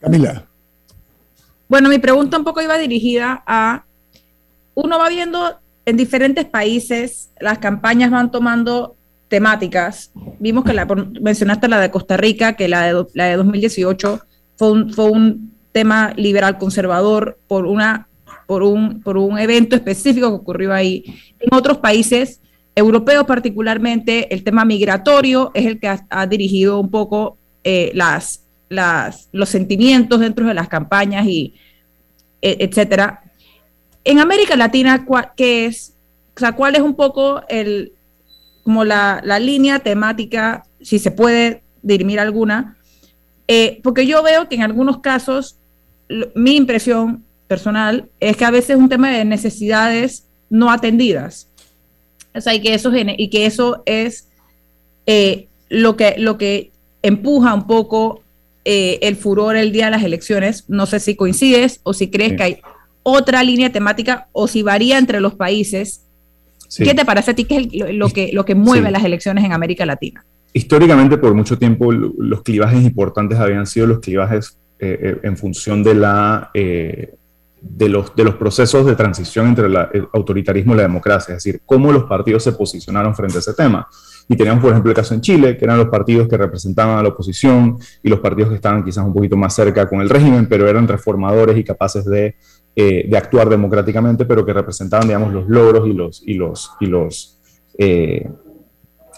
Camila. 0.00 0.46
Bueno, 1.68 1.88
mi 1.88 1.98
pregunta 1.98 2.38
un 2.38 2.44
poco 2.44 2.60
iba 2.60 2.76
dirigida 2.78 3.42
a, 3.46 3.84
uno 4.74 4.98
va 4.98 5.08
viendo 5.08 5.58
en 5.84 5.96
diferentes 5.96 6.44
países, 6.44 7.30
las 7.40 7.58
campañas 7.58 8.10
van 8.10 8.30
tomando 8.30 8.96
temáticas. 9.28 10.10
Vimos 10.38 10.64
que 10.64 10.72
la, 10.72 10.86
mencionaste 10.86 11.68
la 11.68 11.80
de 11.80 11.90
Costa 11.90 12.16
Rica, 12.16 12.54
que 12.54 12.68
la 12.68 12.82
de, 12.82 13.06
la 13.14 13.26
de 13.26 13.36
2018 13.36 14.20
fue 14.56 14.72
un, 14.72 14.92
fue 14.92 15.10
un 15.10 15.52
tema 15.72 16.12
liberal 16.16 16.58
conservador 16.58 17.38
por, 17.48 17.66
una, 17.66 18.08
por, 18.46 18.62
un, 18.62 19.00
por 19.00 19.16
un 19.16 19.38
evento 19.38 19.74
específico 19.74 20.28
que 20.28 20.36
ocurrió 20.36 20.72
ahí. 20.72 21.04
En 21.40 21.54
otros 21.54 21.78
países 21.78 22.40
europeos 22.74 23.24
particularmente, 23.26 24.32
el 24.32 24.44
tema 24.44 24.64
migratorio 24.64 25.50
es 25.54 25.66
el 25.66 25.78
que 25.78 25.88
ha, 25.88 26.26
dirigido 26.26 26.80
un 26.80 26.90
poco 26.90 27.36
eh, 27.64 27.90
las, 27.94 28.42
los 28.68 29.48
sentimientos 29.48 30.20
dentro 30.20 30.46
de 30.46 30.54
las 30.54 30.68
campañas 30.68 31.26
y 31.26 31.54
e, 32.40 32.56
etcétera. 32.60 33.22
En 34.04 34.18
América 34.18 34.56
Latina, 34.56 35.06
¿qué 35.36 35.66
es? 35.66 35.94
O 36.36 36.40
sea, 36.40 36.52
¿cuál 36.52 36.74
es 36.74 36.80
un 36.80 36.94
poco 36.94 37.42
el, 37.48 37.92
como 38.64 38.84
la, 38.84 39.20
la 39.24 39.38
línea 39.38 39.78
temática, 39.78 40.64
si 40.80 40.98
se 40.98 41.10
puede 41.10 41.62
dirimir 41.82 42.18
alguna? 42.18 42.76
Eh, 43.46 43.80
porque 43.82 44.06
yo 44.06 44.22
veo 44.22 44.48
que 44.48 44.54
en 44.54 44.62
algunos 44.62 45.00
casos, 45.00 45.56
mi 46.34 46.56
impresión 46.56 47.24
personal 47.46 48.08
es 48.18 48.36
que 48.36 48.44
a 48.44 48.50
veces 48.50 48.70
es 48.70 48.76
un 48.76 48.88
tema 48.88 49.10
de 49.10 49.24
necesidades 49.24 50.26
no 50.48 50.70
atendidas. 50.70 51.48
O 52.34 52.40
sea, 52.40 52.54
y 52.54 52.60
que 52.60 52.74
eso, 52.74 52.90
y 52.94 53.28
que 53.28 53.46
eso 53.46 53.82
es 53.86 54.28
eh, 55.06 55.48
lo, 55.68 55.96
que, 55.96 56.14
lo 56.18 56.38
que 56.38 56.70
empuja 57.02 57.54
un 57.54 57.66
poco 57.66 58.22
eh, 58.64 58.98
el 59.02 59.16
furor 59.16 59.56
el 59.56 59.72
día 59.72 59.86
de 59.86 59.90
las 59.92 60.04
elecciones. 60.04 60.64
No 60.68 60.86
sé 60.86 61.00
si 61.00 61.14
coincides 61.14 61.80
o 61.82 61.92
si 61.92 62.08
crees 62.10 62.36
que 62.36 62.42
hay 62.42 62.58
otra 63.02 63.42
línea 63.42 63.70
temática 63.70 64.28
o 64.32 64.48
si 64.48 64.62
varía 64.62 64.98
entre 64.98 65.20
los 65.20 65.34
países. 65.34 66.06
¿Qué 66.76 66.94
te 66.94 67.04
parece 67.04 67.32
a 67.32 67.34
ti 67.34 67.44
que 67.44 67.56
es 67.58 67.94
lo, 67.94 68.08
que, 68.08 68.30
lo 68.32 68.46
que 68.46 68.54
mueve 68.54 68.90
las 68.90 69.04
elecciones 69.04 69.44
en 69.44 69.52
América 69.52 69.84
Latina? 69.84 70.24
Históricamente, 70.54 71.18
por 71.18 71.34
mucho 71.34 71.58
tiempo, 71.58 71.92
los 71.92 72.42
clivajes 72.42 72.82
importantes 72.82 73.38
habían 73.38 73.66
sido 73.66 73.86
los 73.86 74.00
clivajes 74.00 74.56
eh, 74.78 75.18
en 75.22 75.36
función 75.36 75.82
de 75.82 75.94
la 75.94 76.50
de 77.62 77.88
los, 77.88 78.14
de 78.14 78.24
los 78.24 78.34
procesos 78.34 78.84
de 78.84 78.96
transición 78.96 79.46
entre 79.46 79.66
el 79.66 80.08
autoritarismo 80.12 80.74
y 80.74 80.78
la 80.78 80.82
democracia, 80.82 81.34
es 81.34 81.44
decir, 81.44 81.62
cómo 81.64 81.92
los 81.92 82.04
partidos 82.04 82.42
se 82.42 82.52
posicionaron 82.52 83.14
frente 83.14 83.36
a 83.36 83.40
ese 83.40 83.54
tema. 83.54 83.88
Y 84.28 84.36
teníamos, 84.36 84.62
por 84.62 84.72
ejemplo, 84.72 84.90
el 84.90 84.96
caso 84.96 85.14
en 85.14 85.20
Chile, 85.20 85.56
que 85.56 85.64
eran 85.64 85.78
los 85.78 85.88
partidos 85.88 86.28
que 86.28 86.36
representaban 86.36 86.98
a 86.98 87.02
la 87.02 87.10
oposición 87.10 87.78
y 88.02 88.08
los 88.08 88.20
partidos 88.20 88.50
que 88.50 88.56
estaban 88.56 88.84
quizás 88.84 89.04
un 89.04 89.14
poquito 89.14 89.36
más 89.36 89.54
cerca 89.54 89.88
con 89.88 90.00
el 90.00 90.08
régimen, 90.08 90.46
pero 90.48 90.68
eran 90.68 90.88
reformadores 90.88 91.56
y 91.56 91.64
capaces 91.64 92.04
de, 92.04 92.36
eh, 92.74 93.06
de 93.08 93.16
actuar 93.16 93.48
democráticamente, 93.48 94.24
pero 94.24 94.44
que 94.44 94.52
representaban, 94.52 95.06
digamos, 95.06 95.32
los 95.32 95.48
logros 95.48 95.88
y 95.88 95.92
los, 95.92 96.22
y 96.26 96.34
los, 96.34 96.72
y 96.80 96.86
los 96.86 97.40
eh, 97.78 98.28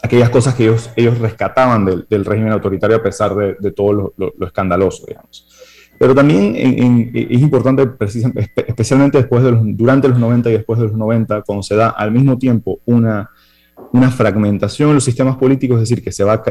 aquellas 0.02 0.30
cosas 0.30 0.54
que 0.54 0.64
ellos, 0.64 0.90
ellos 0.96 1.18
rescataban 1.18 2.04
del, 2.08 2.24
régimen 2.24 2.52
autoritario 2.52 2.96
a 2.96 3.02
pesar 3.02 3.34
de, 3.34 3.56
de 3.58 3.72
todo 3.72 3.92
lo, 3.92 4.14
lo, 4.16 4.32
lo 4.36 4.46
escandaloso, 4.46 5.06
digamos. 5.06 5.73
Pero 5.98 6.14
también 6.14 6.54
es 6.56 7.40
importante, 7.40 7.88
especialmente 8.66 9.18
después 9.18 9.42
de 9.42 9.52
los, 9.52 9.60
durante 9.64 10.08
los 10.08 10.18
90 10.18 10.50
y 10.50 10.52
después 10.52 10.78
de 10.78 10.86
los 10.86 10.96
90, 10.96 11.42
cuando 11.42 11.62
se 11.62 11.76
da 11.76 11.90
al 11.90 12.10
mismo 12.10 12.36
tiempo 12.36 12.80
una, 12.84 13.30
una 13.92 14.10
fragmentación 14.10 14.88
en 14.88 14.96
los 14.96 15.04
sistemas 15.04 15.36
políticos, 15.36 15.76
es 15.76 15.88
decir, 15.88 16.02
que 16.02 16.12
se 16.12 16.24
va, 16.24 16.42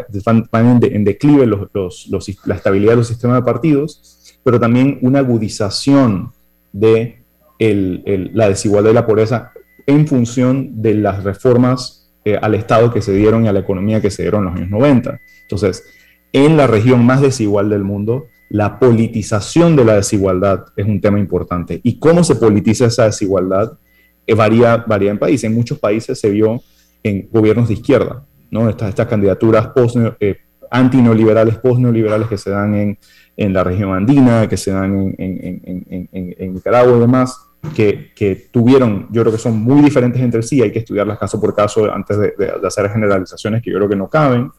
van, 0.51 0.79
en, 0.81 1.03
declive 1.03 1.45
los, 1.45 1.69
los, 2.09 2.29
la 2.45 2.55
estabilidad 2.55 2.93
de 2.93 2.97
los 2.97 3.07
sistemas 3.07 3.37
de 3.37 3.43
partidos, 3.43 4.39
pero 4.43 4.59
también 4.59 4.97
una 5.01 5.19
agudización 5.19 6.31
de 6.71 7.23
el, 7.59 8.31
la 8.33 8.49
desigualdad 8.49 8.91
y 8.91 8.93
la 8.93 9.05
pobreza 9.05 9.51
en 9.85 10.07
función 10.07 10.81
de 10.81 10.95
las 10.95 11.23
reformas 11.23 12.11
eh, 12.25 12.37
al 12.41 12.55
Estado 12.55 12.93
que 12.93 13.01
se 13.01 13.13
dieron 13.13 13.45
y 13.45 13.47
a 13.47 13.53
la 13.53 13.59
economía 13.59 14.01
que 14.01 14.09
se 14.09 14.21
dieron 14.23 14.41
en 14.41 14.45
los 14.45 14.55
años 14.55 14.69
90. 14.69 15.19
Entonces, 15.41 15.83
en 16.31 16.57
la 16.57 16.67
región 16.67 17.05
más 17.05 17.21
desigual 17.21 17.69
del 17.69 17.83
mundo, 17.83 18.27
la 18.53 18.77
politización 18.77 19.75
de 19.75 19.83
la 19.83 19.95
desigualdad 19.95 20.65
es 20.75 20.85
un 20.85 21.01
tema 21.01 21.17
importante. 21.17 21.81
¿Y 21.81 21.97
cómo 21.97 22.23
se 22.23 22.35
politiza 22.35 22.85
esa 22.85 23.05
desigualdad? 23.05 23.79
Eh, 24.27 24.35
varía, 24.35 24.77
varía 24.77 25.09
en 25.09 25.17
países. 25.17 25.45
En 25.45 25.55
muchos 25.55 25.79
países 25.79 26.19
se 26.19 26.29
vio 26.29 26.61
en 27.01 27.27
gobiernos 27.31 27.69
de 27.69 27.73
izquierda, 27.73 28.23
¿no? 28.51 28.69
Estas, 28.69 28.89
estas 28.89 29.07
candidaturas 29.07 29.69
post, 29.69 29.97
eh, 30.19 30.37
antineoliberales, 30.69 31.57
post-neoliberales 31.57 32.27
que 32.27 32.37
se 32.37 32.51
dan 32.51 32.75
en, 32.75 32.99
en, 33.35 33.53
la 33.53 33.63
región 33.63 33.91
andina, 33.91 34.47
que 34.47 34.57
se 34.57 34.69
dan 34.69 35.15
en, 35.17 36.13
en 36.37 36.53
Nicaragua 36.53 36.95
y 36.95 36.99
demás, 36.99 37.35
que, 37.75 38.11
que, 38.15 38.49
tuvieron, 38.51 39.07
yo 39.09 39.23
creo 39.23 39.33
que 39.33 39.39
son 39.39 39.57
muy 39.57 39.81
diferentes 39.81 40.21
entre 40.21 40.43
sí, 40.43 40.61
hay 40.61 40.71
que 40.71 40.79
estudiarlas 40.79 41.17
caso 41.17 41.41
por 41.41 41.55
caso 41.55 41.91
antes 41.91 42.19
de, 42.19 42.35
de, 42.37 42.67
hacer 42.67 42.87
generalizaciones 42.91 43.63
que 43.63 43.71
yo 43.71 43.77
creo 43.77 43.89
que 43.89 43.95
no 43.95 44.07
caben, 44.07 44.51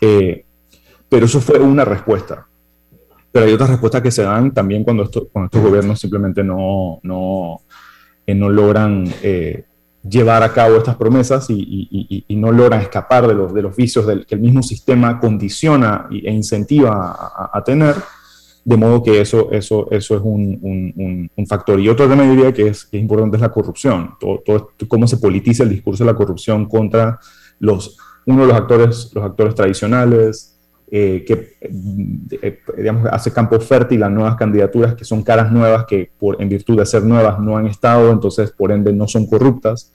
eh, 0.00 0.44
pero 1.08 1.26
eso 1.26 1.40
fue 1.40 1.60
una 1.60 1.84
respuesta 1.84 2.47
pero 3.30 3.46
hay 3.46 3.52
otras 3.52 3.70
respuestas 3.70 4.02
que 4.02 4.10
se 4.10 4.22
dan 4.22 4.52
también 4.52 4.84
cuando, 4.84 5.02
esto, 5.02 5.28
cuando 5.28 5.46
estos 5.46 5.62
gobiernos 5.62 6.00
simplemente 6.00 6.42
no, 6.42 7.00
no, 7.02 7.60
eh, 8.26 8.34
no 8.34 8.48
logran 8.48 9.06
eh, 9.22 9.64
llevar 10.08 10.42
a 10.42 10.52
cabo 10.52 10.76
estas 10.76 10.96
promesas 10.96 11.50
y, 11.50 11.54
y, 11.58 12.24
y, 12.26 12.36
no 12.36 12.52
logran 12.52 12.80
escapar 12.80 13.26
de 13.26 13.34
los, 13.34 13.52
de 13.52 13.62
los 13.62 13.76
vicios 13.76 14.06
del, 14.06 14.24
que 14.26 14.36
el 14.36 14.40
mismo 14.40 14.62
sistema 14.62 15.18
condiciona 15.20 16.08
e 16.10 16.32
incentiva 16.32 17.10
a, 17.10 17.50
a, 17.52 17.64
tener, 17.64 17.96
de 18.64 18.76
modo 18.76 19.02
que 19.02 19.20
eso, 19.20 19.50
eso, 19.50 19.88
eso 19.90 20.16
es 20.16 20.22
un, 20.22 20.58
un, 20.62 21.30
un, 21.34 21.46
factor. 21.46 21.80
Y 21.80 21.88
otro 21.88 22.08
tema 22.08 22.22
diría 22.22 22.52
que 22.52 22.68
es, 22.68 22.84
que 22.84 22.96
es 22.96 23.02
importante 23.02 23.36
es 23.36 23.40
la 23.42 23.50
corrupción, 23.50 24.14
todo, 24.20 24.42
todo, 24.44 24.72
cómo 24.86 25.06
se 25.06 25.18
politiza 25.18 25.64
el 25.64 25.70
discurso 25.70 26.04
de 26.04 26.12
la 26.12 26.16
corrupción 26.16 26.66
contra 26.66 27.18
los, 27.58 27.98
uno 28.26 28.42
de 28.42 28.48
los 28.48 28.56
actores, 28.56 29.10
los 29.14 29.24
actores 29.24 29.54
tradicionales, 29.54 30.57
eh, 30.90 31.24
que 31.26 31.56
eh, 31.60 32.60
digamos, 32.76 33.08
hace 33.12 33.30
campo 33.30 33.60
fértil 33.60 34.02
a 34.02 34.08
nuevas 34.08 34.36
candidaturas 34.36 34.94
que 34.94 35.04
son 35.04 35.22
caras 35.22 35.52
nuevas 35.52 35.84
que 35.84 36.10
por, 36.18 36.40
en 36.40 36.48
virtud 36.48 36.78
de 36.78 36.86
ser 36.86 37.04
nuevas 37.04 37.38
no 37.38 37.58
han 37.58 37.66
estado, 37.66 38.10
entonces 38.10 38.50
por 38.52 38.72
ende 38.72 38.92
no 38.92 39.06
son 39.06 39.26
corruptas, 39.26 39.92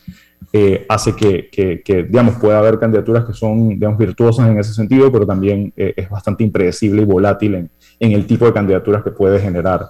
eh, 0.52 0.86
hace 0.88 1.16
que, 1.16 1.50
que, 1.52 2.04
digamos, 2.04 2.36
pueda 2.36 2.60
haber 2.60 2.78
candidaturas 2.78 3.26
que 3.26 3.34
son 3.34 3.70
digamos, 3.70 3.98
virtuosas 3.98 4.48
en 4.50 4.60
ese 4.60 4.74
sentido, 4.74 5.12
pero 5.12 5.26
también 5.26 5.74
es 5.76 6.10
bastante 6.10 6.44
impredecible 6.44 7.02
y 7.02 7.06
volátil 7.06 7.56
en, 7.56 7.72
en, 8.00 8.12
el 8.12 8.28
tipo 8.28 8.46
de 8.46 8.54
candidaturas 8.54 9.04
que 9.04 9.12
puede 9.12 9.40
generar. 9.40 9.88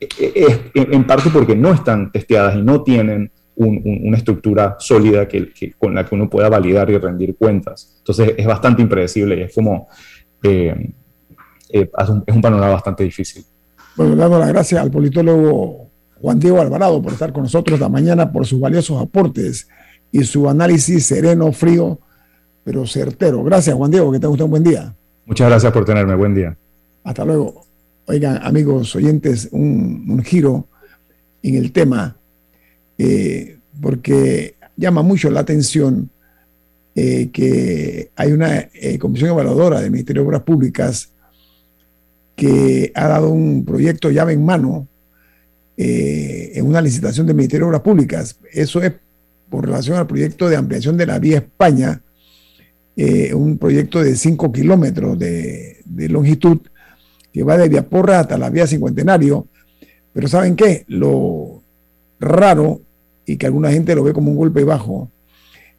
Es, 0.00 0.60
en 0.74 1.06
parte 1.06 1.30
porque 1.32 1.56
no 1.56 1.72
están 1.72 2.12
testeadas 2.12 2.56
y 2.56 2.62
no 2.62 2.82
tienen 2.82 3.30
una 3.54 4.16
estructura 4.16 4.76
sólida 4.78 5.28
que, 5.28 5.74
con 5.78 5.94
la 5.94 6.06
que 6.06 6.14
uno 6.14 6.28
pueda 6.28 6.48
validar 6.48 6.90
y 6.90 6.98
rendir 6.98 7.36
cuentas. 7.36 7.96
Entonces 7.98 8.34
es 8.36 8.46
bastante 8.46 8.82
impredecible 8.82 9.36
y 9.36 9.42
es 9.42 9.54
como 9.54 9.88
eh, 10.42 10.92
eh, 11.68 11.90
es, 11.98 12.08
un, 12.08 12.40
panorama 12.40 12.72
bastante 12.72 13.04
difícil. 13.04 13.44
Bueno, 13.96 14.16
dando 14.16 14.38
las 14.38 14.48
gracias 14.48 14.80
al 14.80 14.90
politólogo 14.90 15.88
Juan 16.20 16.38
Diego 16.38 16.60
Alvarado 16.60 17.00
por 17.02 17.12
estar 17.12 17.32
con 17.32 17.44
nosotros 17.44 17.74
esta 17.74 17.88
mañana, 17.88 18.30
por 18.30 18.46
sus 18.46 18.60
valiosos 18.60 19.00
aportes 19.00 19.68
y 20.10 20.22
su 20.24 20.48
análisis 20.48 21.06
sereno, 21.06 21.52
frío, 21.52 21.98
pero 22.64 22.86
certero. 22.86 23.42
Gracias, 23.42 23.74
Juan 23.74 23.90
Diego, 23.90 24.12
que 24.12 24.20
te 24.20 24.26
guste 24.26 24.44
un 24.44 24.50
buen 24.50 24.62
día. 24.62 24.94
Muchas 25.26 25.48
gracias 25.48 25.72
por 25.72 25.84
tenerme, 25.84 26.14
buen 26.14 26.34
día. 26.34 26.56
Hasta 27.04 27.24
luego. 27.24 27.64
Oigan, 28.06 28.40
amigos 28.42 28.94
oyentes, 28.96 29.48
un, 29.52 30.22
giro 30.24 30.68
en 31.42 31.54
el 31.56 31.72
tema, 31.72 32.16
eh, 32.98 33.58
porque 33.80 34.56
llama 34.76 35.02
mucho 35.02 35.30
la 35.30 35.40
atención 35.40 36.10
eh, 36.94 37.30
que 37.32 38.10
hay 38.16 38.32
una 38.32 38.68
eh, 38.74 38.98
comisión 38.98 39.30
evaluadora 39.30 39.80
del 39.80 39.90
Ministerio 39.90 40.20
de 40.22 40.28
Obras 40.28 40.42
Públicas 40.42 41.08
que 42.36 42.92
ha 42.94 43.08
dado 43.08 43.30
un 43.30 43.64
proyecto 43.64 44.10
llave 44.10 44.34
en 44.34 44.44
mano 44.44 44.86
eh, 45.78 46.52
en 46.54 46.66
una 46.66 46.82
licitación 46.82 47.26
del 47.26 47.36
Ministerio 47.36 47.64
de 47.64 47.68
Obras 47.70 47.80
Públicas. 47.80 48.38
Eso 48.52 48.82
es 48.82 48.92
por 49.48 49.64
relación 49.64 49.96
al 49.96 50.06
proyecto 50.06 50.50
de 50.50 50.56
ampliación 50.56 50.98
de 50.98 51.06
la 51.06 51.18
vía 51.18 51.38
España, 51.38 52.02
un 53.34 53.56
proyecto 53.56 54.02
de 54.02 54.14
5 54.14 54.52
kilómetros 54.52 55.18
de, 55.18 55.82
longitud 56.10 56.58
que 57.32 57.42
va 57.42 57.56
de 57.56 57.70
Viaporra 57.70 58.20
hasta 58.20 58.36
la 58.36 58.50
vía 58.50 58.66
Cincuentenario. 58.66 59.46
Pero 60.12 60.28
¿saben 60.28 60.56
qué? 60.56 60.84
Lo 60.88 61.62
raro 62.20 62.82
y 63.24 63.36
que 63.36 63.46
alguna 63.46 63.70
gente 63.72 63.94
lo 63.94 64.04
ve 64.04 64.12
como 64.12 64.30
un 64.30 64.36
golpe 64.36 64.64
bajo 64.64 65.10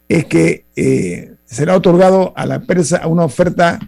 es 0.08 0.26
que 0.26 0.66
eh, 0.76 1.36
será 1.46 1.76
otorgado 1.76 2.34
a 2.36 2.46
la 2.46 2.56
empresa 2.56 3.08
una 3.08 3.24
oferta 3.24 3.80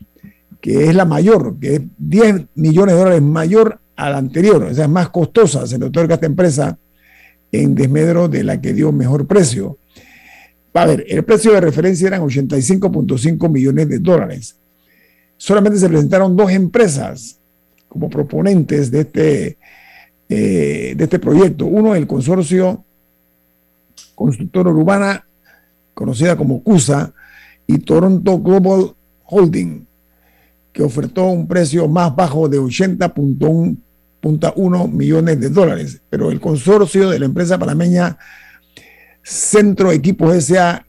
que 0.62 0.90
es 0.90 0.96
la 0.96 1.06
mayor, 1.06 1.60
que 1.60 1.76
es 1.76 1.82
10 1.98 2.48
millones 2.56 2.96
de 2.96 3.00
dólares 3.00 3.22
mayor 3.22 3.80
a 3.96 4.10
la 4.10 4.18
anterior, 4.18 4.64
o 4.64 4.74
sea, 4.74 4.86
es 4.86 4.90
más 4.90 5.10
costosa, 5.10 5.68
se 5.68 5.78
le 5.78 5.86
otorga 5.86 6.14
a 6.14 6.16
esta 6.16 6.26
empresa 6.26 6.78
en 7.52 7.76
desmedro 7.76 8.28
de 8.28 8.44
la 8.44 8.60
que 8.60 8.74
dio 8.74 8.92
mejor 8.92 9.28
precio. 9.28 9.78
A 10.74 10.86
ver, 10.86 11.06
el 11.08 11.24
precio 11.24 11.54
de 11.54 11.62
referencia 11.62 12.08
eran 12.08 12.22
85.5 12.22 13.50
millones 13.50 13.88
de 13.88 14.00
dólares. 14.00 14.56
Solamente 15.38 15.80
se 15.80 15.88
presentaron 15.88 16.36
dos 16.36 16.52
empresas 16.52 17.40
como 17.88 18.10
proponentes 18.10 18.92
de 18.92 19.02
este, 19.02 19.58
eh, 20.28 20.94
de 20.98 21.04
este 21.04 21.20
proyecto. 21.20 21.66
Uno, 21.66 21.96
el 21.96 22.08
consorcio 22.08 22.84
constructor 24.16 24.68
urbana, 24.68 25.26
conocida 25.96 26.38
como 26.38 26.62
CUSA, 26.62 27.12
y 27.66 27.80
Toronto 27.80 28.40
Global 28.40 28.94
Holding, 29.24 29.88
que 30.72 30.84
ofertó 30.84 31.30
un 31.30 31.48
precio 31.48 31.88
más 31.88 32.16
bajo 32.16 32.48
de 32.48 32.60
80.1 32.60 34.92
millones 34.92 35.40
de 35.40 35.50
dólares. 35.50 36.00
Pero 36.10 36.30
el 36.30 36.40
consorcio 36.40 37.10
de 37.10 37.18
la 37.18 37.26
empresa 37.26 37.58
panameña 37.58 38.20
Centro 39.24 39.92
Equipos 39.92 40.36
S.A. 40.36 40.86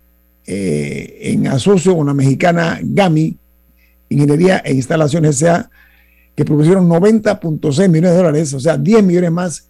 Eh, 0.46 1.18
en 1.22 1.46
asocio 1.48 1.96
con 1.96 2.06
la 2.06 2.14
mexicana 2.14 2.78
GAMI, 2.82 3.38
Ingeniería 4.10 4.58
e 4.58 4.74
Instalaciones 4.74 5.42
S.A., 5.42 5.70
que 6.34 6.44
propusieron 6.44 6.86
90.6 6.88 7.88
millones 7.88 8.10
de 8.10 8.16
dólares, 8.16 8.52
o 8.52 8.60
sea, 8.60 8.76
10 8.76 9.02
millones 9.02 9.32
más 9.32 9.68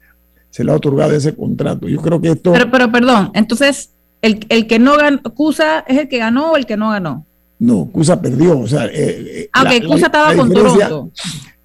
se 0.50 0.64
le 0.64 0.72
ha 0.72 0.74
otorgado 0.74 1.14
ese 1.14 1.32
contrato. 1.34 1.88
Yo 1.88 2.02
creo 2.02 2.20
que 2.20 2.30
esto... 2.30 2.52
Pero, 2.52 2.68
pero 2.70 2.90
perdón, 2.90 3.30
entonces, 3.34 3.90
el, 4.26 4.46
el 4.48 4.66
que 4.66 4.78
no 4.78 4.96
ganó, 4.96 5.22
CUSA 5.22 5.80
es 5.80 5.98
el 5.98 6.08
que 6.08 6.18
ganó 6.18 6.52
o 6.52 6.56
el 6.56 6.66
que 6.66 6.76
no 6.76 6.90
ganó? 6.90 7.26
No, 7.58 7.88
CUSA 7.90 8.20
perdió, 8.20 8.58
o 8.58 8.66
sea... 8.66 8.86
Eh, 8.92 9.48
ah, 9.52 9.62
ok, 9.62 9.86
CUSA 9.86 10.06
estaba 10.06 10.34
con 10.34 10.52
Toronto. 10.52 11.10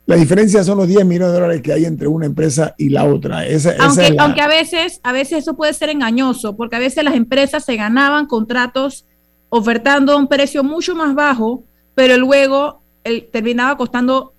La 0.05 0.15
diferencia 0.15 0.63
son 0.63 0.77
los 0.77 0.87
10 0.87 1.05
millones 1.05 1.29
de 1.29 1.33
dólares 1.33 1.61
que 1.61 1.73
hay 1.73 1.85
entre 1.85 2.07
una 2.07 2.25
empresa 2.25 2.73
y 2.77 2.89
la 2.89 3.05
otra. 3.05 3.43
aunque, 3.79 4.15
aunque 4.17 4.41
a 4.41 4.47
veces, 4.47 4.99
a 5.03 5.11
veces 5.11 5.39
eso 5.39 5.55
puede 5.55 5.73
ser 5.73 5.89
engañoso, 5.89 6.55
porque 6.57 6.75
a 6.75 6.79
veces 6.79 7.03
las 7.03 7.15
empresas 7.15 7.63
se 7.63 7.75
ganaban 7.75 8.25
contratos 8.25 9.05
ofertando 9.49 10.17
un 10.17 10.27
precio 10.27 10.63
mucho 10.63 10.95
más 10.95 11.13
bajo, 11.13 11.63
pero 11.93 12.17
luego 12.17 12.81
el, 13.03 13.29
terminaba 13.31 13.77
costando 13.77 14.33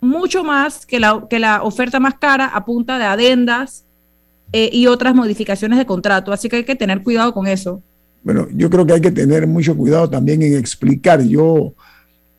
mucho 0.00 0.44
más 0.44 0.84
que 0.84 1.00
la, 1.00 1.26
que 1.28 1.38
la 1.38 1.62
oferta 1.62 2.00
más 2.00 2.14
cara 2.14 2.46
a 2.46 2.64
punta 2.64 2.98
de 2.98 3.04
adendas 3.04 3.84
eh, 4.52 4.70
y 4.72 4.86
otras 4.86 5.14
modificaciones 5.14 5.78
de 5.78 5.86
contrato. 5.86 6.32
Así 6.32 6.48
que 6.48 6.56
hay 6.56 6.64
que 6.64 6.76
tener 6.76 7.02
cuidado 7.02 7.32
con 7.32 7.46
eso. 7.46 7.82
Bueno, 8.22 8.48
yo 8.52 8.68
creo 8.70 8.86
que 8.86 8.94
hay 8.94 9.00
que 9.00 9.10
tener 9.10 9.46
mucho 9.46 9.76
cuidado 9.76 10.08
también 10.08 10.42
en 10.42 10.56
explicar. 10.56 11.22
Yo 11.22 11.74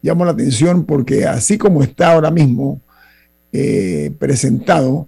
llamo 0.02 0.26
la 0.26 0.32
atención 0.32 0.86
porque 0.86 1.26
así 1.26 1.58
como 1.58 1.84
está 1.84 2.14
ahora 2.14 2.32
mismo 2.32 2.82
eh, 3.52 4.12
presentado, 4.20 5.08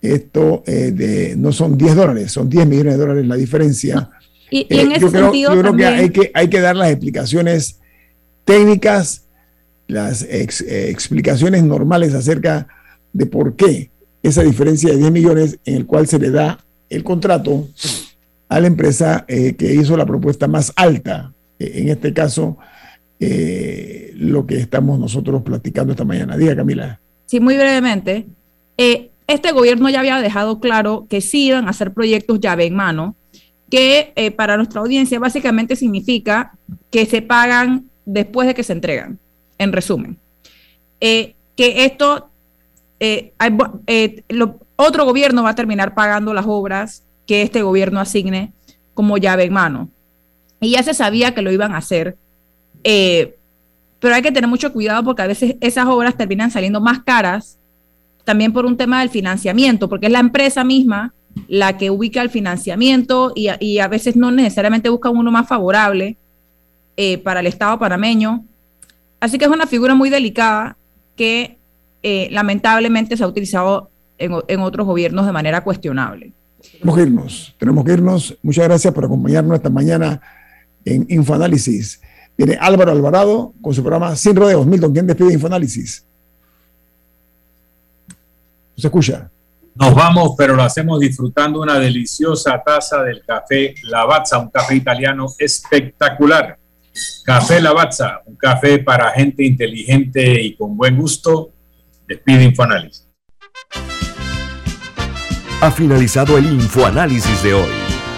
esto 0.00 0.62
eh, 0.66 0.92
de, 0.92 1.36
no 1.36 1.52
son 1.52 1.76
10 1.76 1.94
dólares, 1.94 2.32
son 2.32 2.48
10 2.48 2.66
millones 2.66 2.94
de 2.94 2.98
dólares 2.98 3.26
la 3.26 3.36
diferencia. 3.36 4.10
Y, 4.50 4.66
en 4.70 4.92
ese 4.92 5.00
yo 5.00 5.10
sentido 5.10 5.54
yo 5.54 5.60
creo 5.60 5.76
que 5.76 5.86
hay, 5.86 6.10
que 6.10 6.30
hay 6.32 6.48
que 6.48 6.60
dar 6.60 6.76
las 6.76 6.90
explicaciones 6.90 7.80
técnicas 8.44 9.26
las 9.88 10.22
explicaciones 10.22 11.62
normales 11.62 12.14
acerca 12.14 12.66
de 13.12 13.26
por 13.26 13.54
qué 13.56 13.90
esa 14.26 14.42
diferencia 14.42 14.90
de 14.90 14.98
10 14.98 15.12
millones 15.12 15.58
en 15.64 15.76
el 15.76 15.86
cual 15.86 16.06
se 16.06 16.18
le 16.18 16.30
da 16.30 16.58
el 16.88 17.04
contrato 17.04 17.68
a 18.48 18.60
la 18.60 18.66
empresa 18.66 19.24
eh, 19.28 19.54
que 19.56 19.74
hizo 19.74 19.96
la 19.96 20.06
propuesta 20.06 20.46
más 20.48 20.72
alta. 20.76 21.32
Eh, 21.58 21.72
en 21.76 21.88
este 21.88 22.12
caso, 22.12 22.58
eh, 23.18 24.12
lo 24.14 24.46
que 24.46 24.56
estamos 24.56 24.98
nosotros 24.98 25.42
platicando 25.42 25.92
esta 25.92 26.04
mañana. 26.04 26.36
Diga, 26.36 26.56
Camila. 26.56 27.00
Sí, 27.26 27.40
muy 27.40 27.56
brevemente. 27.56 28.26
este 29.26 29.52
gobierno 29.52 29.88
ya 29.88 30.00
había 30.00 30.20
dejado 30.20 30.60
claro 30.60 31.06
que 31.08 31.20
sí 31.20 31.46
iban 31.46 31.66
a 31.66 31.70
hacer 31.70 31.92
proyectos 31.92 32.40
llave 32.40 32.66
en 32.66 32.74
mano, 32.74 33.16
que 33.68 34.32
para 34.36 34.56
nuestra 34.56 34.80
audiencia 34.80 35.18
básicamente 35.18 35.74
significa 35.74 36.56
que 36.90 37.04
se 37.06 37.22
pagan 37.22 37.86
después 38.04 38.46
de 38.46 38.54
que 38.54 38.62
se 38.62 38.74
entregan 38.74 39.18
en 39.58 39.72
resumen. 39.72 40.18
Que 41.00 41.34
esto, 41.56 42.30
eh, 43.00 43.32
eh, 43.86 44.22
otro 44.76 45.04
gobierno 45.04 45.42
va 45.42 45.50
a 45.50 45.54
terminar 45.54 45.94
pagando 45.94 46.34
las 46.34 46.46
obras 46.46 47.04
que 47.26 47.42
este 47.42 47.62
gobierno 47.62 48.00
asigne 48.00 48.52
como 48.94 49.18
llave 49.18 49.44
en 49.44 49.52
mano. 49.52 49.90
Y 50.60 50.70
ya 50.70 50.82
se 50.82 50.94
sabía 50.94 51.34
que 51.34 51.42
lo 51.42 51.52
iban 51.52 51.72
a 51.72 51.78
hacer, 51.78 52.16
pero 52.82 54.14
hay 54.14 54.22
que 54.22 54.32
tener 54.32 54.48
mucho 54.48 54.72
cuidado 54.72 55.04
porque 55.04 55.22
a 55.22 55.26
veces 55.26 55.56
esas 55.60 55.86
obras 55.86 56.16
terminan 56.16 56.50
saliendo 56.50 56.80
más 56.80 57.00
caras, 57.02 57.58
también 58.24 58.52
por 58.52 58.64
un 58.64 58.76
tema 58.76 59.00
del 59.00 59.10
financiamiento, 59.10 59.88
porque 59.88 60.06
es 60.06 60.12
la 60.12 60.20
empresa 60.20 60.64
misma 60.64 61.12
la 61.48 61.76
que 61.76 61.90
ubica 61.90 62.22
el 62.22 62.30
financiamiento 62.30 63.32
y, 63.34 63.48
y 63.60 63.80
a 63.80 63.88
veces 63.88 64.16
no 64.16 64.30
necesariamente 64.30 64.88
busca 64.88 65.10
uno 65.10 65.30
más 65.30 65.46
favorable 65.46 66.16
para 67.22 67.40
el 67.40 67.46
Estado 67.46 67.78
panameño 67.78 68.44
Así 69.20 69.38
que 69.38 69.46
es 69.46 69.50
una 69.50 69.66
figura 69.66 69.94
muy 69.94 70.10
delicada 70.10 70.76
que 71.16 71.58
eh, 72.08 72.28
lamentablemente 72.30 73.16
se 73.16 73.24
ha 73.24 73.26
utilizado 73.26 73.90
en, 74.16 74.60
otros 74.60 74.86
gobiernos 74.86 75.26
de 75.26 75.32
manera 75.32 75.64
cuestionable. 75.64 76.32
Tenemos 76.70 76.94
que 76.94 77.02
irnos, 77.02 77.56
tenemos 77.58 77.84
que 77.84 77.92
irnos. 77.94 78.38
Muchas 78.44 78.64
gracias 78.64 78.94
por 78.94 79.06
acompañarnos 79.06 79.56
esta 79.56 79.70
mañana 79.70 80.20
en 80.84 81.04
Infoanálisis. 81.08 82.00
Viene 82.38 82.56
Álvaro 82.60 82.92
Alvarado 82.92 83.54
con 83.60 83.74
su 83.74 83.82
programa 83.82 84.14
Sin 84.14 84.36
Rodeos. 84.36 84.64
Milton, 84.64 84.92
¿quién 84.92 85.08
despide 85.08 85.32
Infoanálisis? 85.32 86.06
¿Se 88.76 88.86
escucha? 88.86 89.28
Nos 89.74 89.92
vamos, 89.92 90.36
pero 90.38 90.54
lo 90.54 90.62
hacemos 90.62 91.00
disfrutando 91.00 91.60
una 91.60 91.76
deliciosa 91.80 92.62
taza 92.64 93.02
del 93.02 93.24
café 93.24 93.74
Lavazza, 93.82 94.38
un 94.38 94.50
café 94.50 94.76
italiano 94.76 95.26
espectacular 95.40 96.56
Café 97.24 97.60
Lavazza, 97.60 98.22
un 98.26 98.36
café 98.36 98.78
para 98.78 99.10
gente 99.10 99.44
inteligente 99.44 100.40
y 100.40 100.54
con 100.54 100.76
buen 100.76 100.96
gusto. 100.96 101.50
Despide 102.08 102.44
Infoanálisis. 102.44 103.06
Ha 105.60 105.70
finalizado 105.70 106.38
el 106.38 106.46
Infoanálisis 106.46 107.42
de 107.42 107.54
hoy. 107.54 107.70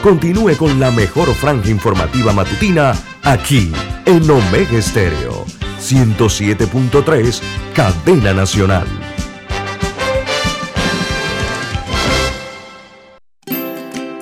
Continúe 0.03 0.57
con 0.57 0.79
la 0.79 0.91
mejor 0.91 1.29
franja 1.35 1.71
informativa 1.71 2.33
matutina 2.33 2.93
aquí 3.23 3.73
en 4.07 4.31
Omega 4.31 4.79
Estéreo 4.79 5.45
107.3, 5.81 7.41
Cadena 7.75 8.35
Nacional. 8.35 8.87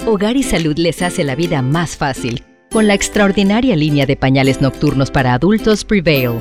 Hogar 0.07 0.37
y 0.37 0.43
Salud 0.43 0.77
les 0.79 1.03
hace 1.03 1.25
la 1.25 1.35
vida 1.35 1.63
más 1.63 1.97
fácil 1.97 2.45
con 2.71 2.87
la 2.87 2.95
extraordinaria 2.95 3.75
línea 3.75 4.07
de 4.07 4.17
pañales 4.17 4.61
nocturnos 4.61 5.11
para 5.11 5.35
adultos 5.35 5.85
Prevail. 5.85 6.41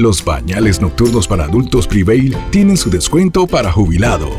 Los 0.00 0.22
pañales 0.22 0.80
nocturnos 0.80 1.28
para 1.28 1.44
adultos 1.44 1.86
Prevail 1.86 2.34
tienen 2.50 2.78
su 2.78 2.88
descuento 2.88 3.46
para 3.46 3.70
jubilado. 3.70 4.30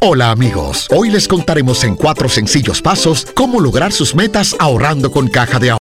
Hola 0.00 0.30
amigos, 0.30 0.86
hoy 0.94 1.10
les 1.10 1.26
contaremos 1.26 1.82
en 1.82 1.96
cuatro 1.96 2.28
sencillos 2.28 2.80
pasos 2.80 3.26
cómo 3.34 3.58
lograr 3.58 3.92
sus 3.92 4.14
metas 4.14 4.54
ahorrando 4.60 5.10
con 5.10 5.26
caja 5.26 5.58
de 5.58 5.70
ahorro. 5.70 5.74